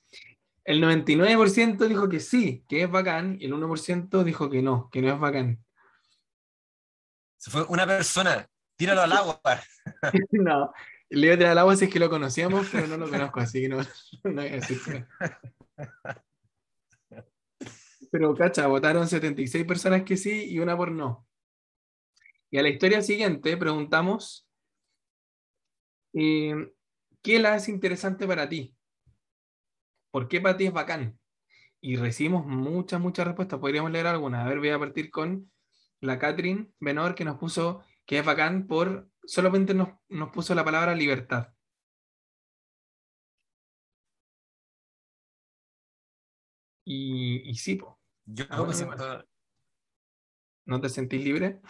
El 0.65 0.83
99% 0.83 1.87
dijo 1.87 2.09
que 2.09 2.21
sí, 2.21 2.65
que 2.69 2.83
es 2.83 2.91
bacán, 2.91 3.37
y 3.39 3.47
el 3.47 3.53
1% 3.53 4.25
dijo 4.25 4.49
que 4.49 4.63
no, 4.63 4.89
que 4.91 5.03
no 5.03 5.13
es 5.13 5.21
bacán. 5.21 5.63
Se 7.37 7.51
fue 7.51 7.65
una 7.69 7.87
persona, 7.87 8.49
tíralo 8.77 9.03
al 9.03 9.13
agua. 9.13 9.41
No, 10.33 10.73
le 11.11 11.27
iba 11.27 11.35
a 11.35 11.39
tirar 11.39 11.53
al 11.53 11.59
agua 11.59 11.77
si 11.77 11.85
es 11.85 11.91
que 11.93 11.99
lo 11.99 12.09
conocíamos, 12.09 12.69
pero 12.73 12.87
no 12.87 12.97
lo 12.97 13.11
conozco, 13.11 13.41
así 13.41 13.61
que 13.61 13.69
no, 13.69 13.77
no 14.25 14.33
voy 14.33 14.47
a 14.47 14.53
decir 14.53 14.79
que. 14.83 15.05
Pero, 18.11 18.35
cacha, 18.35 18.67
votaron 18.67 19.07
76 19.07 19.65
personas 19.67 20.05
que 20.05 20.17
sí 20.17 20.51
y 20.51 20.61
una 20.61 20.77
por 20.77 20.91
no. 20.91 21.27
Y 22.51 22.59
a 22.59 22.63
la 22.63 22.69
historia 22.69 23.03
siguiente 23.03 23.57
preguntamos, 23.57 24.49
eh, 26.15 26.73
¿qué 27.23 27.39
la 27.41 27.55
hace 27.55 27.73
interesante 27.73 28.27
para 28.27 28.49
ti? 28.49 28.75
¿Por 30.15 30.29
qué 30.29 30.41
para 30.41 30.57
ti 30.57 30.67
es 30.67 30.73
bacán? 30.73 31.19
Y 31.81 31.97
recibimos 31.97 32.47
muchas, 32.47 33.01
muchas 33.01 33.27
respuestas. 33.27 33.59
Podríamos 33.59 33.91
leer 33.91 34.07
algunas. 34.07 34.47
A 34.47 34.49
ver, 34.49 34.61
voy 34.61 34.69
a 34.69 34.79
partir 34.79 35.11
con 35.11 35.51
la 35.99 36.21
Catherine 36.21 36.71
Benor 36.79 37.17
que 37.17 37.25
nos 37.25 37.37
puso 37.37 37.83
que 38.07 38.21
es 38.21 38.25
bacán 38.25 38.69
por 38.69 39.11
solamente 39.25 39.75
nos, 39.75 39.89
nos 40.09 40.31
puso 40.31 40.55
la 40.55 40.65
palabra 40.65 40.95
libertad. 40.95 41.49
Y, 46.85 47.51
y 47.51 47.55
sí, 47.57 47.75
po, 47.75 47.99
Yo 48.25 48.45
Ah, 48.51 48.59
bueno, 48.61 48.69
me 48.69 48.75
siento, 48.75 49.25
¿no 50.67 50.81
te 50.81 50.91
sentís 50.91 51.25
libre? 51.25 51.61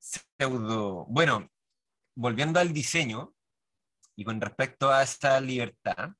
pseudo. 0.00 1.06
Bueno, 1.08 1.48
volviendo 2.16 2.58
al 2.58 2.72
diseño 2.72 3.36
y 4.16 4.24
con 4.24 4.40
respecto 4.40 4.90
a 4.90 5.02
esta 5.02 5.40
libertad, 5.40 6.10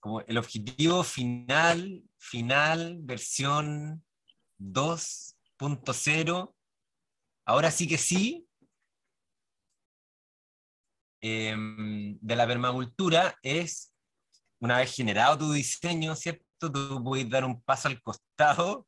como 0.00 0.20
el 0.22 0.38
objetivo 0.38 1.04
final, 1.04 2.02
final, 2.16 2.98
versión 3.02 4.04
2.0, 4.58 6.54
ahora 7.44 7.70
sí 7.70 7.86
que 7.86 7.98
sí, 7.98 8.48
em, 11.20 12.18
de 12.20 12.36
la 12.36 12.46
permacultura 12.46 13.38
es, 13.42 13.92
una 14.58 14.78
vez 14.78 14.94
generado 14.94 15.38
tu 15.38 15.52
diseño, 15.52 16.16
¿cierto? 16.16 16.44
Tú 16.58 17.04
puedes 17.04 17.28
dar 17.28 17.44
un 17.44 17.62
paso 17.62 17.88
al 17.88 18.00
costado 18.02 18.86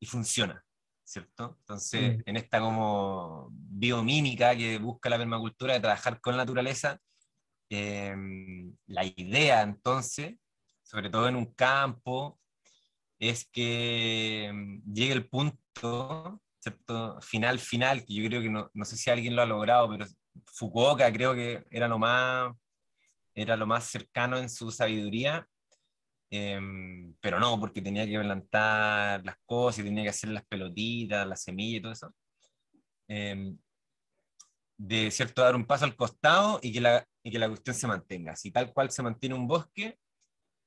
y 0.00 0.06
funciona. 0.06 0.65
¿Cierto? 1.06 1.56
Entonces, 1.60 2.18
Mm. 2.18 2.22
en 2.26 2.36
esta 2.36 2.60
como 2.60 3.48
biomímica 3.52 4.56
que 4.56 4.78
busca 4.78 5.08
la 5.08 5.18
permacultura 5.18 5.74
de 5.74 5.80
trabajar 5.80 6.20
con 6.20 6.36
la 6.36 6.42
naturaleza, 6.42 7.00
eh, 7.70 8.14
la 8.86 9.04
idea 9.04 9.62
entonces, 9.62 10.36
sobre 10.82 11.08
todo 11.10 11.28
en 11.28 11.36
un 11.36 11.46
campo, 11.54 12.38
es 13.18 13.48
que 13.50 14.50
mm, 14.52 14.92
llegue 14.92 15.12
el 15.12 15.28
punto, 15.28 16.42
¿cierto? 16.58 17.20
Final, 17.20 17.58
final, 17.60 18.04
que 18.04 18.14
yo 18.14 18.28
creo 18.28 18.42
que 18.42 18.50
no, 18.50 18.70
no 18.74 18.84
sé 18.84 18.96
si 18.96 19.08
alguien 19.10 19.36
lo 19.36 19.42
ha 19.42 19.46
logrado, 19.46 19.88
pero 19.90 20.06
Fukuoka 20.44 21.10
creo 21.12 21.34
que 21.34 21.64
era 21.70 21.88
lo 21.88 21.98
más, 21.98 22.52
era 23.34 23.56
lo 23.56 23.66
más 23.66 23.84
cercano 23.84 24.38
en 24.38 24.50
su 24.50 24.70
sabiduría, 24.70 25.46
Em, 26.30 27.14
pero 27.20 27.38
no, 27.38 27.58
porque 27.60 27.80
tenía 27.80 28.04
que 28.06 28.18
plantar 28.18 29.24
las 29.24 29.36
cosas 29.44 29.80
y 29.80 29.84
tenía 29.84 30.02
que 30.02 30.08
hacer 30.10 30.30
las 30.30 30.44
pelotitas, 30.46 31.26
las 31.26 31.42
semillas 31.42 31.78
y 31.78 31.82
todo 31.82 31.92
eso. 31.92 32.14
Em, 33.08 33.56
de 34.78 35.10
cierto, 35.10 35.42
dar 35.42 35.56
un 35.56 35.64
paso 35.64 35.84
al 35.84 35.96
costado 35.96 36.58
y 36.62 36.72
que 36.72 36.80
la, 36.80 37.06
y 37.22 37.30
que 37.30 37.38
la 37.38 37.48
cuestión 37.48 37.74
se 37.74 37.86
mantenga. 37.86 38.36
Si 38.36 38.50
tal 38.50 38.72
cual 38.72 38.90
se 38.90 39.02
mantiene 39.02 39.34
un 39.34 39.46
bosque, 39.46 39.98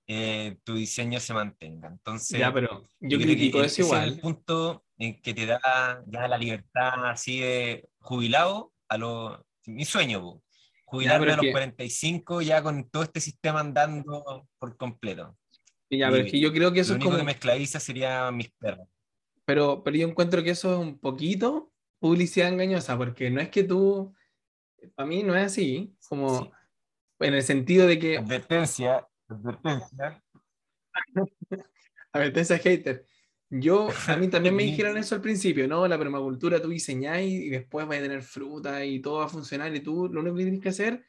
eh, 0.07 0.57
tu 0.63 0.75
diseño 0.75 1.19
se 1.19 1.33
mantenga. 1.33 1.87
Entonces, 1.89 2.39
ya, 2.39 2.51
pero 2.51 2.81
yo, 2.99 3.17
creo 3.17 3.19
que 3.19 3.25
critico 3.25 3.61
e- 3.61 3.65
eso 3.65 3.73
ese 3.73 3.81
es 3.83 3.87
igual. 3.87 4.09
el 4.09 4.19
punto 4.19 4.85
en 4.97 5.21
que 5.21 5.33
te 5.33 5.45
da 5.45 6.03
ya 6.07 6.27
la 6.27 6.37
libertad 6.37 7.05
así 7.09 7.39
de 7.39 7.87
jubilado 7.99 8.73
a 8.87 8.97
lo, 8.97 9.45
mi 9.67 9.85
sueño, 9.85 10.41
jubilarme 10.85 11.27
pero 11.27 11.33
a 11.33 11.37
los 11.37 11.45
que- 11.45 11.51
45 11.51 12.41
ya 12.41 12.63
con 12.63 12.89
todo 12.89 13.03
este 13.03 13.21
sistema 13.21 13.59
andando 13.59 14.47
por 14.57 14.75
completo. 14.77 15.37
Ya, 15.89 16.09
pero 16.09 16.23
es 16.23 16.31
que 16.31 16.39
yo 16.39 16.53
creo 16.53 16.71
que 16.71 16.81
eso 16.81 16.93
Lo 16.93 16.97
es 16.99 17.01
único 17.01 17.11
como... 17.11 17.17
que 17.19 17.25
me 17.25 17.31
esclaviza 17.31 17.79
sería 17.79 18.31
mis 18.31 18.51
perros. 18.51 18.87
Pero, 19.45 19.83
pero 19.83 19.97
yo 19.97 20.07
encuentro 20.07 20.43
que 20.43 20.51
eso 20.51 20.73
es 20.73 20.79
un 20.79 20.99
poquito 20.99 21.71
publicidad 21.99 22.49
engañosa, 22.49 22.97
porque 22.97 23.29
no 23.29 23.41
es 23.41 23.49
que 23.49 23.63
tú, 23.63 24.13
para 24.95 25.07
mí 25.07 25.23
no 25.23 25.35
es 25.35 25.45
así, 25.47 25.95
como 26.07 26.43
Sí. 26.45 26.49
en 27.21 27.33
el 27.33 27.43
sentido 27.43 27.87
de 27.87 27.99
que, 27.99 28.17
Advertencia, 28.17 29.07
advertencia. 29.27 30.23
advertencia 32.13 32.57
hater, 32.59 33.05
yo, 33.49 33.89
a 34.07 34.15
mí 34.15 34.27
también 34.27 34.55
me 34.55 34.63
dijeron 34.63 34.97
eso 34.97 35.15
al 35.15 35.21
principio, 35.21 35.67
¿no? 35.67 35.87
La 35.87 35.97
permacultura 35.97 36.61
tú 36.61 36.69
diseñáis 36.69 37.31
y 37.31 37.49
después 37.49 37.87
vas 37.87 37.97
a 37.97 38.01
tener 38.01 38.21
fruta 38.21 38.85
y 38.85 38.99
todo 39.01 39.19
va 39.19 39.25
a 39.25 39.29
funcionar 39.29 39.75
y 39.75 39.79
tú 39.79 40.07
lo 40.07 40.21
único 40.21 40.35
que 40.37 40.43
tienes 40.43 40.61
que 40.61 40.69
hacer 40.69 41.03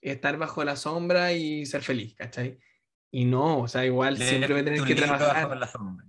es 0.00 0.14
estar 0.14 0.38
bajo 0.38 0.64
la 0.64 0.76
sombra 0.76 1.32
y 1.32 1.66
ser 1.66 1.82
feliz, 1.82 2.14
¿cachai? 2.14 2.58
Y 3.10 3.24
no, 3.24 3.60
o 3.60 3.68
sea, 3.68 3.84
igual 3.84 4.16
siempre 4.16 4.52
voy 4.52 4.62
a 4.62 4.64
tener 4.64 4.82
que 4.84 4.94
trabajar. 4.94 5.48
bajo 5.48 5.54
la 5.54 5.66
sombra. 5.66 6.06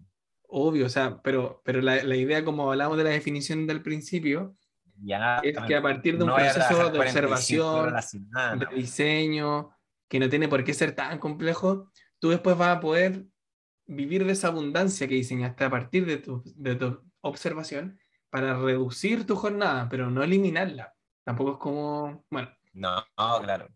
Obvio, 0.48 0.86
o 0.86 0.90
sea, 0.90 1.22
pero, 1.22 1.62
pero 1.64 1.82
la, 1.82 2.04
la 2.04 2.16
idea, 2.16 2.44
como 2.44 2.70
hablamos 2.72 2.98
de 2.98 3.06
la 3.06 3.10
definición 3.12 3.66
del 3.68 3.82
principio, 3.82 4.56
Ya, 5.04 5.38
es 5.40 5.58
que 5.66 5.76
a 5.76 5.82
partir 5.82 6.18
de 6.18 6.24
un 6.24 6.30
no 6.30 6.36
proceso 6.36 6.92
de 6.92 6.98
45 6.98 7.66
horas 7.66 7.94
a 7.94 7.98
observación, 7.98 8.04
semana. 8.04 8.66
de 8.66 8.76
diseño, 8.76 9.72
que 10.10 10.20
no 10.20 10.30
tiene 10.30 10.48
por 10.48 10.64
qué 10.64 10.74
ser 10.74 10.92
tan 10.94 11.18
complejo, 11.20 11.90
tú 12.20 12.30
después 12.30 12.58
vas 12.58 12.78
a 12.78 12.80
poder 12.82 13.26
vivir 13.88 14.26
de 14.26 14.34
esa 14.34 14.50
abundancia 14.50 15.08
que 15.08 15.16
diseñaste 15.16 15.64
a 15.64 15.70
partir 15.70 16.06
de 16.06 16.18
tu, 16.18 16.44
de 16.56 16.76
tu 16.76 17.02
observación 17.22 17.98
para 18.30 18.54
reducir 18.58 19.26
tu 19.26 19.36
jornada, 19.36 19.88
pero 19.90 20.12
no 20.12 20.22
eliminarla. 20.22 20.94
Tampoco 21.24 21.52
es 21.54 21.58
como, 21.58 22.26
bueno, 22.30 22.50
No, 22.74 22.98
no, 23.18 23.42
claro. 23.42 23.68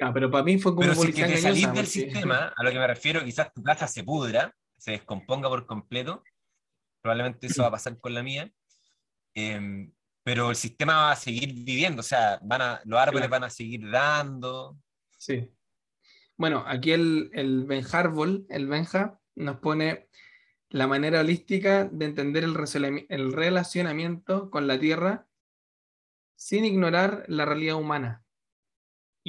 Ah, 0.00 0.12
pero 0.12 0.30
para 0.30 0.44
mí 0.44 0.58
fue 0.58 0.72
como 0.72 0.82
Pero 0.82 0.94
si 0.94 1.12
que 1.12 1.24
te 1.24 1.36
salís 1.38 1.62
del 1.62 1.70
porque- 1.72 1.86
sistema, 1.86 2.52
a 2.56 2.62
lo 2.64 2.70
que 2.70 2.78
me 2.78 2.86
refiero, 2.86 3.24
quizás 3.24 3.52
tu 3.52 3.62
casa 3.62 3.86
se 3.86 4.04
pudra, 4.04 4.54
se 4.76 4.92
descomponga 4.92 5.48
por 5.48 5.66
completo, 5.66 6.22
probablemente 7.02 7.46
eso 7.46 7.62
va 7.62 7.68
a 7.68 7.72
pasar 7.72 7.98
con 7.98 8.14
la 8.14 8.22
mía, 8.22 8.50
em, 9.34 9.92
pero 10.24 10.50
el 10.50 10.56
sistema 10.56 10.94
va 10.94 11.12
a 11.12 11.16
seguir 11.16 11.52
viviendo, 11.54 12.00
o 12.00 12.02
sea, 12.04 12.38
van 12.42 12.60
a, 12.62 12.80
los 12.84 12.98
árboles 13.00 13.28
Claro. 13.28 13.30
van 13.40 13.44
a 13.44 13.50
seguir 13.50 13.90
dando. 13.90 14.78
Sí. 15.16 15.50
Bueno, 16.36 16.64
aquí 16.66 16.92
el, 16.92 17.30
el 17.32 17.64
Ben 17.64 17.84
Harvol, 17.90 18.46
el 18.48 18.66
Benja, 18.68 19.18
nos 19.34 19.56
pone 19.58 20.08
la 20.70 20.86
manera 20.86 21.20
holística 21.20 21.84
de 21.86 22.04
entender 22.04 22.44
el, 22.44 22.54
el 23.08 23.32
relacionamiento 23.32 24.50
con 24.50 24.66
la 24.66 24.78
Tierra 24.78 25.26
sin 26.36 26.64
ignorar 26.64 27.24
la 27.26 27.44
realidad 27.44 27.76
humana. 27.76 28.22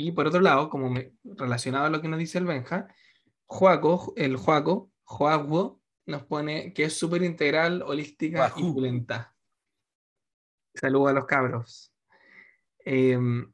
Y 0.01 0.13
por 0.13 0.27
otro 0.27 0.39
lado, 0.39 0.69
como 0.69 0.89
me- 0.89 1.11
relacionado 1.25 1.85
a 1.85 1.89
lo 1.89 2.01
que 2.01 2.07
nos 2.07 2.19
dice 2.19 2.37
el 2.37 2.45
Benja, 2.45 2.87
Joaco, 3.45 4.13
el 4.15 4.37
Joaco, 4.37 4.93
Joaco, 5.03 5.81
nos 6.05 6.23
pone 6.23 6.73
que 6.73 6.85
es 6.85 6.97
súper 6.97 7.21
integral, 7.23 7.81
holística 7.81 8.53
y 8.55 8.61
Guajú. 8.61 8.73
pulenta. 8.75 9.35
Saludos 10.73 11.09
a 11.09 11.13
los 11.13 11.25
cabros. 11.25 11.93
Em, 12.85 13.51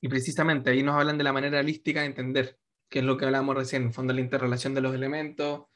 y 0.00 0.08
precisamente 0.08 0.70
ahí 0.70 0.82
nos 0.82 0.94
hablan 0.94 1.18
de 1.18 1.24
la 1.24 1.34
manera 1.34 1.60
holística 1.60 2.00
de 2.00 2.06
entender, 2.06 2.58
que 2.88 3.00
es 3.00 3.04
lo 3.04 3.18
que 3.18 3.26
hablábamos 3.26 3.54
recién, 3.54 3.82
en 3.82 3.92
fondo 3.92 4.14
la 4.14 4.22
interrelación 4.22 4.74
de 4.74 4.80
los 4.80 4.94
elementos, 4.94 5.66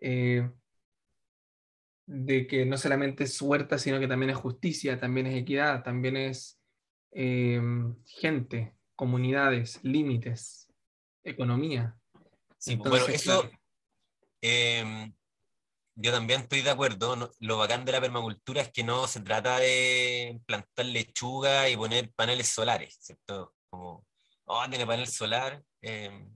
eh, 0.00 0.50
de 2.06 2.46
que 2.46 2.64
no 2.64 2.78
solamente 2.78 3.24
es 3.24 3.42
huerta, 3.42 3.76
sino 3.76 4.00
que 4.00 4.08
también 4.08 4.30
es 4.30 4.38
justicia, 4.38 4.98
también 4.98 5.26
es 5.26 5.34
equidad, 5.36 5.82
también 5.82 6.16
es 6.16 6.59
eh, 7.12 7.60
gente, 8.06 8.74
comunidades, 8.94 9.80
límites, 9.82 10.68
economía. 11.24 11.96
Sí, 12.58 12.76
pues, 12.76 12.90
bueno, 12.90 13.06
eso 13.06 13.42
claro, 13.42 13.58
em, 14.42 15.12
yo 15.94 16.12
también 16.12 16.40
estoy 16.42 16.62
de 16.62 16.70
acuerdo. 16.70 17.16
no- 17.16 17.30
Lo 17.40 17.58
bacán 17.58 17.84
de 17.84 17.92
la 17.92 18.00
permacultura 18.00 18.62
es 18.62 18.72
que 18.72 18.84
no 18.84 19.06
se 19.06 19.20
trata 19.20 19.58
de 19.58 20.40
plantar 20.46 20.86
lechuga 20.86 21.68
y 21.68 21.76
poner 21.76 22.10
paneles 22.12 22.48
solares, 22.48 22.96
¿cierto? 23.00 23.54
Como, 23.68 24.06
oh, 24.44 24.64
tiene 24.68 24.86
panel 24.86 25.06
solar, 25.06 25.62
em, 25.82 26.34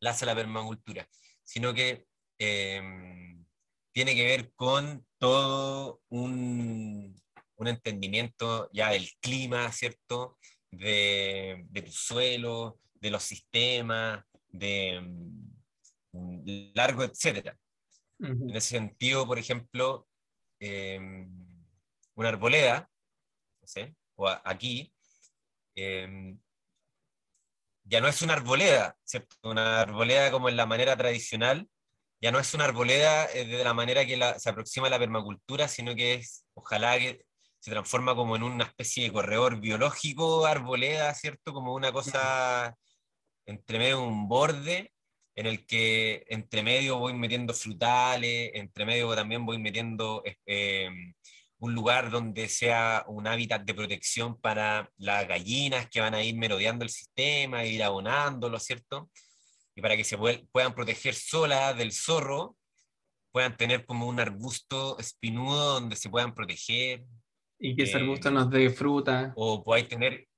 la 0.00 0.10
hace 0.10 0.26
la 0.26 0.34
permacultura, 0.34 1.08
sino 1.44 1.72
que 1.74 2.06
em, 2.40 3.44
tiene 3.92 4.14
que 4.14 4.24
ver 4.24 4.52
con 4.54 5.04
todo 5.18 6.00
un, 6.08 7.20
un 7.58 7.68
entendimiento 7.68 8.70
ya 8.72 8.90
del 8.90 9.08
clima, 9.20 9.70
¿cierto? 9.72 10.38
De, 10.70 11.64
de 11.70 11.82
tu 11.82 11.92
suelo, 11.92 12.78
de 12.94 13.10
los 13.10 13.22
sistemas, 13.22 14.24
de 14.48 15.00
mm, 16.12 16.72
largo, 16.74 17.04
etcétera. 17.04 17.58
ujú, 18.20 18.50
En 18.50 18.56
ese 18.56 18.70
sentido, 18.70 19.26
por 19.26 19.38
ejemplo, 19.38 20.06
eh, 20.60 21.00
una 22.14 22.28
arboleda, 22.28 22.90
no 23.62 23.68
sé, 23.68 23.94
o 24.16 24.28
a- 24.28 24.42
aquí, 24.44 24.92
eh, 25.76 26.36
ya 27.84 28.00
no 28.00 28.08
es 28.08 28.22
una 28.22 28.34
arboleda, 28.34 28.96
¿cierto? 29.04 29.36
Una 29.42 29.80
arboleda 29.80 30.30
como 30.30 30.48
en 30.48 30.56
la 30.56 30.66
manera 30.66 30.96
tradicional, 30.96 31.68
ya 32.20 32.32
no 32.32 32.38
es 32.40 32.52
una 32.54 32.64
arboleda 32.64 33.26
eh, 33.32 33.46
de 33.46 33.64
la 33.64 33.74
manera 33.74 34.04
que 34.06 34.16
la- 34.16 34.38
se 34.38 34.50
aproxima 34.50 34.88
a 34.88 34.90
la 34.90 34.98
permacultura, 34.98 35.68
sino 35.68 35.94
que 35.94 36.14
es, 36.14 36.44
ojalá 36.54 36.98
que 36.98 37.24
se 37.68 37.74
transforma 37.74 38.14
como 38.14 38.34
en 38.34 38.42
una 38.42 38.64
especie 38.64 39.04
de 39.04 39.12
corredor 39.12 39.60
biológico, 39.60 40.46
arboleda, 40.46 41.12
¿cierto? 41.14 41.52
Como 41.52 41.74
una 41.74 41.92
cosa 41.92 42.74
entre 43.44 43.78
medio 43.78 44.02
un 44.02 44.26
borde 44.26 44.92
en 45.34 45.46
el 45.46 45.66
que 45.66 46.24
entre 46.28 46.62
medio 46.62 46.98
voy 46.98 47.12
metiendo 47.12 47.52
frutales, 47.52 48.52
entre 48.54 48.86
medio 48.86 49.14
también 49.14 49.44
voy 49.44 49.58
metiendo 49.58 50.22
eh, 50.46 50.88
un 51.58 51.74
lugar 51.74 52.10
donde 52.10 52.48
sea 52.48 53.04
un 53.06 53.26
hábitat 53.26 53.62
de 53.64 53.74
protección 53.74 54.40
para 54.40 54.90
las 54.96 55.28
gallinas 55.28 55.88
que 55.90 56.00
van 56.00 56.14
a 56.14 56.22
ir 56.22 56.36
merodeando 56.36 56.84
el 56.84 56.90
sistema, 56.90 57.66
ir 57.66 57.82
abonándolo, 57.82 58.58
¿cierto? 58.58 59.10
Y 59.74 59.82
para 59.82 59.94
que 59.94 60.04
se 60.04 60.16
puedan 60.16 60.74
proteger 60.74 61.14
solas 61.14 61.76
del 61.76 61.92
zorro, 61.92 62.56
puedan 63.30 63.56
tener 63.58 63.84
como 63.84 64.08
un 64.08 64.20
arbusto 64.20 64.98
espinudo 64.98 65.74
donde 65.74 65.96
se 65.96 66.08
puedan 66.08 66.34
proteger, 66.34 67.04
Y 67.60 67.74
que 67.76 67.82
ese 67.84 67.96
arbusto 67.98 68.30
nos 68.30 68.50
dé 68.50 68.70
fruta. 68.70 69.32
o 69.36 69.62
podáis 69.64 69.88
tener 69.88 70.28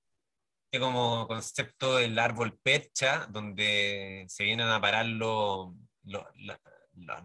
este 0.73 0.81
como 0.85 1.27
concepto 1.27 1.97
del 1.97 2.18
árbol 2.18 2.59
percha, 2.62 3.27
donde 3.31 4.25
se 4.29 4.45
vienen 4.45 4.68
a 4.68 4.81
parar 4.81 5.07
los 5.07 5.75
los- 6.05 6.27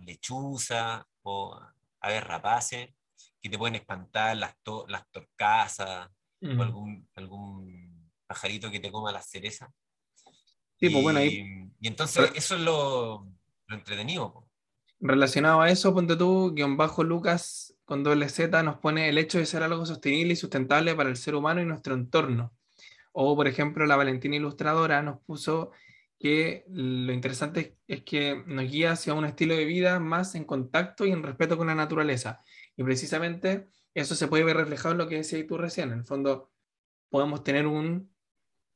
lechuzas 0.06 1.04
o 1.24 1.60
aves 2.02 2.24
rapaces 2.24 2.90
que 3.42 3.50
te 3.50 3.58
pueden 3.58 3.76
espantar, 3.76 4.36
las, 4.38 4.56
to- 4.64 4.86
las 4.88 5.10
torcasas 5.12 6.08
o 6.42 6.48
Mm. 6.48 6.62
algún, 6.62 7.10
algún 7.16 8.12
pajarito 8.28 8.70
que 8.70 8.80
te 8.80 8.92
coma 8.92 9.12
las 9.12 9.28
cerezas. 9.30 9.70
Sí, 10.80 10.90
pues 10.90 11.02
bueno, 11.04 11.20
ahí 11.20 11.28
Y, 11.80 11.86
y 11.86 11.88
entonces 11.88 12.32
eso 12.36 12.56
es 12.56 12.62
lo, 12.62 13.28
lo 13.68 13.76
entretenido. 13.76 14.32
po. 14.34 14.50
Relacionado 15.00 15.62
a 15.62 15.70
eso, 15.70 15.94
ponte 15.94 16.16
tú, 16.16 16.54
guion 16.54 16.76
bajo 16.78 17.04
Lucas 17.04 17.75
con 17.86 18.04
doble 18.04 18.30
Z 18.30 18.64
nos 18.64 18.78
pone 18.78 19.10
el 19.10 19.18
hecho 19.18 19.38
de 19.38 19.46
ser 19.46 19.64
algo 19.64 19.86
sostenible 19.86 20.34
y 20.34 20.36
sustentable 20.36 20.96
para 20.96 21.10
el 21.10 21.18
ser 21.18 21.36
humano 21.36 21.62
y 21.62 21.66
nuestro 21.66 21.94
entorno. 21.94 22.54
O, 23.14 23.36
por 23.36 23.48
ejemplo, 23.48 23.86
la 23.86 23.96
Valentina 23.96 24.36
Ilustradora 24.36 25.02
nos 25.02 25.22
puso 25.22 25.72
que 26.20 26.66
lo 26.70 27.14
interesante 27.14 27.78
es, 27.88 28.04
que 28.04 28.44
nos 28.48 28.70
guía 28.70 28.94
hacia 28.94 29.14
un 29.14 29.26
estilo 29.26 29.56
de 29.56 29.66
vida 29.66 30.00
más 30.00 30.36
en 30.36 30.44
contacto 30.46 31.06
y 31.06 31.12
en 31.12 31.24
respeto 31.24 31.58
con 31.58 31.68
la 31.68 31.76
naturaleza. 31.76 32.42
Y 32.76 32.84
precisamente 32.84 33.68
eso 33.94 34.16
se 34.16 34.28
puede 34.28 34.44
ver 34.44 34.58
reflejado 34.58 34.94
en 34.94 34.98
lo 34.98 35.08
que 35.08 35.18
decías 35.18 35.46
tú 35.48 35.58
recién. 35.58 35.92
En 35.92 36.00
el 36.00 36.06
fondo, 36.06 36.52
podemos 37.10 37.44
tener 37.44 37.68
un 37.68 38.14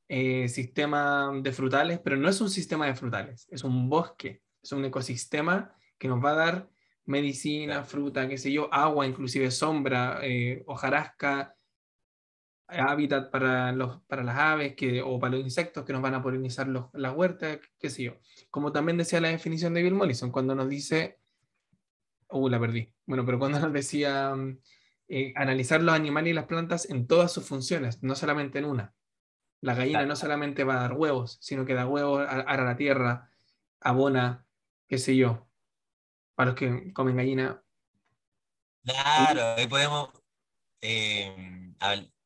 eh, 0.07 0.47
sistema 0.49 1.31
de 1.41 1.51
frutales, 1.51 1.99
pero 1.99 2.17
no 2.17 2.29
es 2.29 2.39
un 2.41 2.49
sistema 2.49 2.85
de 2.85 2.95
frutales, 2.95 3.47
es 3.51 3.63
un 3.63 3.89
bosque, 3.89 4.41
es 4.61 4.71
un 4.71 4.85
ecosistema 4.85 5.75
que 5.97 6.07
nos 6.07 6.23
va 6.23 6.31
a 6.31 6.35
dar 6.35 6.69
medicina, 7.09 7.83
fruta, 7.83 8.27
qué 8.29 8.37
sé 8.37 8.51
yo, 8.51 8.73
agua, 8.73 9.07
inclusive 9.07 9.51
sombra, 9.51 10.19
eh, 10.23 10.63
hojarasca, 10.67 11.55
hábitat 12.67 13.31
para, 13.31 13.71
los, 13.71 14.01
para 14.03 14.23
las 14.23 14.37
aves 14.37 14.75
que, 14.75 15.01
o 15.01 15.19
para 15.19 15.35
los 15.35 15.41
insectos 15.43 15.83
que 15.83 15.93
nos 15.93 16.01
van 16.01 16.13
a 16.13 16.21
polinizar 16.21 16.67
los, 16.67 16.85
las 16.93 17.15
huertas, 17.15 17.59
qué 17.79 17.89
sé 17.89 18.03
yo. 18.03 18.13
Como 18.51 18.71
también 18.71 18.97
decía 18.97 19.19
la 19.21 19.29
definición 19.29 19.73
de 19.73 19.81
Bill 19.83 19.95
Mollison, 19.95 20.31
cuando 20.31 20.53
nos 20.55 20.69
dice, 20.69 21.19
uh, 22.29 22.47
la 22.49 22.59
perdí, 22.59 22.93
bueno, 23.05 23.25
pero 23.25 23.39
cuando 23.39 23.59
nos 23.59 23.73
decía 23.73 24.35
mm, 24.35 24.59
eh, 25.09 25.33
analizar 25.35 25.81
los 25.81 25.95
animales 25.95 26.31
y 26.31 26.33
las 26.35 26.45
plantas 26.45 26.89
en 26.89 27.07
todas 27.07 27.31
sus 27.31 27.45
funciones, 27.47 28.03
no 28.03 28.15
solamente 28.15 28.59
en 28.59 28.65
una. 28.65 28.93
La 29.61 29.73
gallina 29.75 30.05
no 30.05 30.15
solamente 30.15 30.63
va 30.63 30.75
a 30.77 30.81
dar 30.81 30.93
huevos, 30.93 31.37
sino 31.41 31.65
que 31.65 31.73
da 31.73 31.87
huevos, 31.87 32.21
a- 32.21 32.41
ara 32.41 32.63
la 32.65 32.77
tierra, 32.77 33.31
abona, 33.81 34.45
qué 34.87 34.97
sé 34.99 35.15
yo. 35.17 35.48
Para 36.39 36.51
los 36.51 36.57
que 36.57 36.93
comen 36.93 37.17
gallina, 37.17 37.61
Claro, 38.85 39.55
ahí 39.57 39.67
podemos. 39.67 40.09
eh, 40.79 41.35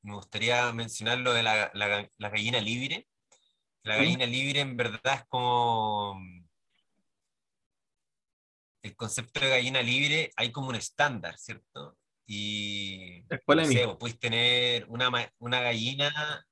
me 0.03 0.13
gustaría 0.13 0.71
mencionar 0.71 1.17
lo 1.17 1.33
de 1.33 1.41
la, 1.41 1.71
la 1.73 1.87
ga- 1.87 2.11
la 2.19 2.29
gallina 2.29 2.61
libre. 2.61 3.07
La 3.81 3.95
gallina 3.95 4.27
libre 4.27 4.59
en 4.59 4.77
verdad 4.77 5.15
es 5.15 5.25
como. 5.29 6.21
El 8.83 8.95
concepto 8.95 9.39
de 9.39 9.49
gallina 9.49 9.81
libre, 9.81 10.29
hay 10.35 10.51
como 10.51 10.67
un 10.69 10.75
estándar, 10.75 11.35
¿cierto? 11.39 11.97
Y. 12.27 13.23
No 13.47 13.65
sé, 13.65 13.87
puedes 13.97 14.19
tener 14.19 14.85
una, 14.89 15.09
gallina, 15.39 16.45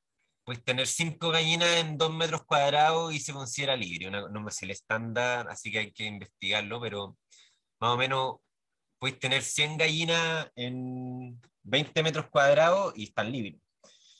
puedes 0.43 0.63
tener 0.63 0.87
cinco 0.87 1.29
gallinas 1.29 1.69
en 1.77 1.95
dos 1.95 2.11
metros 2.11 2.43
cuadrados 2.43 3.13
y 3.13 3.19
se 3.19 3.33
considera 3.33 3.75
libre. 3.75 4.07
Una- 4.07 4.29
no 4.29 4.41
me 4.41 4.49
sé 4.49 4.65
el 4.65 4.71
estándar, 4.71 5.47
así 5.47 5.71
que 5.71 5.77
hay 5.77 5.91
que 5.91 6.05
investigarlo, 6.05 6.81
pero 6.81 7.17
más 7.81 7.95
o 7.95 7.97
menos 7.97 8.35
puedes 8.99 9.19
tener 9.19 9.41
100 9.41 9.77
gallinas 9.77 10.51
en 10.55 11.41
20 11.63 12.03
metros 12.03 12.29
cuadrados 12.29 12.93
y 12.95 13.05
están 13.05 13.31
libres. 13.31 13.59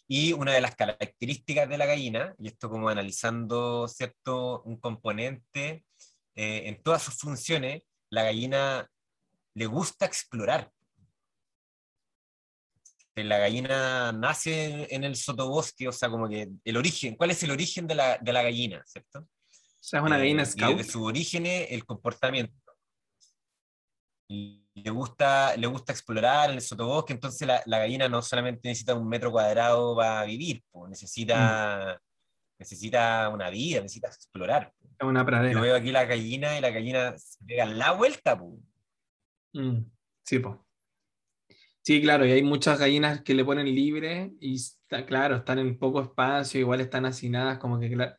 Y 0.07 0.33
una 0.33 0.51
de 0.51 0.61
las 0.61 0.75
características 0.75 1.69
de 1.69 1.77
la 1.77 1.85
gallina, 1.85 2.35
y 2.39 2.47
esto 2.47 2.69
como 2.69 2.89
analizando 2.89 3.87
cierto 3.87 4.63
un 4.63 4.77
componente 4.77 5.85
eh, 6.35 6.63
en 6.65 6.81
todas 6.81 7.03
sus 7.03 7.17
funciones, 7.17 7.83
la 8.09 8.23
gallina 8.23 8.89
le 9.53 9.65
gusta 9.67 10.05
explorar. 10.05 10.71
la 13.15 13.37
gallina 13.37 14.11
nace 14.11 14.87
en 14.93 15.03
el 15.03 15.15
sotobosque, 15.15 15.87
o 15.87 15.91
sea, 15.91 16.09
como 16.09 16.27
que 16.27 16.49
el 16.65 16.77
origen, 16.77 17.15
¿cuál 17.15 17.29
es 17.29 17.43
el 17.43 17.51
origen 17.51 17.85
de 17.85 17.93
la, 17.93 18.17
de 18.17 18.33
la 18.33 18.41
gallina, 18.41 18.83
¿cierto? 18.87 19.19
O 19.19 19.83
sea, 19.83 19.99
es 19.99 20.05
una 20.05 20.17
gallina 20.17 20.45
scout. 20.45 20.71
Y 20.71 20.75
desde 20.77 20.91
su 20.91 21.03
origen, 21.03 21.45
el 21.45 21.85
comportamiento. 21.85 22.53
Le 24.73 24.89
gusta, 24.89 25.55
le 25.57 25.67
gusta 25.67 25.91
explorar 25.91 26.49
en 26.49 26.55
el 26.55 26.61
sotobosque, 26.61 27.13
entonces 27.13 27.45
la, 27.47 27.61
la, 27.65 27.79
gallina 27.79 28.07
no 28.07 28.21
solamente 28.21 28.69
necesita 28.69 28.95
un 28.95 29.07
metro 29.07 29.31
cuadrado 29.31 29.95
para 29.95 30.23
vivir, 30.23 30.63
pues, 30.71 30.89
necesita, 30.89 31.99
mm. 31.99 32.59
necesita 32.59 33.29
una 33.29 33.49
vida, 33.49 33.81
necesita 33.81 34.07
explorar. 34.07 34.71
Es 34.81 35.05
una 35.05 35.25
pradera. 35.25 35.53
Yo 35.53 35.61
veo 35.61 35.75
aquí 35.75 35.91
la 35.91 36.05
gallina 36.05 36.57
y 36.57 36.61
la 36.61 36.69
gallina 36.69 37.17
se 37.17 37.43
pega 37.45 37.65
la 37.65 37.91
vuelta. 37.91 38.37
pues. 38.39 38.53
Mm. 39.53 39.83
Sí, 40.23 40.39
pues. 40.39 40.55
Sí, 41.83 42.01
claro, 42.01 42.25
y 42.25 42.31
hay 42.31 42.43
muchas 42.43 42.79
gallinas 42.79 43.21
que 43.21 43.33
le 43.33 43.43
ponen 43.43 43.65
libre 43.65 44.31
y 44.39 44.55
está, 44.55 45.05
claro, 45.05 45.37
están 45.37 45.57
en 45.57 45.79
poco 45.79 46.01
espacio, 46.01 46.59
igual 46.59 46.79
están 46.79 47.05
hacinadas, 47.05 47.57
como 47.57 47.79
que 47.79 47.91
claro, 47.91 48.15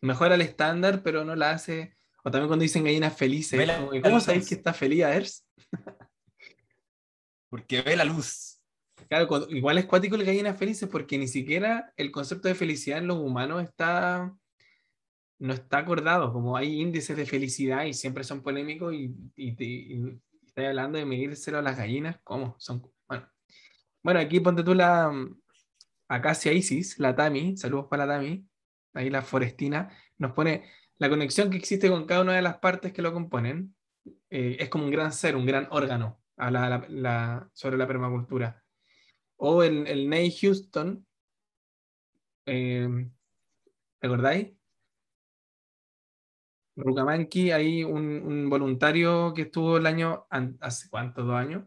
mejora 0.00 0.34
el 0.34 0.40
estándar, 0.40 1.02
pero 1.02 1.24
no 1.24 1.36
la 1.36 1.52
hace. 1.52 1.96
O 2.24 2.30
también 2.30 2.48
cuando 2.48 2.64
dicen 2.64 2.82
gallinas 2.82 3.16
felices, 3.16 3.70
¿cómo 4.02 4.18
sabéis 4.18 4.48
que 4.48 4.56
está 4.56 4.72
feliz 4.72 5.04
Ers? 5.04 5.43
Porque 7.48 7.82
ve 7.82 7.96
la 7.96 8.04
luz. 8.04 8.60
Claro, 9.08 9.46
igual 9.50 9.78
es 9.78 9.86
cuático 9.86 10.16
el 10.16 10.24
gallinas 10.24 10.58
felices 10.58 10.88
porque 10.88 11.18
ni 11.18 11.28
siquiera 11.28 11.92
el 11.96 12.10
concepto 12.10 12.48
de 12.48 12.54
felicidad 12.54 12.98
en 12.98 13.06
los 13.06 13.18
humanos 13.18 13.62
está 13.62 14.34
no 15.38 15.52
está 15.52 15.78
acordado, 15.78 16.32
como 16.32 16.56
hay 16.56 16.80
índices 16.80 17.16
de 17.16 17.26
felicidad 17.26 17.84
y 17.84 17.92
siempre 17.92 18.24
son 18.24 18.42
polémicos 18.42 18.94
y, 18.94 19.14
y, 19.36 19.50
estoy 20.46 20.64
hablando 20.64 20.96
de 20.96 21.04
medírselo 21.04 21.58
a 21.58 21.62
las 21.62 21.76
gallinas, 21.76 22.18
¿cómo? 22.24 22.56
Son 22.58 22.80
bueno, 24.04 24.20
aquí 24.20 24.38
ponte 24.38 24.62
tú 24.62 24.74
la 24.74 25.10
Acacia 26.08 26.52
Isis, 26.52 26.98
la 26.98 27.16
Tami, 27.16 27.56
saludos 27.56 27.86
para 27.88 28.04
la 28.04 28.16
Tami, 28.16 28.46
ahí 28.92 29.08
la 29.08 29.22
Forestina, 29.22 29.90
nos 30.18 30.32
pone 30.32 30.68
la 30.98 31.08
conexión 31.08 31.48
que 31.48 31.56
existe 31.56 31.88
con 31.88 32.04
cada 32.04 32.20
una 32.20 32.34
de 32.34 32.42
las 32.42 32.58
partes 32.58 32.92
que 32.92 33.00
lo 33.00 33.14
componen. 33.14 33.74
Eh, 34.30 34.56
es 34.60 34.68
como 34.68 34.84
un 34.84 34.90
gran 34.90 35.12
ser, 35.12 35.36
un 35.36 35.46
gran 35.46 35.68
órgano, 35.70 36.20
habla 36.36 37.50
sobre 37.52 37.76
la 37.78 37.86
permacultura. 37.86 38.62
O 39.36 39.62
el, 39.62 39.86
el 39.86 40.08
Ney 40.08 40.30
Houston, 40.40 41.06
¿recordáis? 44.00 44.54
Rucamanqui, 46.76 47.52
hay 47.52 47.84
un, 47.84 48.22
un, 48.24 48.50
voluntario 48.50 49.32
que 49.34 49.42
estuvo 49.42 49.76
el 49.76 49.86
año, 49.86 50.26
¿hace 50.60 50.88
cuánto? 50.88 51.22
¿Dos 51.22 51.36
años? 51.36 51.64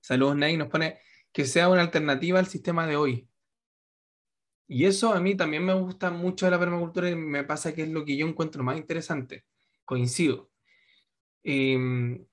Saludos, 0.00 0.36
Ney, 0.36 0.56
nos 0.56 0.68
pone 0.68 1.00
que 1.32 1.44
sea 1.44 1.68
una 1.68 1.82
alternativa 1.82 2.38
al 2.38 2.46
sistema 2.46 2.86
de 2.86 2.96
hoy. 2.96 3.28
Y 4.68 4.84
eso 4.84 5.12
a 5.12 5.20
mí 5.20 5.36
también 5.36 5.64
me 5.64 5.74
gusta 5.74 6.10
mucho 6.10 6.46
de 6.46 6.50
la 6.50 6.58
permacultura 6.58 7.08
y 7.10 7.14
me 7.14 7.44
pasa 7.44 7.74
que 7.74 7.82
es 7.82 7.88
lo 7.88 8.04
que 8.04 8.16
yo 8.16 8.26
encuentro 8.26 8.64
más 8.64 8.76
interesante. 8.76 9.44
Coincido. 9.84 10.50
Em, 11.48 12.26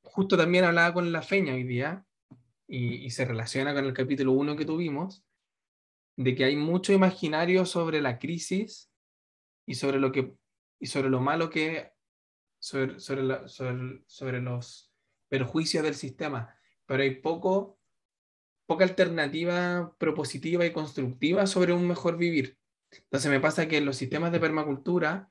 justo 0.00 0.38
también 0.38 0.64
hablaba 0.64 0.94
con 0.94 1.12
la 1.12 1.20
Feña 1.20 1.52
hoy 1.52 1.64
día 1.64 2.06
y, 2.66 3.10
se 3.10 3.26
relaciona 3.26 3.74
con 3.74 3.84
el 3.84 3.92
capítulo 3.92 4.32
1 4.32 4.56
que 4.56 4.64
tuvimos, 4.64 5.26
de 6.16 6.34
que 6.34 6.44
hay 6.44 6.56
mucho 6.56 6.94
imaginario 6.94 7.66
sobre 7.66 8.00
la 8.00 8.18
crisis 8.18 8.90
y 9.66 9.74
sobre 9.74 10.00
lo, 10.00 10.10
que, 10.10 10.38
y 10.80 10.86
sobre 10.86 11.10
lo 11.10 11.20
malo 11.20 11.50
que, 11.50 11.92
sobre, 12.58 12.98
sobre, 12.98 13.46
sobre 14.06 14.40
los 14.40 14.90
perjuicios 15.28 15.84
del 15.84 15.94
sistema, 15.94 16.56
pero 16.86 17.02
hay 17.02 17.16
poco 17.16 17.78
poca 18.64 18.84
alternativa 18.84 19.94
propositiva 19.98 20.64
y 20.64 20.72
constructiva 20.72 21.46
sobre 21.46 21.74
un 21.74 21.86
mejor 21.86 22.16
vivir. 22.16 22.58
Entonces 22.90 23.30
me 23.30 23.40
pasa 23.40 23.68
que 23.68 23.76
en 23.76 23.84
los 23.84 23.96
sistemas 23.96 24.32
de 24.32 24.40
permacultura, 24.40 25.30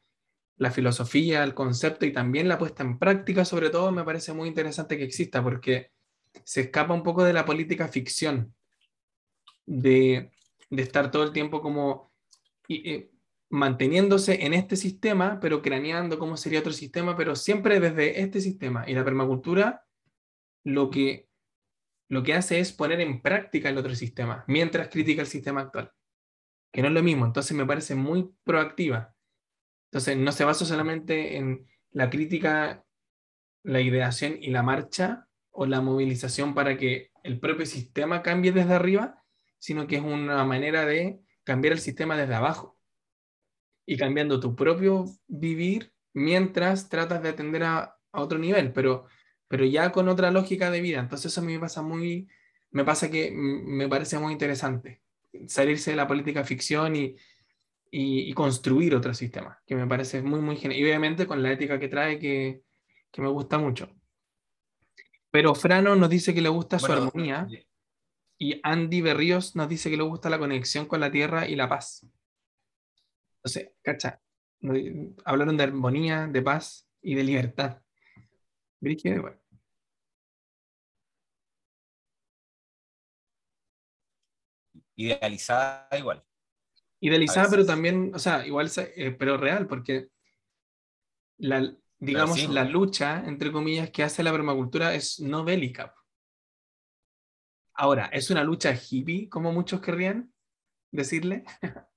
la 0.58 0.72
filosofía, 0.72 1.43
el 1.43 1.54
concepto 1.54 2.06
y 2.06 2.14
también 2.14 2.47
la 2.47 2.58
puesta 2.58 2.84
en 2.84 2.99
práctica, 2.99 3.45
sobre 3.45 3.70
todo, 3.70 3.91
me 3.91 4.04
parece 4.04 4.34
muy 4.34 4.47
interesante 4.47 4.97
que 4.97 5.04
exista 5.04 5.43
porque 5.43 5.91
se 6.43 6.62
escapa 6.62 6.93
un 6.93 7.04
poco 7.04 7.24
de 7.24 7.34
la 7.34 7.45
política 7.45 7.88
ficción, 7.88 8.54
de, 9.66 10.32
estar 10.70 11.12
todo 11.12 11.24
el 11.24 11.34
tiempo 11.34 11.62
como 11.62 12.12
manteniéndose 13.49 14.45
en 14.45 14.54
este 14.54 14.76
sistema, 14.76 15.39
pero 15.39 15.62
craneando 15.62 16.18
cómo 16.18 16.38
sería 16.38 16.60
otro 16.60 16.74
sistema, 16.74 17.16
pero 17.16 17.36
siempre 17.36 17.80
desde 17.80 18.22
este 18.22 18.41
sistema. 18.41 18.84
Y 18.88 18.93
la 18.93 19.06
permacultura 19.06 19.86
lo 20.64 20.89
que 20.89 21.28
lo 22.10 22.22
que 22.22 22.36
hace 22.36 22.60
es 22.60 22.72
poner 22.72 23.01
en 23.01 23.22
práctica 23.22 23.70
el 23.70 23.78
otro 23.78 23.95
sistema, 23.95 24.43
mientras 24.47 24.89
critica 24.89 25.22
el 25.22 25.28
sistema 25.28 25.62
actual, 25.62 25.91
que 26.72 26.82
no 26.82 26.89
es 26.89 26.93
lo 26.93 27.01
mismo, 27.01 27.26
entonces 27.26 27.58
me 27.58 27.66
parece 27.66 27.95
muy 27.95 28.30
proactiva. 28.43 29.16
Entonces 29.94 30.18
no 30.18 30.32
se 30.32 30.44
basa 30.44 30.66
solamente 30.66 31.38
en 31.38 31.68
la 31.91 32.10
crítica, 32.10 32.84
la 33.62 33.80
ideación 33.80 34.38
y 34.41 34.50
la 34.50 34.64
marcha 34.64 35.28
o 35.52 35.68
la 35.68 35.82
movilización 35.82 36.56
para 36.56 36.78
que 36.78 37.12
el 37.22 37.39
propio 37.39 37.68
sistema 37.68 38.24
cambie 38.24 38.52
desde 38.52 38.74
arriba, 38.74 39.24
sino 39.60 39.86
que 39.86 39.98
es 39.98 40.02
una 40.02 40.44
manera 40.46 40.88
de 40.88 41.22
cambiar 41.44 41.74
el 41.74 41.80
sistema 41.80 42.18
desde 42.18 42.34
abajo 42.34 42.76
y 43.86 43.96
cambiando 43.96 44.39
tu 44.39 44.56
propio 44.56 45.06
vivir 45.28 45.94
mientras 46.14 46.89
tratas 46.89 47.22
de 47.22 47.30
atender 47.30 47.64
a, 47.64 47.96
otro 48.14 48.39
nivel, 48.39 48.74
pero 48.74 49.06
pero 49.48 49.64
ya 49.64 49.91
con 49.91 50.10
otra 50.10 50.32
lógica 50.32 50.72
de 50.72 50.82
vida. 50.82 51.02
Entonces 51.02 51.32
eso 51.32 51.41
a 51.41 51.44
mí 51.44 51.54
me 51.54 51.60
pasa 51.60 51.84
muy, 51.84 52.28
me 52.72 52.84
pasa 52.84 53.12
que 53.12 53.32
me 53.32 53.88
parece 53.88 54.18
muy 54.18 54.34
interesante 54.34 55.04
salirse 55.48 55.91
de 55.91 55.98
la 55.98 56.08
política 56.08 56.44
ficción 56.44 56.96
y, 56.96 57.16
y, 57.96 58.34
construir 58.34 58.96
otro 58.96 59.14
sistema, 59.14 59.62
que 59.68 59.76
me 59.76 59.86
parece 59.86 60.24
muy, 60.24 60.41
muy 60.41 60.58
genial. 60.58 60.80
Y 60.80 60.84
obviamente 60.84 61.28
con 61.28 61.44
la 61.44 61.52
ética 61.52 61.80
que 61.80 61.88
trae, 61.88 62.18
que, 62.18 62.64
que 63.12 63.22
me 63.22 63.28
gusta 63.28 63.60
mucho. 63.60 63.88
Pero 65.30 65.54
Frano 65.54 65.96
nos 65.96 66.10
dice 66.10 66.34
que 66.34 66.41
le 66.41 66.50
gusta 66.50 66.80
su 66.80 66.91
armonía 66.91 67.48
y 68.39 68.60
Andy 68.64 69.02
Berríos 69.02 69.56
nos 69.56 69.70
dice 69.70 69.91
que 69.91 69.98
le 69.98 70.04
gusta 70.04 70.32
la 70.32 70.39
conexión 70.39 70.88
con 70.88 71.02
la 71.02 71.12
tierra 71.12 71.48
y 71.48 71.56
la 71.56 71.70
paz. 71.70 72.08
Entonces, 73.38 73.74
cacha, 73.84 74.20
hablaron 75.24 75.56
de 75.56 75.64
armonía, 75.64 76.26
de 76.26 76.41
paz 76.41 76.89
y 77.00 77.14
de 77.14 77.24
libertad. 77.24 77.80
Brígido 78.80 79.39
idealizada 84.96 85.88
igual. 85.98 86.24
Idealizada, 87.04 87.49
pero 87.49 87.66
también, 87.66 88.12
o 88.16 88.20
sea, 88.20 88.47
igual, 88.47 88.72
eh, 88.78 89.12
pero 89.12 89.36
real, 89.36 89.68
porque 89.68 90.08
la, 91.38 91.76
digamos, 91.99 92.47
la 92.47 92.62
pues. 92.62 92.72
lucha, 92.72 93.26
entre 93.26 93.51
comillas, 93.51 93.89
que 93.89 94.04
hace 94.04 94.24
la 94.24 94.32
permacultura 94.32 94.95
es 94.95 95.20
no 95.20 95.43
bélica. 95.43 95.93
Ahora, 97.74 98.06
¿es 98.06 98.30
una 98.30 98.45
lucha 98.45 98.74
hippie, 98.74 99.28
como 99.28 99.51
muchos 99.51 99.82
querrían 99.82 100.34
decirle? 100.91 101.43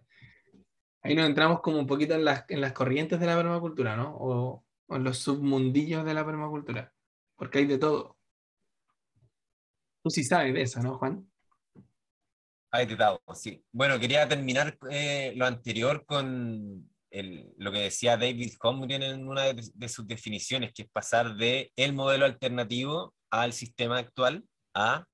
Ahí 1.03 1.15
nos 1.15 1.27
entramos 1.27 1.61
como 1.61 1.79
un 1.79 1.87
poquito 1.87 2.15
en 2.15 2.25
las, 2.25 2.45
en 2.49 2.61
las 2.61 2.73
corrientes 2.73 3.21
de 3.21 3.27
la 3.27 3.37
permacultura, 3.37 3.95
¿no? 3.95 4.13
O, 4.17 4.65
o 4.89 4.97
en 4.97 5.05
los 5.05 5.19
submundillos 5.19 6.05
de 6.05 6.15
la 6.15 6.27
permacultura, 6.27 6.93
porque 7.37 7.59
hay 7.59 7.67
de 7.67 7.79
todo. 7.79 8.19
Tú 10.03 10.11
sí 10.11 10.25
sabes 10.25 10.53
de 10.53 10.63
eso, 10.63 10.83
¿no, 10.83 10.99
Juan? 10.99 11.31
Hay 12.77 12.85
de 12.85 12.97
todo, 12.97 13.23
sí. 13.35 13.65
Bueno, 13.73 13.99
quería 13.99 14.29
terminar 14.29 14.77
eh, 14.91 15.33
lo 15.35 15.47
anterior 15.47 16.05
con 16.05 16.87
el, 17.11 17.55
lo 17.57 17.73
que 17.73 17.79
decía 17.79 18.19
David 18.19 18.53
Holmgren 18.61 19.03
en 19.03 19.27
una 19.27 19.45
de, 19.45 19.89
sus 19.89 20.07
definiciones, 20.07 20.75
que 20.75 20.83
es 20.83 20.91
pasar 20.91 21.37
de 21.37 21.73
el 21.75 21.95
modelo 21.95 22.27
alternativo 22.27 23.15
al 23.31 23.55
sistema 23.55 23.97
actual 23.97 24.45
a 24.75 25.07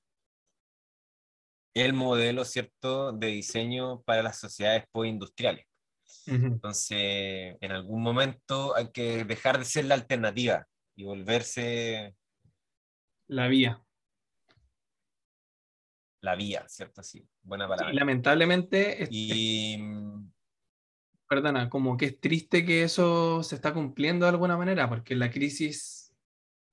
el 1.75 1.93
modelo, 1.93 2.45
¿cierto?, 2.45 3.13
de 3.13 3.29
diseño 3.29 4.03
para 4.03 4.25
las 4.25 4.41
sociedades 4.41 4.85
postindustriales. 4.91 5.65
Entonces, 6.27 7.57
en 7.61 7.71
algún 7.71 8.03
momento 8.03 8.75
hay 8.75 8.91
que 8.91 9.25
dejar 9.25 9.61
de 9.61 9.67
ser 9.67 9.85
la 9.85 9.95
alternativa 9.95 10.67
y 10.97 11.05
volverse... 11.05 12.17
La 13.29 13.47
vía 13.47 13.81
la 16.23 16.37
vía, 16.37 16.65
¿cierto? 16.69 17.03
Sí, 17.03 17.29
buena 17.43 17.69
palabra. 17.69 17.93
lamentablemente, 17.93 19.07
y... 19.11 19.77
perdona, 21.29 21.69
como 21.69 21.97
que 21.97 22.07
es 22.07 22.21
triste 22.21 22.65
que 22.65 22.85
eso 22.85 23.43
se 23.43 23.57
está 23.57 23.75
cumpliendo 23.75 24.25
de 24.25 24.31
alguna 24.31 24.57
manera, 24.57 24.89
porque 24.89 25.17
la 25.17 25.31
crisis, 25.31 26.15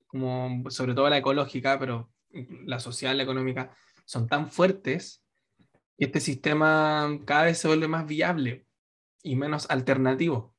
como 0.06 0.70
sobre 0.70 0.94
todo 0.94 1.10
la 1.10 1.18
ecológica, 1.18 1.78
pero 1.78 2.10
la 2.64 2.78
social, 2.78 3.16
la 3.16 3.24
económica, 3.24 3.74
son 4.04 4.28
tan 4.28 4.48
fuertes 4.50 5.24
que 5.98 6.06
este 6.06 6.20
sistema 6.20 7.18
cada 7.24 7.44
vez 7.44 7.58
se 7.58 7.68
vuelve 7.68 7.88
más 7.88 8.06
viable 8.06 8.66
y 9.22 9.34
menos 9.34 9.68
alternativo. 9.68 10.54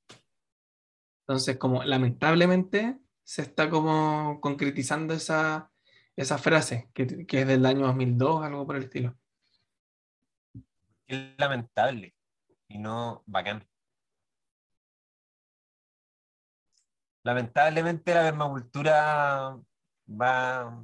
Entonces, 1.26 1.58
como 1.58 1.84
lamentablemente 1.84 3.00
se 3.24 3.44
está 3.44 3.70
como 3.70 4.42
concretizando 4.42 5.14
esa, 5.14 5.71
esa 6.16 6.38
frase, 6.38 6.90
que, 6.94 7.26
que 7.26 7.42
es 7.42 7.48
del 7.48 7.66
año 7.66 7.88
2002, 7.88 8.44
algo 8.44 8.66
por 8.66 8.76
el 8.76 8.84
estilo. 8.84 9.18
Es 11.08 11.38
lamentable 11.38 12.16
y 12.68 12.78
no 12.78 13.24
bacán. 13.26 13.68
Lamentablemente 17.24 18.14
la 18.14 18.24
permacultura 18.24 19.58
va, 20.08 20.84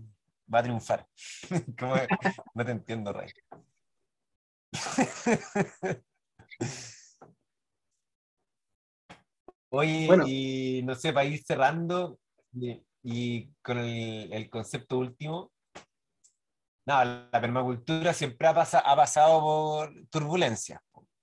va 0.53 0.59
a 0.59 0.63
triunfar. 0.63 1.07
No 2.53 2.65
te 2.65 2.71
entiendo, 2.71 3.13
Ray. 3.13 3.31
Oye, 9.69 10.07
y 10.27 10.81
no 10.83 10.95
sé, 10.95 11.11
para 11.13 11.25
ir 11.25 11.43
cerrando 11.43 12.19
y, 13.09 13.53
con 13.61 13.77
el, 13.79 14.49
concepto 14.49 14.97
último, 14.97 15.53
no, 16.85 17.05
la 17.05 17.39
permacultura 17.39 18.13
siempre 18.13 18.49
ha, 18.49 18.51
ha 18.51 18.95
pasado 18.97 19.39
por 19.39 20.07
turbulencia. 20.09 20.81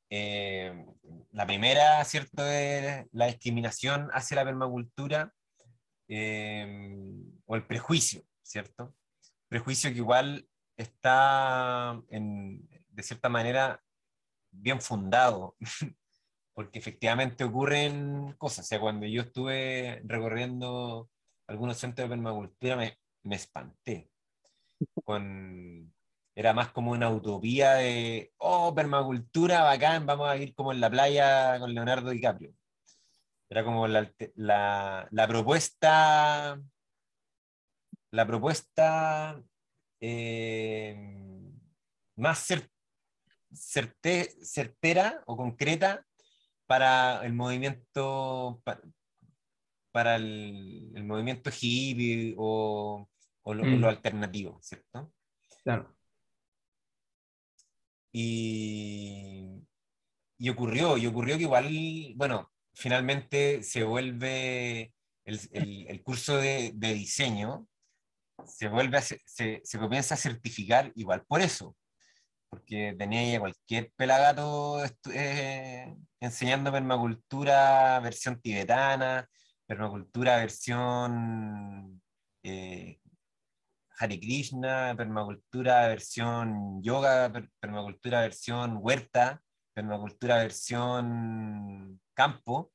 Eh, 0.08 0.86
la 1.32 1.46
primera, 1.46 2.02
¿cierto?, 2.06 2.42
es 2.46 3.04
la 3.12 3.26
discriminación 3.26 4.08
hacia 4.14 4.36
la 4.36 4.44
permacultura 4.46 5.30
eh, 6.08 6.96
o 7.44 7.54
el 7.54 7.66
prejuicio, 7.66 8.22
¿cierto? 8.42 8.94
Prejuicio 9.48 9.90
que 9.90 9.98
igual 9.98 10.48
está, 10.78 12.00
de 12.08 13.02
cierta 13.02 13.28
manera, 13.28 13.82
bien 14.50 14.80
fundado, 14.80 15.54
porque 16.54 16.78
efectivamente 16.78 17.44
ocurren 17.44 18.32
cosas. 18.38 18.64
O 18.64 18.68
sea, 18.68 18.80
cuando 18.80 19.04
yo 19.04 19.20
estuve 19.20 20.00
recorriendo 20.04 21.10
algunos 21.46 21.78
centros 21.78 22.08
de 22.08 22.14
permacultura, 22.14 22.76
me, 22.76 22.98
espanté 23.36 24.10
era 26.34 26.52
más 26.52 26.70
como 26.72 26.90
una 26.92 27.10
utopía 27.10 27.74
de, 27.74 28.32
oh, 28.38 28.74
permacultura, 28.74 29.62
bacán, 29.62 30.04
vamos 30.06 30.28
a 30.28 30.36
ir 30.36 30.54
como 30.54 30.72
en 30.72 30.80
la 30.80 30.90
playa 30.90 31.58
con 31.60 31.72
Leonardo 31.72 32.10
DiCaprio. 32.10 32.52
Era 33.48 33.64
como 33.64 33.86
la, 33.86 34.10
propuesta, 35.28 36.60
la 38.10 38.26
propuesta 38.26 39.40
eh, 40.00 40.96
más 42.16 42.48
certera 43.52 45.22
o 45.26 45.36
concreta 45.36 46.04
para 46.66 47.24
el 47.24 47.32
movimiento, 47.34 48.60
el, 50.16 51.04
movimiento 51.04 51.50
hippie 51.50 52.34
o, 52.36 53.08
lo, 53.44 53.50
o, 53.50 53.54
lo, 53.54 53.64
mm. 53.64 53.84
alternativo, 53.84 54.58
¿cierto? 54.60 55.12
Claro. 55.62 55.94
Y, 58.12 59.62
y 60.38 60.48
ocurrió, 60.48 60.96
y 60.96 61.06
ocurrió 61.06 61.36
que 61.36 61.44
igual, 61.44 61.68
bueno, 62.16 62.50
finalmente 62.74 63.62
se 63.62 63.84
vuelve 63.84 64.92
el, 65.24 65.40
el, 65.88 66.02
curso 66.02 66.36
de, 66.36 66.72
de, 66.74 66.94
diseño, 66.94 67.66
se 68.46 68.68
vuelve 68.68 69.00
se, 69.00 69.20
se, 69.64 69.78
comienza 69.78 70.14
a 70.14 70.18
certificar 70.18 70.92
igual 70.96 71.24
por 71.26 71.40
eso, 71.40 71.76
porque 72.50 72.94
tenía 72.98 73.38
cualquier 73.40 73.92
pelagato 73.96 74.82
eh, 75.12 75.94
enseñando 76.20 76.72
permacultura 76.72 78.00
versión 78.00 78.40
tibetana, 78.40 79.28
permacultura 79.74 80.36
versión 80.36 82.00
eh, 82.44 83.00
Hare 83.98 84.20
Krishna, 84.20 84.94
permacultura 84.96 85.88
versión 85.88 86.80
yoga, 86.82 87.32
permacultura 87.60 88.20
versión 88.20 88.78
huerta, 88.80 89.42
permacultura 89.74 90.36
versión 90.38 92.00
campo, 92.14 92.72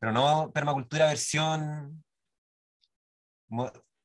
pero 0.00 0.12
no 0.12 0.50
permacultura 0.52 1.06
versión 1.08 2.02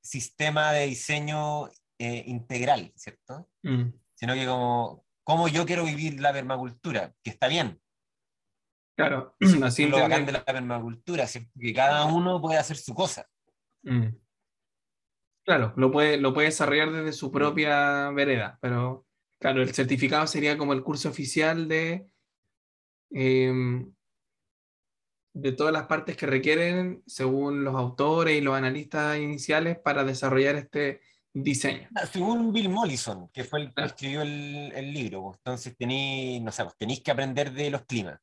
sistema 0.01 0.73
de 0.73 0.87
diseño 0.87 1.69
eh, 1.97 2.23
integral, 2.27 2.91
¿cierto? 2.95 3.49
Mm. 3.63 3.93
Sino 4.15 4.33
que 4.33 4.45
como, 4.45 5.05
como 5.23 5.47
yo 5.47 5.65
quiero 5.65 5.85
vivir 5.85 6.19
la 6.19 6.33
permacultura, 6.33 7.13
que 7.23 7.29
está 7.29 7.47
bien. 7.47 7.81
Claro, 8.95 9.35
así 9.63 9.87
lo 9.87 9.99
bacán 9.99 10.25
de 10.25 10.31
la 10.31 10.45
permacultura, 10.45 11.25
que 11.59 11.73
cada 11.73 12.05
uno 12.05 12.41
puede 12.41 12.57
hacer 12.57 12.77
su 12.77 12.93
cosa. 12.93 13.27
Mm. 13.83 14.07
Claro, 15.43 15.73
lo 15.75 15.91
puede, 15.91 16.17
lo 16.17 16.33
puede 16.33 16.47
desarrollar 16.47 16.91
desde 16.91 17.11
su 17.11 17.31
propia 17.31 18.09
vereda, 18.11 18.57
pero 18.61 19.05
claro, 19.39 19.61
el 19.61 19.73
certificado 19.73 20.25
sería 20.25 20.57
como 20.57 20.71
el 20.71 20.83
curso 20.83 21.09
oficial 21.09 21.67
de, 21.67 22.07
em, 23.09 23.93
de 25.33 25.51
todas 25.51 25.73
las 25.73 25.87
partes 25.87 26.15
que 26.15 26.27
requieren, 26.27 27.03
según 27.07 27.65
los 27.65 27.75
autores 27.75 28.37
y 28.37 28.41
los 28.41 28.55
analistas 28.55 29.17
iniciales, 29.17 29.77
para 29.77 30.05
desarrollar 30.05 30.55
este 30.55 31.01
diseño. 31.33 31.89
Ah, 31.95 32.05
según 32.05 32.53
Bill 32.53 32.69
Mollison, 32.69 33.27
que 33.29 33.43
fue 33.43 33.61
el 33.61 33.73
que 33.73 33.83
escribió 33.83 34.21
el, 34.21 34.93
libro, 34.93 35.23
pues, 35.23 35.39
entonces 35.39 35.75
tenéis, 35.75 36.41
no 36.41 36.51
sé, 36.53 36.63
pues, 36.63 36.77
tenéis 36.77 37.01
que 37.01 37.11
aprender 37.11 37.51
de 37.51 37.69
los 37.69 37.83
climas, 37.83 38.17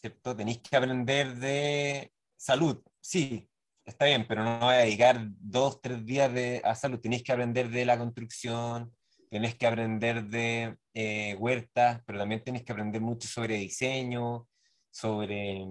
¿cierto? 0.00 0.36
Tenéis 0.36 0.58
que 0.58 0.76
aprender 0.76 1.36
de 1.36 2.12
salud, 2.36 2.82
sí, 3.00 3.48
está 3.84 4.04
bien, 4.04 4.26
pero 4.28 4.44
no 4.44 4.58
voy 4.58 4.74
a 4.74 4.78
dedicar 4.78 5.18
dos, 5.40 5.80
tres 5.80 6.04
días 6.04 6.32
de, 6.32 6.60
a 6.64 6.74
salud. 6.74 7.00
Tenéis 7.00 7.22
que 7.22 7.32
aprender 7.32 7.70
de 7.70 7.86
la 7.86 7.96
construcción, 7.96 8.94
tenés 9.30 9.54
que 9.54 9.66
aprender 9.66 10.24
de 10.24 10.76
eh, 10.92 11.34
huertas, 11.38 12.02
pero 12.06 12.18
también 12.18 12.44
tenéis 12.44 12.64
que 12.64 12.72
aprender 12.72 13.00
mucho 13.00 13.26
sobre 13.26 13.56
diseño, 13.56 14.46
sobre 14.90 15.66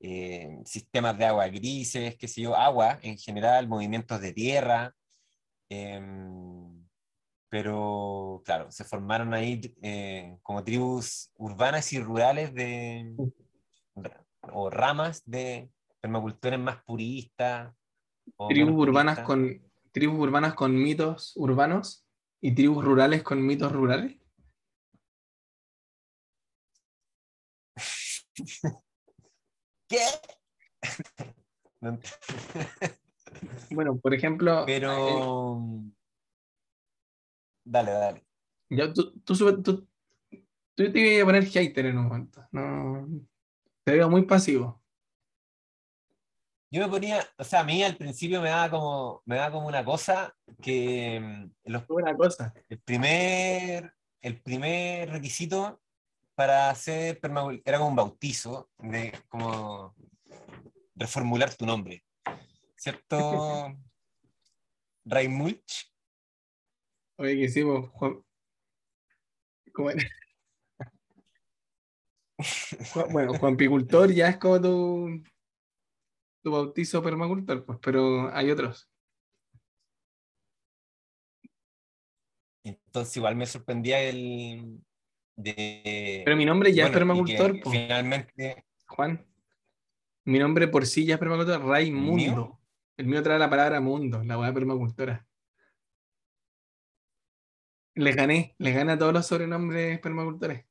eh, 0.00 0.58
sistemas 0.66 1.16
de 1.16 1.24
agua 1.24 1.48
grises, 1.48 2.16
qué 2.16 2.28
sé 2.28 2.42
yo, 2.42 2.54
agua 2.54 2.98
en 3.02 3.16
general, 3.16 3.66
movimientos 3.66 4.20
de 4.20 4.32
tierra. 4.32 4.94
Em, 5.70 6.86
pero 7.52 8.40
claro, 8.46 8.72
se 8.72 8.82
formaron 8.82 9.34
ahí 9.34 9.60
eh, 9.82 10.38
como 10.42 10.64
tribus 10.64 11.30
urbanas 11.36 11.92
y 11.92 12.00
rurales 12.00 12.54
de, 12.54 13.14
o 14.54 14.70
ramas 14.70 15.22
de, 15.26 15.70
permacultores 16.00 16.58
más 16.58 16.82
puristas. 16.82 17.74
Tribus 18.48 18.72
urbanas, 18.74 19.18
con, 19.18 19.60
tribus 19.92 20.18
urbanas 20.18 20.54
con 20.54 20.74
mitos 20.74 21.34
urbanos 21.36 22.06
y 22.40 22.54
tribus 22.54 22.82
rurales 22.82 23.22
con 23.22 23.44
mitos 23.44 23.70
rurales. 23.70 24.18
¿Qué? 29.90 30.06
bueno, 33.72 33.98
por 33.98 34.14
ejemplo. 34.14 34.64
Pero. 34.64 35.60
Dale, 37.64 37.90
dale. 37.90 38.24
Ya, 38.68 38.92
tú, 38.92 39.12
tú, 39.20 39.62
tú, 39.62 39.88
te 40.74 41.14
iba 41.14 41.22
a 41.22 41.26
poner 41.26 41.44
hater 41.44 41.86
en 41.86 41.98
un 41.98 42.04
momento. 42.04 42.46
No, 42.50 43.08
te 43.84 43.92
veo 43.92 44.08
muy 44.08 44.22
pasivo 44.22 44.82
yo 46.72 46.80
me 46.80 46.88
ponía, 46.88 47.22
o 47.36 47.44
sea, 47.44 47.60
a 47.60 47.64
mí 47.64 47.82
al 47.82 47.98
principio 47.98 48.40
me 48.40 48.48
daba 48.48 48.70
como, 48.70 49.22
me 49.26 49.36
daba 49.36 49.52
como 49.52 49.68
una 49.68 49.84
cosa 49.84 50.34
que 50.62 51.20
mm, 51.20 51.70
los, 51.70 51.84
una 51.90 52.16
cosa. 52.16 52.54
El 52.66 52.80
primer, 52.80 53.94
el 54.22 54.40
primer 54.40 55.10
requisito 55.10 55.82
para 56.34 56.70
hacer 56.70 57.20
era 57.62 57.76
como 57.76 57.90
un 57.90 57.96
bautizo, 57.96 58.70
de 58.78 59.12
como 59.28 59.94
reformular 60.94 61.54
tu 61.54 61.66
nombre. 61.66 62.06
¿Cierto? 62.74 63.18
Raimulch. 65.04 65.91
Oye, 67.22 67.36
que 67.36 67.44
hicimos, 67.44 67.88
Juan. 67.90 68.20
¿Cómo 69.72 69.90
era? 69.90 70.02
bueno, 73.12 73.34
Juan 73.34 73.56
Picultor 73.56 74.12
ya 74.12 74.28
es 74.28 74.38
como 74.38 74.60
tu, 74.60 75.22
tu 76.42 76.50
bautizo 76.50 77.00
permacultor, 77.00 77.64
pues, 77.64 77.78
pero 77.80 78.28
hay 78.34 78.50
otros. 78.50 78.90
Entonces 82.64 83.16
igual 83.16 83.36
me 83.36 83.46
sorprendía 83.46 84.02
el... 84.02 84.80
De, 85.36 86.22
pero 86.24 86.36
mi 86.36 86.44
nombre 86.44 86.74
ya 86.74 86.86
es 86.86 86.90
permacultor. 86.90 87.60
Pues. 87.62 87.70
Finalmente... 87.70 88.66
Juan, 88.88 89.24
mi 90.24 90.40
nombre 90.40 90.66
por 90.66 90.86
sí 90.86 91.06
ya 91.06 91.14
es 91.14 91.20
permacultor, 91.20 91.64
Raimundo. 91.64 92.58
El 92.96 93.06
mío 93.06 93.22
trae 93.22 93.38
la 93.38 93.48
palabra 93.48 93.80
mundo, 93.80 94.24
la 94.24 94.36
hueá 94.40 94.52
permacultora. 94.52 95.24
Les 97.94 98.16
gané, 98.16 98.54
les 98.58 98.74
gané 98.74 98.92
a 98.92 98.98
todos 98.98 99.12
los 99.12 99.26
sobrenombres 99.26 100.00
permacultores. 100.00 100.64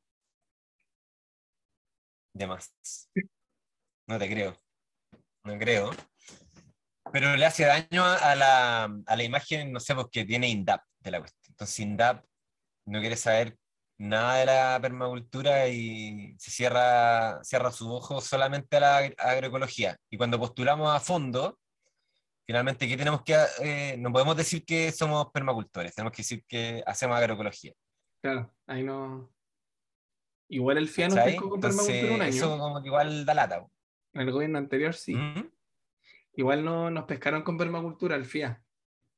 De 2.34 2.48
más. 2.48 2.74
No 4.08 4.18
te 4.20 4.30
creo 4.30 4.56
no 5.44 5.58
creo. 5.58 5.92
Pero 7.12 7.36
le 7.36 7.46
hace 7.46 7.66
daño 7.66 8.06
a 8.06 8.36
la, 8.36 8.84
a 8.84 9.16
la 9.16 9.24
imagen, 9.24 9.72
no 9.72 9.80
sé, 9.80 9.96
porque 9.96 10.26
tiene 10.26 10.50
INDAP 10.50 10.82
de 11.00 11.12
la 11.12 11.20
cuestión. 11.20 11.52
Entonces 11.54 11.80
INDAP 11.80 12.26
no 12.86 13.00
quiere 13.00 13.16
saber 13.18 13.58
nada 13.98 14.36
de 14.38 14.46
la 14.46 14.80
permacultura 14.82 15.68
y 15.68 16.36
se 16.40 16.52
cierra, 16.52 17.44
cierra 17.44 17.72
sus 17.72 17.88
ojos 17.88 18.24
solamente 18.26 18.78
a 18.78 18.80
la 18.80 18.98
agroecología. 19.18 19.98
Y 20.10 20.18
cuando 20.18 20.40
postulamos 20.40 20.96
a 20.96 21.00
fondo, 21.00 21.60
finalmente, 22.52 22.86
¿qué 22.86 22.98
tenemos 22.98 23.22
que...? 23.24 23.34
Eh, 23.64 23.96
no 23.98 24.12
podemos 24.12 24.36
decir 24.36 24.66
que 24.66 24.92
somos 24.92 25.32
permacultores, 25.32 25.96
tenemos 25.96 26.12
que 26.12 26.22
decir 26.22 26.44
que 26.46 26.84
hacemos 26.86 27.16
agroecología. 27.16 27.74
Claro, 28.22 28.54
ahí 28.68 28.84
no... 28.84 29.32
Igual 30.50 30.78
el 30.80 30.90
FIA 30.90 31.08
nos 31.08 31.20
pescó 31.20 31.50
con 31.50 31.62
permacultura 31.62 32.14
un 32.14 32.22
año. 32.22 32.30
Eso 32.30 32.58
como 32.58 32.82
que 32.82 32.90
igual 32.90 33.26
da 33.26 33.34
lata. 33.34 33.66
En 34.12 34.22
el 34.22 34.32
gobierno 34.34 34.58
anterior 34.58 34.94
sí. 34.94 35.16
Igual 36.34 36.66
no 36.66 36.92
nos 36.92 37.06
pescaron 37.06 37.42
con 37.42 37.58
permacultura 37.58 38.18
el 38.18 38.26
FIA, 38.26 38.62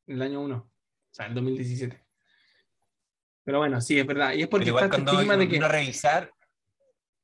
en 0.05 0.15
el 0.15 0.21
año 0.21 0.41
1, 0.41 0.55
o 0.55 0.69
sea, 1.09 1.25
el 1.25 1.34
2017. 1.34 2.03
Pero 3.43 3.57
bueno, 3.57 3.81
sí, 3.81 3.99
es 3.99 4.05
verdad. 4.05 4.34
Y 4.34 4.43
es 4.43 4.47
porque 4.47 4.69
está 4.69 4.86
el 4.86 5.07
estigma 5.07 5.36
de 5.38 5.49
que. 5.49 5.57
a 5.57 5.67
revisar. 5.67 6.31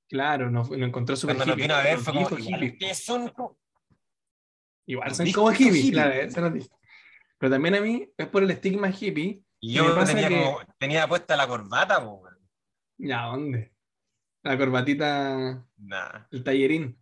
Claro, 0.08 0.50
nos, 0.50 0.72
encontró 0.72 1.16
súper 1.16 1.36
Cuando 1.36 1.54
nos 1.54 1.62
vino 1.62 1.76
a 1.76 1.84
ver 1.84 2.00
fue 2.00 2.14
como. 2.14 2.36
Igual, 2.36 2.96
son, 2.96 3.32
igual 4.92 5.16
son 5.16 5.32
como 5.32 5.52
hippies, 5.52 5.92
claro, 5.92 6.50
dice. 6.52 6.70
Pero 7.38 7.52
también 7.52 7.76
a 7.76 7.82
mí 7.82 8.12
es 8.18 8.28
por 8.28 8.44
el 8.44 8.52
estigma 8.52 8.90
hippie. 8.90 9.44
Y 9.62 9.74
yo 9.74 10.04
tenía, 10.06 10.30
como, 10.30 10.60
tenía 10.78 11.08
puesta 11.08 11.36
la 11.36 11.48
corbata, 11.48 12.04
pues. 12.04 12.34
Ya, 12.98 13.24
¿dónde? 13.24 13.74
La 14.44 14.58
corbatita. 14.58 15.66
Nah. 15.78 16.26
El 16.32 16.44
tallerín. 16.44 17.00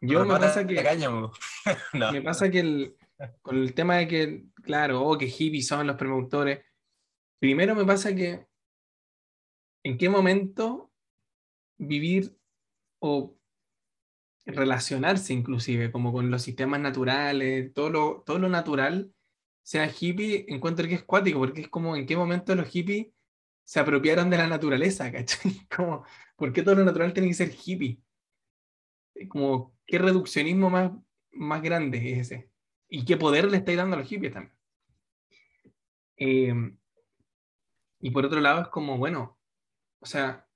Yo 0.00 0.24
me 0.24 0.38
pasa 0.38 0.66
que. 0.66 0.82
no. 1.94 2.12
Me 2.12 2.22
pasa 2.22 2.50
que 2.50 2.60
el, 2.60 2.96
con 3.42 3.56
el 3.56 3.74
tema 3.74 3.96
de 3.96 4.08
que, 4.08 4.44
claro, 4.62 5.02
oh, 5.02 5.18
que 5.18 5.26
hippies 5.26 5.66
son 5.66 5.86
los 5.86 5.96
promotores 5.96 6.60
Primero 7.44 7.74
me 7.74 7.84
pasa 7.84 8.14
que 8.14 8.46
en 9.84 9.98
qué 9.98 10.08
momento 10.08 10.90
vivir 11.76 12.34
o 13.00 13.36
relacionarse 14.46 15.32
inclusive, 15.32 15.90
como 15.90 16.12
con 16.12 16.30
los 16.30 16.42
sistemas 16.42 16.80
naturales, 16.80 17.72
todo 17.72 17.90
lo, 17.90 18.22
todo 18.26 18.38
lo 18.38 18.48
natural, 18.48 19.12
sea 19.62 19.90
hippie, 19.90 20.44
encuentro 20.48 20.86
que 20.86 20.94
es 20.94 21.04
cuático, 21.04 21.38
porque 21.38 21.62
es 21.62 21.68
como 21.68 21.96
en 21.96 22.06
qué 22.06 22.16
momento 22.16 22.54
los 22.54 22.68
hippies 22.68 23.08
se 23.64 23.80
apropiaron 23.80 24.28
de 24.30 24.38
la 24.38 24.46
naturaleza, 24.46 25.10
¿cachai? 25.12 25.66
Como, 25.74 26.04
¿por 26.36 26.52
qué 26.52 26.62
todo 26.62 26.74
lo 26.74 26.84
natural 26.84 27.12
tiene 27.12 27.28
que 27.28 27.34
ser 27.34 27.50
hippie? 27.50 28.00
Como, 29.28 29.74
¿qué 29.86 29.98
reduccionismo 29.98 30.70
más, 30.70 30.92
más 31.32 31.62
grande 31.62 32.12
es 32.12 32.30
ese? 32.30 32.50
¿Y 32.88 33.04
qué 33.04 33.16
poder 33.16 33.50
le 33.50 33.58
estáis 33.58 33.78
dando 33.78 33.96
a 33.96 34.00
los 34.00 34.08
hippies 34.08 34.32
también? 34.32 34.54
Eh, 36.16 36.54
y 38.00 38.10
por 38.10 38.26
otro 38.26 38.40
lado 38.40 38.62
es 38.62 38.68
como, 38.68 38.98
bueno, 38.98 39.38
o 40.00 40.06
sea, 40.06 40.46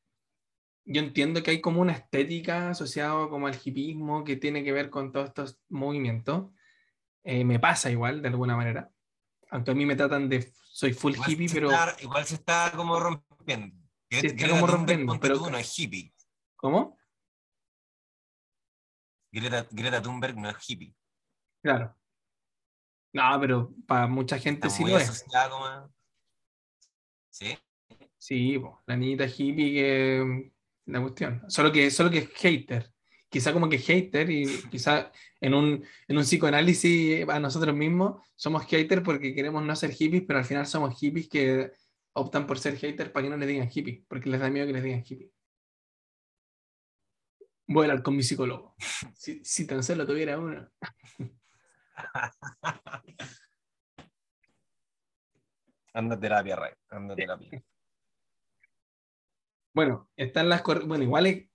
yo 0.91 1.03
entiendo 1.03 1.43
que 1.43 1.51
hay 1.51 1.61
como 1.61 1.83
una 1.83 1.93
estética 1.93 2.71
asociada 2.71 3.29
como 3.29 3.47
al 3.47 3.59
hipismo 3.63 4.25
que 4.25 4.37
tiene 4.37 4.65
que 4.65 4.73
ver 4.73 4.89
con 4.89 5.13
todos 5.13 5.29
estos 5.29 5.61
movimientos. 5.69 6.51
Eh, 7.25 7.45
me 7.45 7.61
pasa 7.61 7.91
igual, 7.91 8.23
de 8.23 8.29
alguna 8.29 8.57
manera. 8.57 8.91
Aunque 9.51 9.73
a 9.73 9.75
mí 9.75 9.85
me 9.85 9.97
tratan 9.97 10.31
de, 10.31 10.51
soy 10.65 10.95
full 10.95 11.15
hippie, 11.27 11.49
pero... 11.53 11.71
igual 12.01 12.25
se 12.25 12.37
está 12.37 12.73
como 12.75 12.99
rompiendo. 12.99 13.77
Se 14.11 14.29
está 14.29 14.49
como 14.49 14.67
rompiendo, 14.67 15.21
pero... 15.21 15.51
no 15.51 15.59
es 15.59 15.79
hippie. 15.79 16.15
¿Cómo? 16.57 16.99
Greta, 19.31 19.67
Greta 19.71 20.01
Thunberg 20.01 20.37
no 20.39 20.49
es 20.49 20.57
hippie. 20.67 20.97
Claro. 21.63 21.95
No, 23.13 23.39
pero 23.41 23.75
para 23.87 24.07
mucha 24.07 24.39
gente 24.39 24.71
sí 24.71 24.87
lo 24.87 24.97
es. 24.97 25.27
Como... 25.51 25.93
Sí. 27.29 27.59
Sí, 28.17 28.59
la 28.87 28.97
niñita 28.97 29.27
hippie 29.27 29.73
que 29.75 30.53
la 30.89 31.01
cuestión. 31.01 31.43
Solo 31.49 31.71
que, 31.71 31.91
solo 31.91 32.11
que 32.11 32.19
es 32.19 32.31
hater. 32.35 32.93
Quizá 33.29 33.53
como 33.53 33.69
que 33.69 33.79
hater 33.79 34.31
y 34.31 34.47
quizá 34.71 35.13
en 35.41 35.55
un, 35.55 35.85
en 36.09 36.17
un 36.17 36.25
psicoanálisis 36.25 37.29
a 37.29 37.39
nosotros 37.39 37.77
mismos 37.77 38.23
somos 38.35 38.65
hater 38.67 39.03
porque 39.03 39.35
queremos 39.35 39.63
no 39.63 39.77
ser 39.77 39.93
hippies, 39.93 40.25
pero 40.27 40.39
al 40.39 40.47
final 40.47 40.67
somos 40.67 40.99
hippies 40.99 41.29
que 41.29 41.71
optan 42.15 42.47
por 42.47 42.59
ser 42.59 42.77
haters 42.77 43.11
para 43.11 43.25
que 43.25 43.31
no 43.31 43.37
les 43.37 43.49
digan 43.49 43.69
hippie, 43.73 44.05
porque 44.09 44.31
les 44.31 44.41
da 44.41 44.49
miedo 44.49 44.67
que 44.67 44.73
les 44.73 44.83
digan 44.83 45.05
hippie. 45.07 45.31
Voy 47.67 47.87
a 47.87 47.91
hablar 47.91 48.03
con 48.03 48.17
mi 48.17 48.23
psicólogo. 48.23 48.75
Si, 49.15 49.45
si 49.45 49.67
tan 49.67 49.83
solo 49.83 50.07
tuviera 50.07 50.39
uno. 50.39 50.71
Anda 55.93 56.19
terapia, 56.19 56.57
Ray. 56.57 56.73
Anda 56.91 57.15
terapia. 57.15 57.63
Bueno, 59.79 60.11
están 60.17 60.49
las. 60.49 60.65
Bueno, 60.65 61.05
igual 61.05 61.27
es... 61.27 61.47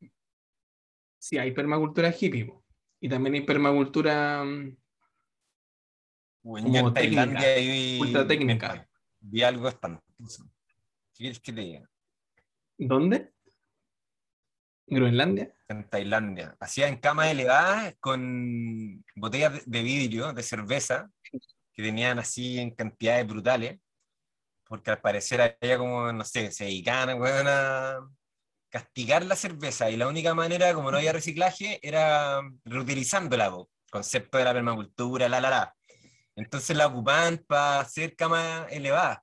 Sí, 1.19 1.37
hay 1.37 1.51
permacultura 1.51 2.09
hippie. 2.17 2.53
Y 3.01 3.09
también 3.09 3.35
hay 3.35 3.41
permacultura. 3.41 4.45
Mm, 4.45 4.77
bueno, 6.41 6.67
como 6.69 6.93
técnica, 6.93 7.59
y... 7.59 7.99
ultra 7.99 8.25
técnica. 8.25 8.89
Vi 9.19 9.43
algo 9.43 9.67
espantoso. 9.67 10.49
¿Qué 11.13 11.17
quieres 11.17 11.41
que 11.41 11.51
te 11.51 11.59
diga? 11.59 11.89
¿Dónde? 12.77 13.33
¿Groenlandia? 14.87 15.53
En 15.67 15.89
Tailandia. 15.89 16.55
Hacían 16.61 16.95
camas 17.01 17.27
elevadas 17.27 17.93
con 17.99 19.03
botellas 19.15 19.69
de 19.69 19.83
vidrio, 19.83 20.31
de 20.31 20.43
cerveza, 20.43 21.11
que 21.29 21.83
tenían 21.83 22.19
así 22.19 22.57
en 22.57 22.71
cantidades 22.71 23.27
brutales 23.27 23.81
porque 24.73 24.89
al 24.89 25.01
parecer 25.01 25.55
ella 25.61 25.77
como, 25.77 26.11
no 26.11 26.25
sé, 26.25 26.51
se 26.51 26.63
dedicaban 26.63 27.11
a 27.47 28.09
castigar 28.69 29.23
la 29.23 29.35
cerveza 29.35 29.91
y 29.91 29.97
la 29.97 30.07
única 30.07 30.33
manera, 30.33 30.73
como 30.73 30.89
no 30.89 30.97
había 30.97 31.13
reciclaje, 31.13 31.79
era 31.83 32.41
reutilizándola, 32.65 33.53
concepto 33.91 34.39
de 34.39 34.45
la 34.45 34.51
permacultura, 34.51 35.29
la, 35.29 35.39
la, 35.39 35.51
la. 35.51 35.75
Entonces 36.35 36.75
la 36.75 36.87
ocupaban 36.87 37.37
para 37.45 37.81
hacer 37.81 38.15
camas 38.15 38.65
elevadas. 38.71 39.19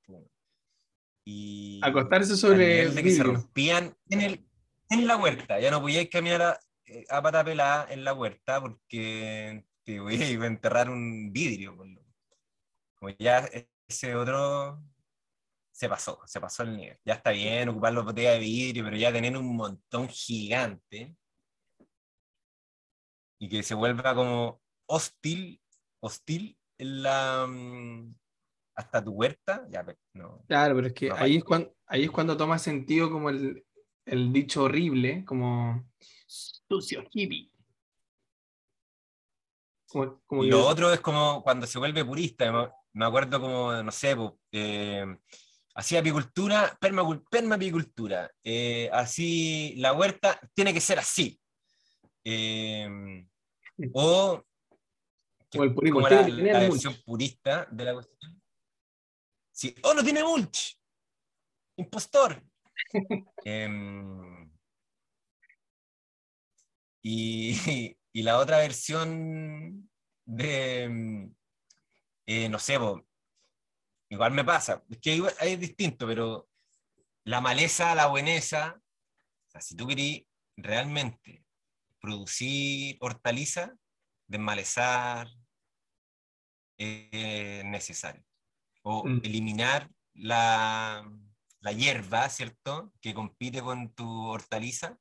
Y 1.25 1.81
acostarse 1.83 2.37
sobre 2.37 2.83
el 2.83 2.95
que 2.95 3.11
se 3.11 3.25
rompían 3.25 3.93
en, 4.09 4.21
el, 4.21 4.47
en 4.89 5.09
la 5.09 5.17
huerta. 5.17 5.59
Ya 5.59 5.73
no 5.73 5.81
podíais 5.81 6.09
caminar 6.11 6.43
a, 6.43 6.61
eh, 6.87 7.07
a 7.09 7.21
pata 7.21 7.43
pelada 7.43 7.89
en 7.91 8.05
la 8.05 8.15
huerta 8.15 8.61
porque 8.61 9.65
te 9.83 9.99
voy 9.99 10.15
a 10.15 10.47
enterrar 10.47 10.89
un 10.89 11.33
vidrio. 11.33 11.77
Como 12.95 13.13
ya 13.19 13.51
ese 13.89 14.15
otro 14.15 14.81
se 15.81 15.89
pasó, 15.89 16.21
se 16.27 16.39
pasó 16.39 16.63
el 16.63 16.77
nivel. 16.77 16.99
Ya 17.07 17.15
está 17.15 17.31
bien 17.31 17.71
ocupar 17.71 17.95
las 17.95 18.05
botellas 18.05 18.35
de 18.35 18.41
vidrio, 18.41 18.85
pero 18.85 18.99
ya 18.99 19.11
tener 19.11 19.35
un 19.35 19.57
montón 19.57 20.09
gigante 20.11 21.17
y 23.41 23.49
que 23.49 23.63
se 23.63 23.75
vuelva 23.75 24.15
como 24.15 24.61
hostil, 24.85 25.59
hostil 26.01 26.55
en 26.77 27.03
la, 27.03 27.47
mm, 27.49 28.15
hasta 28.75 29.03
tu 29.03 29.13
huerta, 29.13 29.67
ya, 29.71 29.83
no. 30.13 30.45
Claro, 30.47 30.75
pero 30.75 30.89
es 30.89 30.93
que 30.93 31.11
ahí, 31.13 31.37
es 31.37 31.45
cuando, 31.45 31.75
ahí 31.87 32.05
es 32.05 32.11
cuando 32.11 32.37
toma 32.37 32.59
sentido 32.59 33.11
como 33.11 33.31
el, 33.31 33.65
el 34.05 34.35
dicho 34.35 34.65
horrible, 34.65 35.25
como 35.25 35.91
sucio 36.27 37.09
hippie. 37.11 37.51
y 40.43 40.47
lo 40.47 40.67
otro 40.67 40.93
es 40.93 41.01
como 41.01 41.43
cuando 41.43 41.67
se 41.67 41.79
vuelve 41.79 42.05
purista, 42.05 42.71
me 42.93 43.07
acuerdo 43.07 43.41
como, 43.41 43.83
no 43.83 43.91
sé, 43.91 44.15
eh, 44.53 45.07
Así 45.81 45.97
apicultura, 45.97 46.79
permapicultura. 46.79 48.31
Eh, 48.45 48.91
así 48.93 49.73
la 49.79 49.95
huerta 49.95 50.39
tiene 50.53 50.75
que 50.75 50.81
ser 50.81 50.99
así. 50.99 51.41
Eh, 52.23 53.27
o, 53.95 54.45
el 55.53 55.75
como 55.75 56.07
la, 56.07 56.21
versión 56.21 56.95
purista 57.03 57.67
de 57.71 57.85
la 57.85 57.95
cuestión. 57.95 58.43
Sí. 59.53 59.75
¡Oh, 59.83 59.95
no 59.95 60.05
tiene 60.05 60.23
mulch! 60.23 60.79
¡Impostor! 61.79 62.45
Em, 63.47 64.53
y, 67.03 67.97
y, 68.13 68.23
la 68.23 68.37
otra 68.37 68.59
versión 68.59 69.91
de, 70.27 71.31
eh, 72.27 72.49
no 72.51 72.59
sé, 72.59 72.77
Igual 74.11 74.33
me 74.33 74.45
pasa, 74.45 74.83
es 74.91 74.99
que 74.99 75.23
es 75.41 75.61
distinto, 75.61 76.05
pero 76.05 76.49
la 77.25 77.41
maleza, 77.41 77.95
la 77.95 78.09
bueneza, 78.09 78.77
o 78.77 79.51
sea, 79.51 79.61
si 79.61 79.77
tú 79.77 79.87
querís 79.87 80.27
realmente 80.57 81.45
producir 82.01 82.97
hortaliza, 83.01 83.73
desmalezar 84.27 85.29
es 86.77 87.65
necesario. 87.65 88.25
O 88.83 89.07
mm. 89.07 89.21
eliminar 89.23 89.89
la, 90.15 91.09
la, 91.61 91.73
hierba, 91.73 92.29
¿cierto? 92.31 92.93
Que 93.01 93.15
compite 93.15 93.63
con 93.63 93.95
tu 93.95 94.27
hortaliza. 94.27 94.99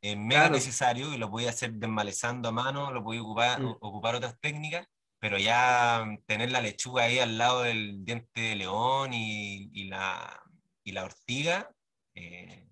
Es 0.00 0.16
mega 0.16 0.48
necesario 0.48 1.12
y 1.12 1.18
lo 1.18 1.28
voy 1.28 1.46
a 1.46 1.50
hacer 1.50 1.74
desmalezando 1.74 2.48
a 2.48 2.52
mano, 2.52 2.92
lo 2.92 3.02
voy 3.02 3.18
ocupar, 3.18 3.60
mm. 3.60 3.76
ocupar 3.80 4.14
otras 4.14 4.40
técnicas 4.40 4.88
pero 5.18 5.38
ya 5.38 6.04
tener 6.26 6.50
la 6.50 6.60
lechuga 6.60 7.04
ahí 7.04 7.18
al 7.18 7.38
lado 7.38 7.62
del 7.62 8.04
diente 8.04 8.40
de 8.40 8.56
león 8.56 9.12
y, 9.12 9.70
y 9.72 9.88
la, 9.88 10.42
y 10.84 10.92
la 10.92 11.04
ortiga, 11.04 11.70
eh, 12.14 12.68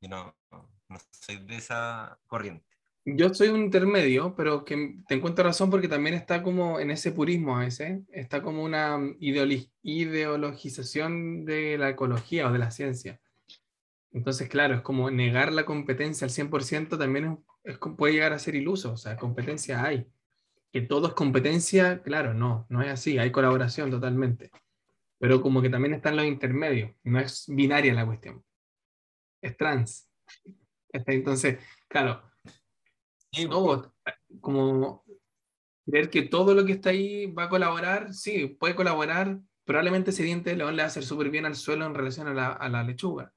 yo 0.00 0.08
no, 0.08 0.36
no 0.50 0.98
soy 1.10 1.44
de 1.44 1.56
esa 1.56 2.18
corriente. 2.26 2.64
Yo 3.04 3.32
soy 3.32 3.48
un 3.48 3.62
intermedio, 3.62 4.34
pero 4.36 4.64
que 4.64 4.98
te 5.06 5.14
encuentro 5.14 5.44
razón 5.44 5.70
porque 5.70 5.88
también 5.88 6.14
está 6.14 6.42
como 6.42 6.78
en 6.78 6.90
ese 6.90 7.12
purismo 7.12 7.56
a 7.56 7.60
veces, 7.60 8.02
está 8.12 8.42
como 8.42 8.62
una 8.62 8.98
ideologización 9.18 11.46
de 11.46 11.78
la 11.78 11.88
ecología 11.88 12.48
o 12.48 12.52
de 12.52 12.58
la 12.58 12.70
ciencia. 12.70 13.18
Entonces, 14.12 14.48
claro, 14.48 14.74
es 14.74 14.82
como 14.82 15.10
negar 15.10 15.52
la 15.52 15.64
competencia 15.64 16.26
al 16.26 16.30
100% 16.30 16.98
también 16.98 17.38
es, 17.64 17.78
puede 17.78 18.14
llegar 18.14 18.34
a 18.34 18.38
ser 18.38 18.54
iluso, 18.54 18.92
o 18.92 18.96
sea, 18.96 19.16
competencia 19.16 19.82
hay. 19.82 20.06
Que 20.72 20.82
todo 20.82 21.08
es 21.08 21.14
competencia, 21.14 22.02
claro, 22.02 22.34
no, 22.34 22.66
no 22.68 22.82
es 22.82 22.88
así, 22.88 23.18
hay 23.18 23.32
colaboración 23.32 23.90
totalmente. 23.90 24.50
Pero 25.18 25.40
como 25.40 25.62
que 25.62 25.70
también 25.70 25.94
están 25.94 26.16
los 26.16 26.26
intermedios, 26.26 26.92
no 27.02 27.18
es 27.18 27.46
binaria 27.48 27.94
la 27.94 28.06
cuestión, 28.06 28.44
es 29.42 29.56
trans. 29.56 30.08
Entonces, 30.92 31.58
claro, 31.88 32.22
no, 33.48 33.92
como 34.40 35.04
creer 35.86 36.10
que 36.10 36.22
todo 36.22 36.54
lo 36.54 36.64
que 36.64 36.72
está 36.72 36.90
ahí 36.90 37.26
va 37.26 37.44
a 37.44 37.48
colaborar, 37.48 38.12
sí, 38.12 38.46
puede 38.46 38.74
colaborar, 38.74 39.40
probablemente 39.64 40.10
ese 40.10 40.22
diente 40.22 40.50
de 40.50 40.56
león 40.56 40.76
le 40.76 40.82
va 40.82 40.84
a 40.84 40.88
hacer 40.88 41.04
súper 41.04 41.30
bien 41.30 41.46
al 41.46 41.56
suelo 41.56 41.86
en 41.86 41.94
relación 41.94 42.28
a 42.28 42.34
la, 42.34 42.52
a 42.52 42.68
la 42.68 42.82
lechuga 42.82 43.32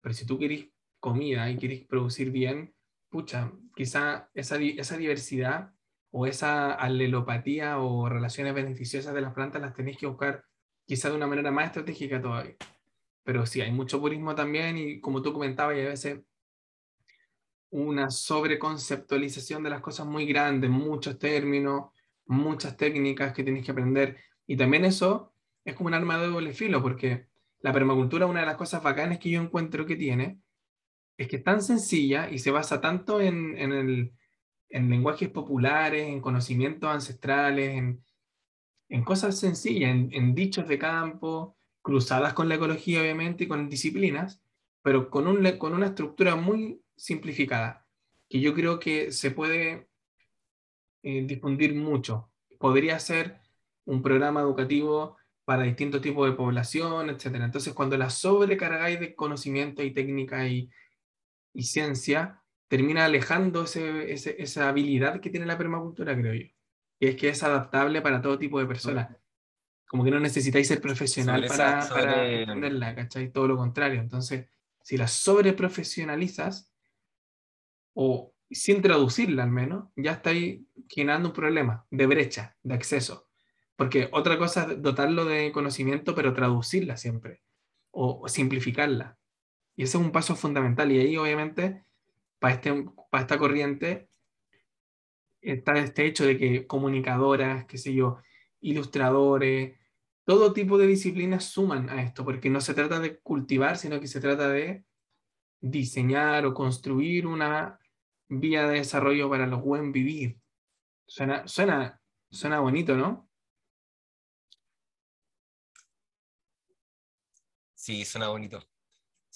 pero 0.00 0.14
si 0.14 0.26
tú 0.26 0.38
querés 0.38 0.68
comida 0.98 1.50
y 1.50 1.56
querés 1.56 1.86
producir 1.86 2.30
bien, 2.30 2.74
pucha, 3.08 3.52
quizá 3.74 4.30
esa, 4.34 4.58
esa 4.58 4.96
diversidad 4.96 5.74
o 6.10 6.26
esa 6.26 6.72
alelopatía 6.72 7.78
o 7.78 8.08
relaciones 8.08 8.54
beneficiosas 8.54 9.14
de 9.14 9.20
las 9.20 9.32
plantas 9.34 9.62
las 9.62 9.74
tenéis 9.74 9.96
que 9.98 10.06
buscar 10.06 10.44
quizá 10.84 11.08
de 11.08 11.16
una 11.16 11.26
manera 11.26 11.50
más 11.50 11.66
estratégica 11.66 12.20
todavía. 12.20 12.56
Pero 13.22 13.46
sí, 13.46 13.60
hay 13.60 13.72
mucho 13.72 14.00
purismo 14.00 14.34
también 14.34 14.76
y 14.76 15.00
como 15.00 15.22
tú 15.22 15.32
comentabas, 15.32 15.76
hay 15.76 15.86
a 15.86 15.90
veces 15.90 16.20
una 17.70 18.10
sobreconceptualización 18.10 19.62
de 19.62 19.70
las 19.70 19.80
cosas 19.80 20.06
muy 20.06 20.26
grandes, 20.26 20.70
muchos 20.70 21.18
términos, 21.18 21.90
muchas 22.26 22.76
técnicas 22.76 23.32
que 23.32 23.44
tienes 23.44 23.64
que 23.64 23.70
aprender. 23.70 24.18
Y 24.46 24.56
también 24.56 24.84
eso 24.84 25.32
es 25.64 25.74
como 25.74 25.88
un 25.88 25.94
arma 25.94 26.18
de 26.18 26.26
doble 26.26 26.52
filo, 26.52 26.82
porque 26.82 27.28
la 27.60 27.72
permacultura, 27.72 28.26
una 28.26 28.40
de 28.40 28.46
las 28.46 28.56
cosas 28.56 28.82
bacanas 28.82 29.18
que 29.18 29.30
yo 29.30 29.40
encuentro 29.40 29.86
que 29.86 29.96
tiene, 29.96 30.40
es 31.16 31.28
que 31.28 31.36
es 31.36 31.44
tan 31.44 31.62
sencilla 31.62 32.30
y 32.30 32.38
se 32.38 32.50
basa 32.50 32.80
tanto 32.80 33.20
en, 33.20 33.54
el, 33.56 34.12
lenguajes 34.70 35.28
populares, 35.28 36.08
en 36.08 36.20
conocimientos 36.20 36.88
ancestrales, 36.88 37.76
en, 38.88 39.04
cosas 39.04 39.38
sencillas, 39.38 39.90
en, 39.90 40.34
dichos 40.34 40.68
de 40.68 40.78
campo, 40.78 41.56
cruzadas 41.82 42.34
con 42.34 42.48
la 42.48 42.56
ecología, 42.56 43.00
obviamente, 43.00 43.44
y 43.44 43.48
con 43.48 43.68
disciplinas, 43.68 44.42
pero 44.82 45.10
con, 45.10 45.26
un, 45.26 45.58
con 45.58 45.74
una 45.74 45.86
estructura 45.86 46.36
muy 46.36 46.82
simplificada, 46.96 47.86
que 48.28 48.40
yo 48.40 48.54
creo 48.54 48.78
que 48.78 49.12
se 49.12 49.30
puede 49.30 49.88
eh, 51.02 51.24
difundir 51.26 51.74
mucho. 51.74 52.30
Podría 52.58 52.98
ser 52.98 53.40
un 53.84 54.02
programa 54.02 54.40
educativo 54.40 55.16
para 55.44 55.64
distintos 55.64 56.00
tipos 56.00 56.28
de 56.28 56.36
población, 56.36 57.10
etc. 57.10 57.26
Entonces, 57.36 57.74
cuando 57.74 57.96
la 57.96 58.10
sobrecargáis 58.10 59.00
de 59.00 59.14
conocimiento 59.16 59.82
y 59.82 59.92
técnica 59.92 60.46
y, 60.46 60.70
y 61.52 61.62
ciencia, 61.64 62.39
termina 62.70 63.04
alejando 63.04 63.64
ese, 63.64 64.40
esa 64.40 64.68
habilidad 64.68 65.20
que 65.20 65.28
tiene 65.28 65.44
la 65.44 65.58
permacultura, 65.58 66.16
creo 66.16 66.34
yo. 66.34 66.46
Que 67.00 67.08
es 67.08 67.16
que 67.16 67.28
es 67.28 67.42
adaptable 67.42 68.00
para 68.00 68.22
todo 68.22 68.38
tipo 68.38 68.60
de 68.60 68.66
personas. 68.66 69.16
Como 69.88 70.04
que 70.04 70.12
no 70.12 70.20
necesitáis 70.20 70.68
ser 70.68 70.80
profesional 70.80 71.44
para, 71.48 71.88
para 71.88 72.30
entenderla, 72.30 72.94
¿cachai? 72.94 73.32
Todo 73.32 73.48
lo 73.48 73.56
contrario. 73.56 74.00
Entonces, 74.00 74.46
si 74.84 74.96
la 74.96 75.08
sobreprofesionalizas, 75.08 76.72
o 77.92 78.36
sin 78.48 78.82
traducirla 78.82 79.42
al 79.42 79.50
menos, 79.50 79.88
ya 79.96 80.12
estáis 80.12 80.60
generando 80.88 81.30
un 81.30 81.34
problema 81.34 81.86
de 81.90 82.06
brecha, 82.06 82.56
de 82.62 82.74
acceso. 82.74 83.28
Porque 83.74 84.08
otra 84.12 84.38
cosa 84.38 84.68
es 84.70 84.80
dotarlo 84.80 85.24
de 85.24 85.50
conocimiento, 85.50 86.14
pero 86.14 86.34
traducirla 86.34 86.96
siempre 86.96 87.42
o, 87.90 88.28
simplificarla. 88.28 89.18
Y 89.74 89.82
ese 89.82 89.98
es 89.98 90.04
un 90.04 90.12
paso 90.12 90.36
fundamental. 90.36 90.92
Y 90.92 91.00
ahí, 91.00 91.16
obviamente, 91.16 91.84
para, 92.40 92.54
este, 92.54 92.86
esta 93.12 93.38
corriente 93.38 94.08
está 95.40 95.78
este 95.78 96.06
hecho 96.06 96.24
de 96.26 96.36
que 96.36 96.66
comunicadoras, 96.66 97.66
qué 97.66 97.78
sé 97.78 97.94
yo, 97.94 98.18
ilustradores, 98.60 99.78
todo 100.24 100.52
tipo 100.52 100.78
de 100.78 100.86
disciplinas 100.86 101.44
suman 101.44 101.88
a 101.90 102.02
esto, 102.02 102.24
porque 102.24 102.50
no 102.50 102.60
se 102.60 102.74
trata 102.74 102.98
de 103.00 103.20
cultivar, 103.20 103.76
sino 103.76 104.00
que 104.00 104.06
se 104.06 104.20
trata 104.20 104.48
de 104.48 104.84
diseñar 105.60 106.46
o 106.46 106.54
construir 106.54 107.26
una 107.26 107.78
vía 108.28 108.66
de 108.66 108.76
desarrollo 108.78 109.28
para 109.30 109.46
los 109.46 109.62
buen 109.62 109.92
vivir. 109.92 110.40
Suena, 111.06 111.46
suena, 111.48 112.00
suena 112.30 112.60
bonito, 112.60 112.96
¿no? 112.96 113.28
Sí, 117.74 118.04
suena 118.04 118.28
bonito. 118.28 118.60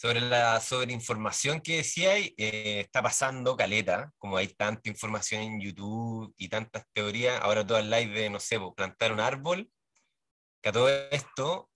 Sobre 0.05 0.21
la 0.21 0.61
sobreinformación 0.61 1.63
que 1.63 1.79
decía, 1.79 2.19
eh, 2.19 2.35
está 2.37 3.01
pasando 3.01 3.57
caleta, 3.57 4.13
como 4.19 4.37
hay 4.37 4.49
tanta 4.49 4.91
información 4.91 5.41
en 5.41 5.61
YouTube 5.63 6.35
y 6.37 6.51
tantas 6.51 6.85
teorías, 6.93 7.41
ahora 7.41 7.67
todas 7.67 7.87
live 7.87 8.13
de, 8.13 8.29
no 8.29 8.39
sé, 8.39 8.61
pues, 8.61 8.75
plantar 8.77 9.13
un 9.13 9.21
árbol, 9.21 9.71
que 10.61 10.69
a 10.69 10.73
todo 10.73 10.91
esto, 11.11 11.71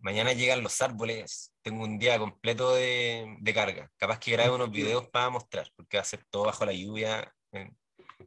mañana 0.00 0.34
llegan 0.34 0.62
los 0.62 0.82
árboles, 0.82 1.54
tengo 1.62 1.84
un 1.84 1.98
día 1.98 2.18
completo 2.18 2.74
de, 2.74 3.38
carga, 3.54 3.90
capaz 3.96 4.18
que 4.18 4.32
grabe 4.32 4.50
unos 4.50 4.70
videos 4.70 5.08
para 5.08 5.30
mostrar, 5.30 5.70
porque 5.74 5.96
va 5.96 6.02
a 6.02 6.04
ser 6.04 6.26
todo 6.28 6.44
bajo 6.44 6.66
la 6.66 6.74
lluvia, 6.74 7.34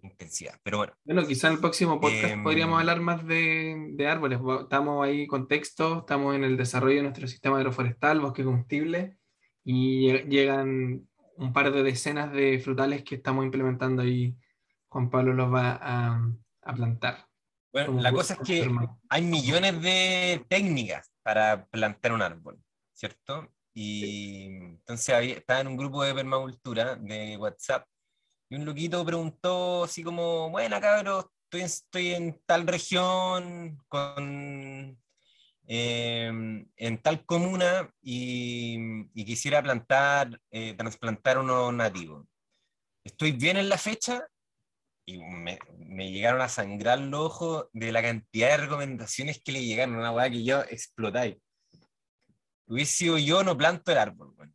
intensidad. 0.01 0.59
Pero 0.63 0.77
bueno. 0.77 0.93
Bueno, 1.03 1.27
quizá 1.27 1.47
en 1.47 1.53
el 1.53 1.59
próximo 1.59 1.99
podcast 1.99 2.33
em, 2.33 2.43
podríamos 2.43 2.79
hablar 2.79 3.01
más 3.01 3.25
de, 3.25 3.91
de, 3.93 4.07
árboles. 4.07 4.39
Estamos 4.61 5.05
ahí 5.05 5.27
con 5.27 5.47
texto, 5.47 5.99
estamos 5.99 6.35
en 6.35 6.43
el 6.43 6.57
desarrollo 6.57 6.97
de 6.97 7.03
nuestro 7.03 7.27
sistema 7.27 7.57
agroforestal, 7.57 8.19
bosque 8.19 8.43
combustible, 8.43 9.17
y 9.63 10.11
llegan 10.23 11.07
un 11.37 11.53
par 11.53 11.71
de 11.71 11.83
decenas 11.83 12.31
de 12.31 12.59
frutales 12.59 13.03
que 13.03 13.15
estamos 13.15 13.45
implementando 13.45 14.05
y 14.05 14.37
Juan 14.89 15.09
Pablo 15.09 15.33
los 15.33 15.53
va 15.53 15.79
a, 15.81 16.21
a 16.61 16.73
plantar. 16.73 17.25
Bueno, 17.71 18.01
la 18.01 18.11
cosa 18.11 18.33
es 18.33 18.39
que 18.41 18.69
hay 19.09 19.21
millones 19.21 19.81
de 19.81 20.45
técnicas 20.49 21.11
para 21.23 21.65
plantar 21.67 22.11
un 22.11 22.21
árbol, 22.21 22.61
¿cierto? 22.93 23.49
Y 23.73 24.45
entonces 24.45 25.15
había, 25.15 25.35
estaba 25.35 25.61
en 25.61 25.67
un 25.67 25.77
grupo 25.77 26.03
de 26.03 26.13
permacultura 26.13 26.95
de 26.95 27.37
WhatsApp 27.37 27.87
y 28.51 28.55
un 28.55 28.65
loquito 28.65 29.05
preguntó 29.05 29.85
así 29.85 30.03
como, 30.03 30.49
bueno, 30.49 30.81
cabrón, 30.81 31.25
estoy, 31.53 32.13
en 32.13 32.37
tal 32.45 32.67
región, 32.67 33.79
em, 35.67 36.67
en 36.75 36.97
tal 37.01 37.25
comuna 37.25 37.89
y, 38.01 39.05
quisiera 39.23 39.63
plantar, 39.63 40.37
eh, 40.51 40.73
trasplantar 40.73 41.37
uno 41.37 41.71
nativo. 41.71 42.27
Estoy 43.05 43.31
bien 43.31 43.55
en 43.55 43.69
la 43.69 43.77
fecha 43.77 44.27
y 45.05 45.17
me, 45.19 45.57
llegaron 46.11 46.41
a 46.41 46.49
sangrar 46.49 46.99
los 46.99 47.21
ojos 47.21 47.67
de 47.71 47.93
la 47.93 48.01
cantidad 48.01 48.49
de 48.49 48.57
recomendaciones 48.65 49.41
que 49.41 49.53
le 49.53 49.63
llegaron, 49.65 49.95
una 49.95 50.11
weá 50.11 50.29
que 50.29 50.43
yo 50.43 50.61
explotáis. 50.63 51.37
Hubiese 52.67 52.93
sido 52.95 53.17
yo, 53.17 53.43
no 53.43 53.57
planto 53.57 53.93
el 53.93 53.97
árbol. 53.97 54.33
Bueno. 54.35 54.53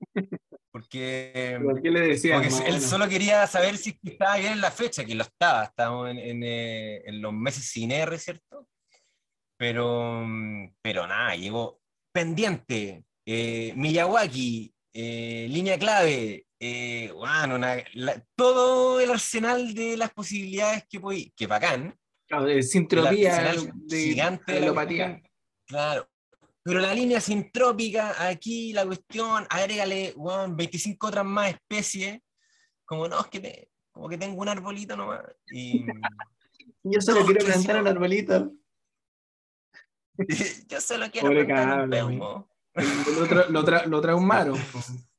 Porque, 0.74 1.56
qué 1.84 1.88
le 1.88 2.00
decía? 2.00 2.42
él 2.42 2.80
solo 2.80 3.08
quería 3.08 3.46
saber 3.46 3.76
si 3.76 3.96
estaba 4.02 4.38
bien 4.38 4.54
en 4.54 4.60
la 4.60 4.72
fecha, 4.72 5.04
que 5.04 5.14
lo 5.14 5.22
estaba, 5.22 5.62
estábamos 5.62 6.10
en, 6.10 6.42
eh, 6.42 7.00
en, 7.06 7.22
los 7.22 7.32
meses 7.32 7.64
sin 7.64 7.92
R, 7.92 8.18
¿cierto? 8.18 8.66
Pero, 9.56 10.26
pero 10.82 11.06
nada, 11.06 11.36
llegó 11.36 11.80
pendiente, 12.12 13.04
eh, 13.24 13.72
Miyawaki, 13.76 14.74
eh, 14.92 15.46
línea 15.48 15.78
clave, 15.78 16.44
bueno, 17.14 17.64
todo 18.34 18.98
el 18.98 19.12
arsenal 19.12 19.74
de 19.74 19.96
las 19.96 20.10
posibilidades 20.10 20.88
que 20.90 20.98
podía, 20.98 21.30
que 21.36 21.46
bacán. 21.46 21.96
Claro, 22.26 22.46
de 22.46 22.64
sintropía, 22.64 23.54
de, 23.76 23.96
gigante 23.96 24.60
de 24.60 25.22
Claro, 25.68 26.08
pero 26.64 26.80
la 26.80 26.94
línea 26.94 27.20
sintrópica, 27.20 28.26
aquí 28.26 28.72
la 28.72 28.86
cuestión, 28.86 29.46
agrégale 29.50 30.14
25 30.16 31.06
otras 31.06 31.24
más 31.24 31.50
especies, 31.50 32.20
como 32.86 33.06
no, 33.06 33.20
es 33.20 33.26
que, 33.26 33.68
como 33.92 34.08
que 34.08 34.16
tengo 34.16 34.40
un 34.40 34.48
arbolito 34.48 34.96
nomás. 34.96 35.22
Y, 35.52 35.84
Yo 36.84 37.00
solo 37.00 37.24
quiero 37.24 37.44
plantar 37.44 37.80
un 37.80 37.88
arbolito. 37.88 38.52
Yo 40.68 40.80
solo 40.80 41.10
quiero 41.10 41.30
plantar 41.30 41.82
un 41.82 41.90
peumo. 41.90 42.48
Lo, 42.74 43.26
tra 43.26 43.48
lo, 43.48 43.64
tra 43.64 43.86
lo 43.86 44.00
traumaron. 44.00 44.58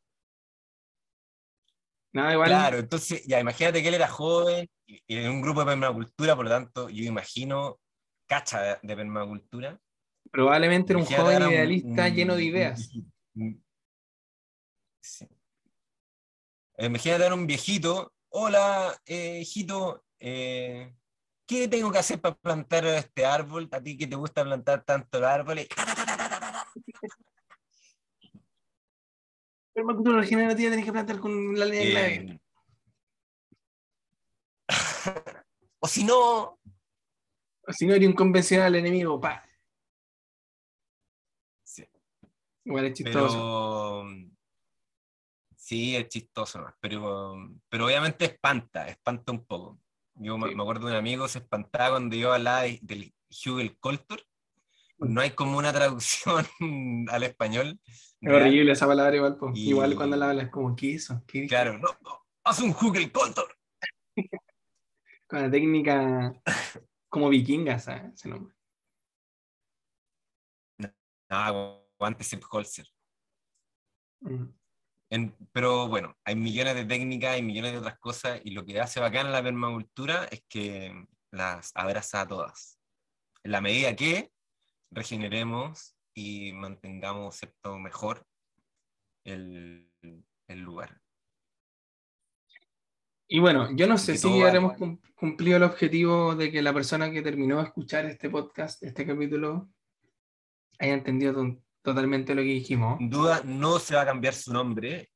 Nada, 2.13 2.33
igual. 2.33 2.47
Claro, 2.47 2.77
entonces, 2.77 3.25
ya 3.25 3.39
imagínate 3.39 3.81
que 3.81 3.89
él 3.89 3.95
era 3.95 4.07
joven 4.07 4.67
y, 4.85 5.01
y 5.05 5.17
en 5.17 5.29
un 5.31 5.41
grupo 5.41 5.61
de 5.61 5.65
permacultura, 5.65 6.35
por 6.35 6.45
lo 6.45 6.51
tanto, 6.51 6.89
yo 6.89 7.03
imagino 7.03 7.79
cacha 8.27 8.61
de, 8.61 8.77
de 8.81 8.95
permacultura. 8.95 9.79
Probablemente 10.35 10.91
era 10.91 10.99
un 10.99 11.05
joven 11.05 11.41
idealista 11.49 12.07
un- 12.07 12.13
lleno 12.13 12.35
de 12.35 12.43
ideas. 12.43 12.91
sí. 14.99 15.29
Imagínate 16.77 17.23
ahora 17.23 17.35
un 17.35 17.47
viejito. 17.47 18.11
Hola, 18.27 18.99
eh, 19.05 19.39
hijito. 19.39 20.03
eh, 20.19 20.93
¿Qué 21.47 21.69
tengo 21.69 21.89
que 21.89 21.99
hacer 21.99 22.19
para 22.19 22.35
plantar 22.35 22.85
este 22.85 23.25
árbol? 23.25 23.69
A 23.71 23.79
ti 23.79 23.97
que 23.97 24.07
te 24.07 24.17
gusta 24.17 24.43
plantar 24.43 24.83
tantos 24.83 25.23
árboles. 25.23 25.69
Permacultura 29.73 30.19
regenerativa 30.19 30.69
tenés 30.71 30.83
que 30.85 30.91
plantar 30.91 31.19
con 31.21 31.57
la 31.57 31.65
línea 31.65 31.89
clave. 31.91 32.15
Eh, 32.15 32.39
o 35.79 35.87
si 35.87 36.03
no, 36.03 36.59
O 37.67 37.71
Si 37.71 37.87
no, 37.87 37.93
eres 37.93 38.07
un 38.09 38.13
convencional 38.15 38.75
enemigo, 38.75 39.19
pa. 39.21 39.43
Sí. 41.63 41.83
Igual 42.65 42.85
es 42.85 42.93
chistoso. 42.93 44.03
pero 44.07 44.09
sí, 45.55 45.95
es 45.95 46.07
chistoso, 46.09 46.59
¿no? 46.61 46.75
pero, 46.79 47.35
pero 47.69 47.85
obviamente 47.85 48.25
espanta, 48.25 48.87
espanta 48.87 49.31
un 49.31 49.45
poco. 49.45 49.79
Yo 50.15 50.37
me- 50.37 50.49
Sí. 50.49 50.55
me 50.55 50.61
acuerdo 50.63 50.85
de 50.87 50.93
un 50.93 50.97
amigo 50.97 51.27
se 51.27 51.39
espantaba 51.39 51.91
cuando 51.91 52.15
yo 52.15 52.33
hablaba 52.33 52.61
de- 52.63 52.79
del 52.81 53.13
Hugel 53.45 53.77
Coltor. 53.79 54.21
No 54.97 55.19
hay 55.21 55.31
como 55.31 55.57
una 55.57 55.73
traducción 55.73 56.45
al 57.09 57.23
español. 57.23 57.79
Es 57.85 58.01
real. 58.21 58.43
horrible 58.43 58.71
esa 58.71 58.87
palabra 58.87 59.15
igual. 59.15 59.37
Y- 59.53 59.69
Igual 59.69 59.95
cuando 59.95 60.15
la 60.17 60.29
hablas 60.29 60.49
como, 60.49 60.75
¿qué 60.75 60.85
hizo? 60.87 61.21
¿Qué 61.27 61.41
dijo? 61.41 61.49
Claro, 61.49 61.77
no, 61.77 61.89
no, 62.01 62.25
haz 62.43 62.59
un 62.61 62.69
Hugel 62.71 63.11
Coltor. 63.11 63.55
Con 65.27 65.41
la 65.41 65.51
técnica 65.51 66.33
como 67.09 67.29
vikinga, 67.29 67.77
¿sabes? 67.79 68.13
Ese 68.13 68.29
nombre. 68.29 68.55
Ah, 71.99 72.05
aguante 72.07 72.25
Holzer. 72.51 72.87
Mm. 74.21 74.45
En- 75.09 75.35
pero 75.51 75.87
bueno, 75.87 76.15
hay 76.23 76.35
millones 76.35 76.75
de 76.75 76.85
técnicas, 76.85 77.31
hay 77.35 77.43
millones 77.43 77.73
de 77.73 77.77
otras 77.77 77.99
cosas, 77.99 78.41
y 78.43 78.51
lo 78.51 78.65
que 78.65 78.79
hace 78.81 78.99
bacán 78.99 79.31
la 79.31 79.43
permacultura 79.43 80.25
es 80.25 80.43
que 80.49 81.05
las 81.31 81.71
abraza 81.75 82.21
a 82.21 82.27
todas. 82.27 82.79
En 83.43 83.51
la 83.51 83.61
medida 83.61 83.95
que 83.95 84.31
regeneremos 84.91 85.95
y 86.13 86.51
mantengamos 86.53 87.35
¿cierto? 87.35 87.77
mejor 87.77 88.25
el, 89.23 89.91
el 90.47 90.59
lugar. 90.59 91.01
Y 93.27 93.39
bueno, 93.39 93.75
yo 93.75 93.87
no 93.87 93.97
sé 93.97 94.15
si 94.17 94.21
todo 94.23 94.45
habremos 94.45 94.73
vale. 94.73 94.79
cum- 94.79 95.01
cumplido 95.15 95.57
el 95.57 95.63
objetivo 95.63 96.35
de 96.35 96.51
que 96.51 96.61
la 96.61 96.73
persona 96.73 97.11
que 97.11 97.21
terminó 97.21 97.57
de 97.57 97.63
escuchar 97.63 98.05
este 98.05 98.29
podcast, 98.29 98.83
este 98.83 99.05
capítulo, 99.05 99.69
haya 100.79 100.93
entendido 100.93 101.33
totalmente 101.85 102.35
lo 102.35 102.41
que 102.41 102.49
dijimos. 102.49 102.97
Sin 102.97 103.09
duda, 103.09 103.41
no 103.45 103.79
se 103.79 103.95
va 103.95 104.01
a 104.01 104.05
cambiar 104.05 104.33
su 104.33 104.51
nombre 104.51 105.09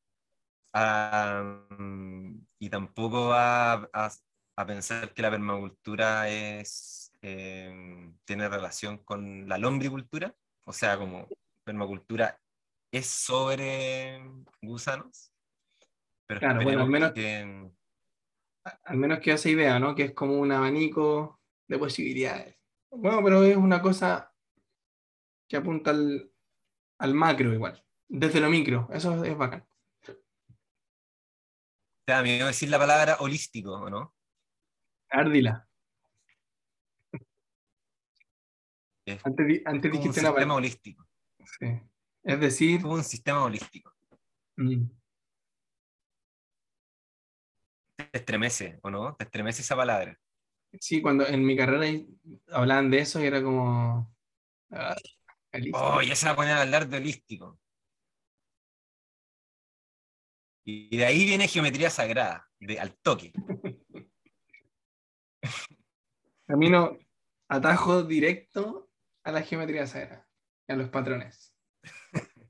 y 2.60 2.70
tampoco 2.70 3.28
va 3.30 3.74
a, 3.92 4.12
a 4.58 4.66
pensar 4.66 5.14
que 5.14 5.22
la 5.22 5.32
permacultura 5.32 6.30
es, 6.30 7.12
eh, 7.22 8.12
tiene 8.26 8.48
relación 8.48 9.00
con 9.00 9.48
la 9.50 9.58
lombricultura. 9.58 10.34
O 10.66 10.72
sea, 10.74 10.98
como 10.98 11.28
permacultura 11.66 12.40
es 12.94 13.08
sobre 13.08 14.22
gusanos. 14.62 15.32
Pero 16.28 16.40
Claro, 16.40 16.62
bueno, 16.64 16.82
al 16.84 16.90
menos- 16.90 17.12
que- 17.14 17.72
Al 18.84 18.98
menos 18.98 19.20
que 19.20 19.32
esa 19.32 19.50
idea, 19.50 19.80
¿no? 19.80 19.96
Que 19.96 20.04
es 20.04 20.14
como 20.14 20.38
un 20.38 20.52
abanico 20.52 21.40
de 21.68 21.80
posibilidades. 21.80 22.56
Bueno, 22.92 23.24
pero 23.24 23.44
es 23.44 23.56
una 23.58 23.82
cosa 23.82 24.32
que 25.50 25.58
apunta 25.58 25.90
al, 25.92 26.29
al 27.00 27.14
macro 27.14 27.54
igual, 27.54 27.84
desde 28.08 28.40
lo 28.40 28.50
micro. 28.50 28.88
Eso 28.94 29.24
es 29.24 29.38
bacán. 29.38 29.66
te 32.06 32.14
da 32.14 32.24
miedo 32.24 32.48
decir 32.48 32.70
la 32.70 32.80
palabra 32.80 33.18
holístico, 33.20 33.74
¿o 33.74 33.90
no? 33.90 34.16
Árdila. 35.10 35.68
Es, 39.06 39.26
Antes, 39.26 39.62
antes 39.66 39.92
como 39.92 40.04
un 40.04 40.12
dijiste 40.12 40.20
una 40.22 40.30
sistema 40.30 40.56
holístico. 40.56 41.08
Sí. 41.60 41.68
Es 42.24 42.40
decir, 42.40 42.78
Es 42.78 42.82
como 42.84 42.94
un 42.96 43.04
sistema 43.04 43.44
holístico. 43.44 43.94
mm, 44.58 44.84
Te 47.96 48.18
estremece, 48.18 48.80
¿o 48.84 48.90
no? 48.90 49.16
Te 49.16 49.26
estremece 49.26 49.62
esa 49.62 49.76
palabra. 49.76 50.18
sí, 50.80 51.02
cuando 51.02 51.28
en 51.28 51.46
mi 51.46 51.56
carrera 51.56 51.86
hablaban 52.52 52.90
de 52.90 53.00
eso 53.00 53.22
y 53.22 53.26
era 53.26 53.42
como. 53.44 54.16
Oh, 55.74 56.02
ya 56.02 56.16
se 56.16 56.28
va 56.28 56.34
a 56.34 56.36
poner 56.36 56.54
a 56.54 56.62
hablar 56.62 56.88
de 56.88 56.98
holístico. 56.98 57.60
Y 60.64 60.96
de 60.96 61.06
ahí 61.06 61.26
viene 61.26 61.48
geometría 61.48 61.90
sagrada, 61.90 62.48
de, 62.60 62.80
al 62.80 62.96
toque. 62.98 63.34
Camino 66.46 66.98
atajo 67.48 68.04
directo 68.04 68.92
a 69.24 69.32
la 69.32 69.42
geometría 69.42 69.88
sagrada, 69.88 70.28
a 70.68 70.76
los 70.76 70.90
patrones. 70.90 71.56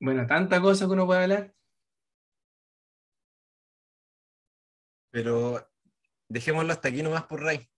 Bueno, 0.00 0.24
tanta 0.28 0.60
cosa 0.60 0.86
que 0.86 0.92
uno 0.92 1.06
puede 1.06 1.24
hablar. 1.24 1.52
Pero 5.10 5.68
dejémoslo 6.28 6.72
hasta 6.72 6.86
aquí 6.86 7.02
nomás 7.02 7.24
por 7.24 7.42
Ray. 7.42 7.68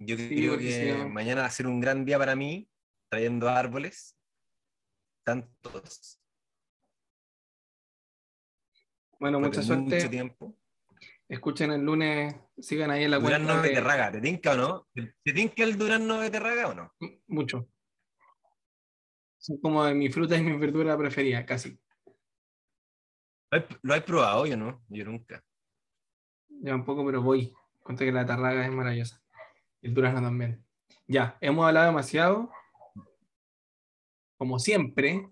Yo 0.00 0.16
Sí, 0.16 0.28
creo 0.28 0.58
que 0.58 1.04
mañana 1.08 1.42
va 1.42 1.46
a 1.46 1.52
ser 1.52 1.68
un 1.68 1.78
gran 1.78 2.04
día 2.04 2.18
para 2.18 2.34
mí, 2.34 2.68
trayendo 3.08 3.48
árboles. 3.48 4.16
Tantos. 5.24 6.20
Bueno, 9.18 9.40
mucha 9.40 9.60
mucho 9.60 9.62
suerte. 9.74 10.08
tiempo. 10.08 10.56
Escuchen 11.28 11.72
el 11.72 11.82
lunes, 11.82 12.34
sigan 12.58 12.90
ahí 12.90 13.04
en 13.04 13.10
la 13.10 13.20
cuenta. 13.20 13.38
Durazno 13.38 13.62
de- 13.62 14.12
¿te 14.12 14.20
tinca 14.20 14.52
o 14.52 14.56
no? 14.56 14.88
¿Te 14.94 15.32
tinca 15.32 15.64
el 15.64 15.76
Durazno 15.76 16.18
Beterraga 16.18 16.68
o 16.68 16.74
no? 16.74 16.92
Mucho. 17.26 17.68
Son 19.38 19.58
como 19.60 19.84
de 19.84 19.94
mi 19.94 20.08
fruta 20.08 20.36
y 20.36 20.42
mi 20.42 20.56
verdura 20.56 20.96
preferida, 20.96 21.44
casi. 21.44 21.80
¿Lo 23.50 23.58
has- 23.58 23.64
¿Lo 23.82 23.94
has 23.94 24.02
probado 24.02 24.46
yo 24.46 24.56
no? 24.56 24.84
Yo 24.88 25.04
nunca. 25.04 25.42
Ya 26.48 26.74
un 26.74 26.84
poco, 26.84 27.04
pero 27.04 27.22
voy. 27.22 27.52
Cuento 27.82 28.04
que 28.04 28.12
la 28.12 28.26
tarraga 28.26 28.64
es 28.64 28.72
maravillosa. 28.72 29.20
El 29.82 29.94
durazno 29.94 30.20
también. 30.22 30.64
Ya, 31.08 31.36
hemos 31.40 31.66
hablado 31.66 31.86
demasiado. 31.86 32.50
Como 34.36 34.58
siempre. 34.58 35.28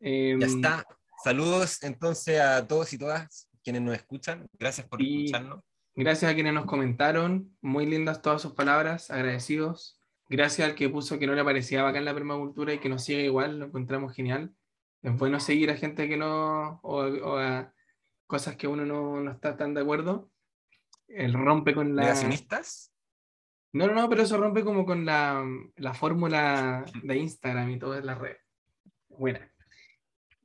Em, 0.00 0.38
Ya 0.40 0.46
está. 0.46 0.86
Saludos 1.24 1.82
entonces 1.82 2.40
a 2.40 2.66
todos 2.66 2.92
y 2.92 2.98
todas 2.98 3.48
quienes 3.62 3.82
nos 3.82 3.94
escuchan. 3.96 4.46
Gracias 4.58 4.86
por 4.86 5.02
escucharnos. 5.02 5.60
Gracias 5.94 6.30
a 6.30 6.34
quienes 6.34 6.54
nos 6.54 6.66
comentaron. 6.66 7.56
Muy 7.60 7.86
lindas 7.86 8.22
todas 8.22 8.40
sus 8.40 8.52
palabras. 8.52 9.10
Agradecidos. 9.10 10.00
Gracias 10.28 10.68
al 10.68 10.74
que 10.76 10.88
puso 10.88 11.18
que 11.18 11.26
no 11.26 11.34
le 11.34 11.42
parecía 11.42 11.82
bacán 11.82 12.04
la 12.04 12.14
permacultura 12.14 12.72
y 12.72 12.78
que 12.78 12.88
nos 12.88 13.02
sigue 13.04 13.24
igual. 13.24 13.58
Lo 13.58 13.66
encontramos 13.66 14.14
genial. 14.14 14.54
Es 15.02 15.16
bueno 15.16 15.40
seguir 15.40 15.70
a 15.70 15.76
gente 15.76 16.08
que 16.08 16.16
no. 16.16 16.80
o, 16.82 16.98
o 17.02 17.38
a 17.38 17.72
cosas 18.26 18.56
que 18.56 18.68
uno 18.68 18.84
no, 18.84 19.20
no 19.20 19.30
está 19.32 19.56
tan 19.56 19.74
de 19.74 19.80
acuerdo. 19.80 20.30
El 21.08 21.32
rompe 21.32 21.74
con 21.74 21.96
la. 21.96 22.02
Negacionistas. 22.02 22.92
No, 23.72 23.86
no, 23.86 23.94
no, 23.94 24.08
pero 24.08 24.22
eso 24.22 24.38
rompe 24.38 24.64
como 24.64 24.84
con 24.86 25.04
la, 25.04 25.44
la 25.76 25.94
fórmula 25.94 26.84
de 27.02 27.16
Instagram 27.16 27.70
y 27.70 27.78
todas 27.78 28.04
las 28.04 28.18
redes. 28.18 28.38
Buena. 29.08 29.52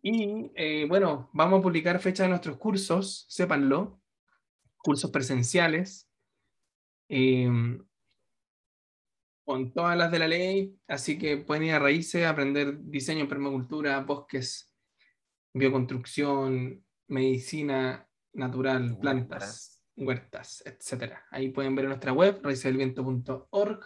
Y 0.02 0.52
eh, 0.56 0.86
bueno, 0.88 1.30
vamos 1.34 1.60
a 1.60 1.64
publicar 1.64 2.00
fecha 2.00 2.24
de 2.24 2.30
nuestros 2.30 2.58
cursos, 2.58 3.26
sépanlo. 3.30 4.02
Cursos 4.78 5.10
presenciales. 5.12 6.10
eh, 7.08 7.50
con 9.46 9.74
todas 9.74 9.98
las 9.98 10.12
de 10.12 10.20
la 10.20 10.28
ley, 10.28 10.80
así 10.88 11.18
que 11.18 11.38
pueden 11.38 11.64
ir 11.64 11.74
a 11.74 11.80
raíces, 11.80 12.26
aprender 12.26 12.80
diseño 12.84 13.28
permacultura, 13.28 14.00
bosques, 14.00 14.74
bioconstrucción, 15.54 16.84
medicina 17.08 18.08
natural, 18.34 18.98
plantas, 19.00 19.73
huertas, 19.96 20.64
etcétera. 20.66 21.26
Ahí 21.32 21.50
pueden 21.50 21.76
ver 21.76 21.86
nuestra 21.86 22.14
web, 22.14 22.40
raícesdelviento.org. 22.44 23.86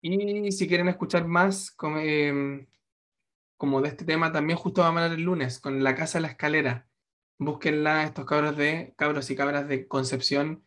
Y 0.00 0.52
si 0.52 0.68
quieren 0.68 0.88
escuchar 0.88 1.26
más 1.26 1.70
como, 1.72 1.98
eh, 1.98 2.68
como 3.56 3.80
de 3.80 3.88
este 3.88 4.04
tema, 4.04 4.32
también 4.32 4.58
justo 4.58 4.82
vamos 4.82 5.00
a 5.00 5.04
hablar 5.04 5.18
el 5.18 5.24
lunes 5.24 5.58
con 5.60 5.82
La 5.82 5.94
Casa 5.94 6.18
de 6.18 6.22
la 6.22 6.28
Escalera. 6.28 6.88
Búsquenla, 7.38 8.04
estos 8.04 8.24
cabros 8.24 8.56
de 8.56 8.94
cabros 8.96 9.30
y 9.30 9.36
cabras 9.36 9.68
de 9.68 9.88
Concepción 9.88 10.64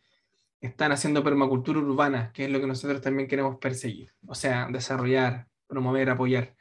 están 0.60 0.92
haciendo 0.92 1.24
permacultura 1.24 1.80
urbana, 1.80 2.32
que 2.32 2.44
es 2.44 2.50
lo 2.50 2.60
que 2.60 2.66
nosotros 2.66 3.00
también 3.00 3.28
queremos 3.28 3.58
perseguir. 3.58 4.14
O 4.26 4.34
sea, 4.34 4.68
desarrollar, 4.70 5.48
promover, 5.66 6.10
apoyar. 6.10 6.56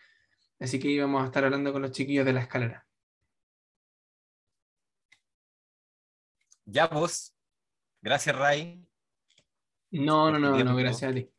Así 0.60 0.80
que 0.80 0.90
íbamos 0.90 1.24
a 1.24 1.26
estar 1.28 1.44
hablando 1.44 1.74
con 1.74 1.82
los 1.82 1.92
chiquillos 1.92 2.26
de 2.26 2.34
la 2.34 2.42
escalera. 2.42 2.86
Ya 6.66 6.88
vos. 6.88 7.34
Gracias, 8.02 8.36
Ray. 8.36 8.88
No, 9.92 10.32
no, 10.32 10.40
no, 10.40 10.64
no, 10.64 10.76
gracias 10.76 11.12
a 11.12 11.14
ti. 11.14 11.30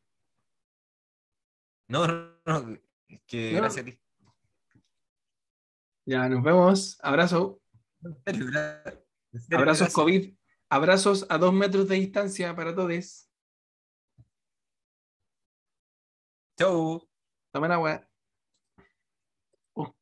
No, 1.88 2.06
no, 2.06 2.38
no. 2.44 2.78
Que 3.26 3.52
No. 3.52 3.58
gracias 3.58 3.86
a 3.86 3.90
ti. 3.90 3.98
Ya, 6.06 6.28
nos 6.28 6.42
vemos. 6.42 6.98
Abrazo. 7.02 7.60
Abrazos. 9.50 9.92
COVID. 9.92 10.34
Abrazos 10.70 11.26
a 11.28 11.38
dos 11.38 11.52
metros 11.52 11.88
de 11.88 11.96
distancia 11.96 12.54
para 12.54 12.74
todos. 12.74 13.28
Chau. 16.58 17.08
Tomen 17.52 17.72
agua. 17.72 18.08
Oh. 19.74 19.94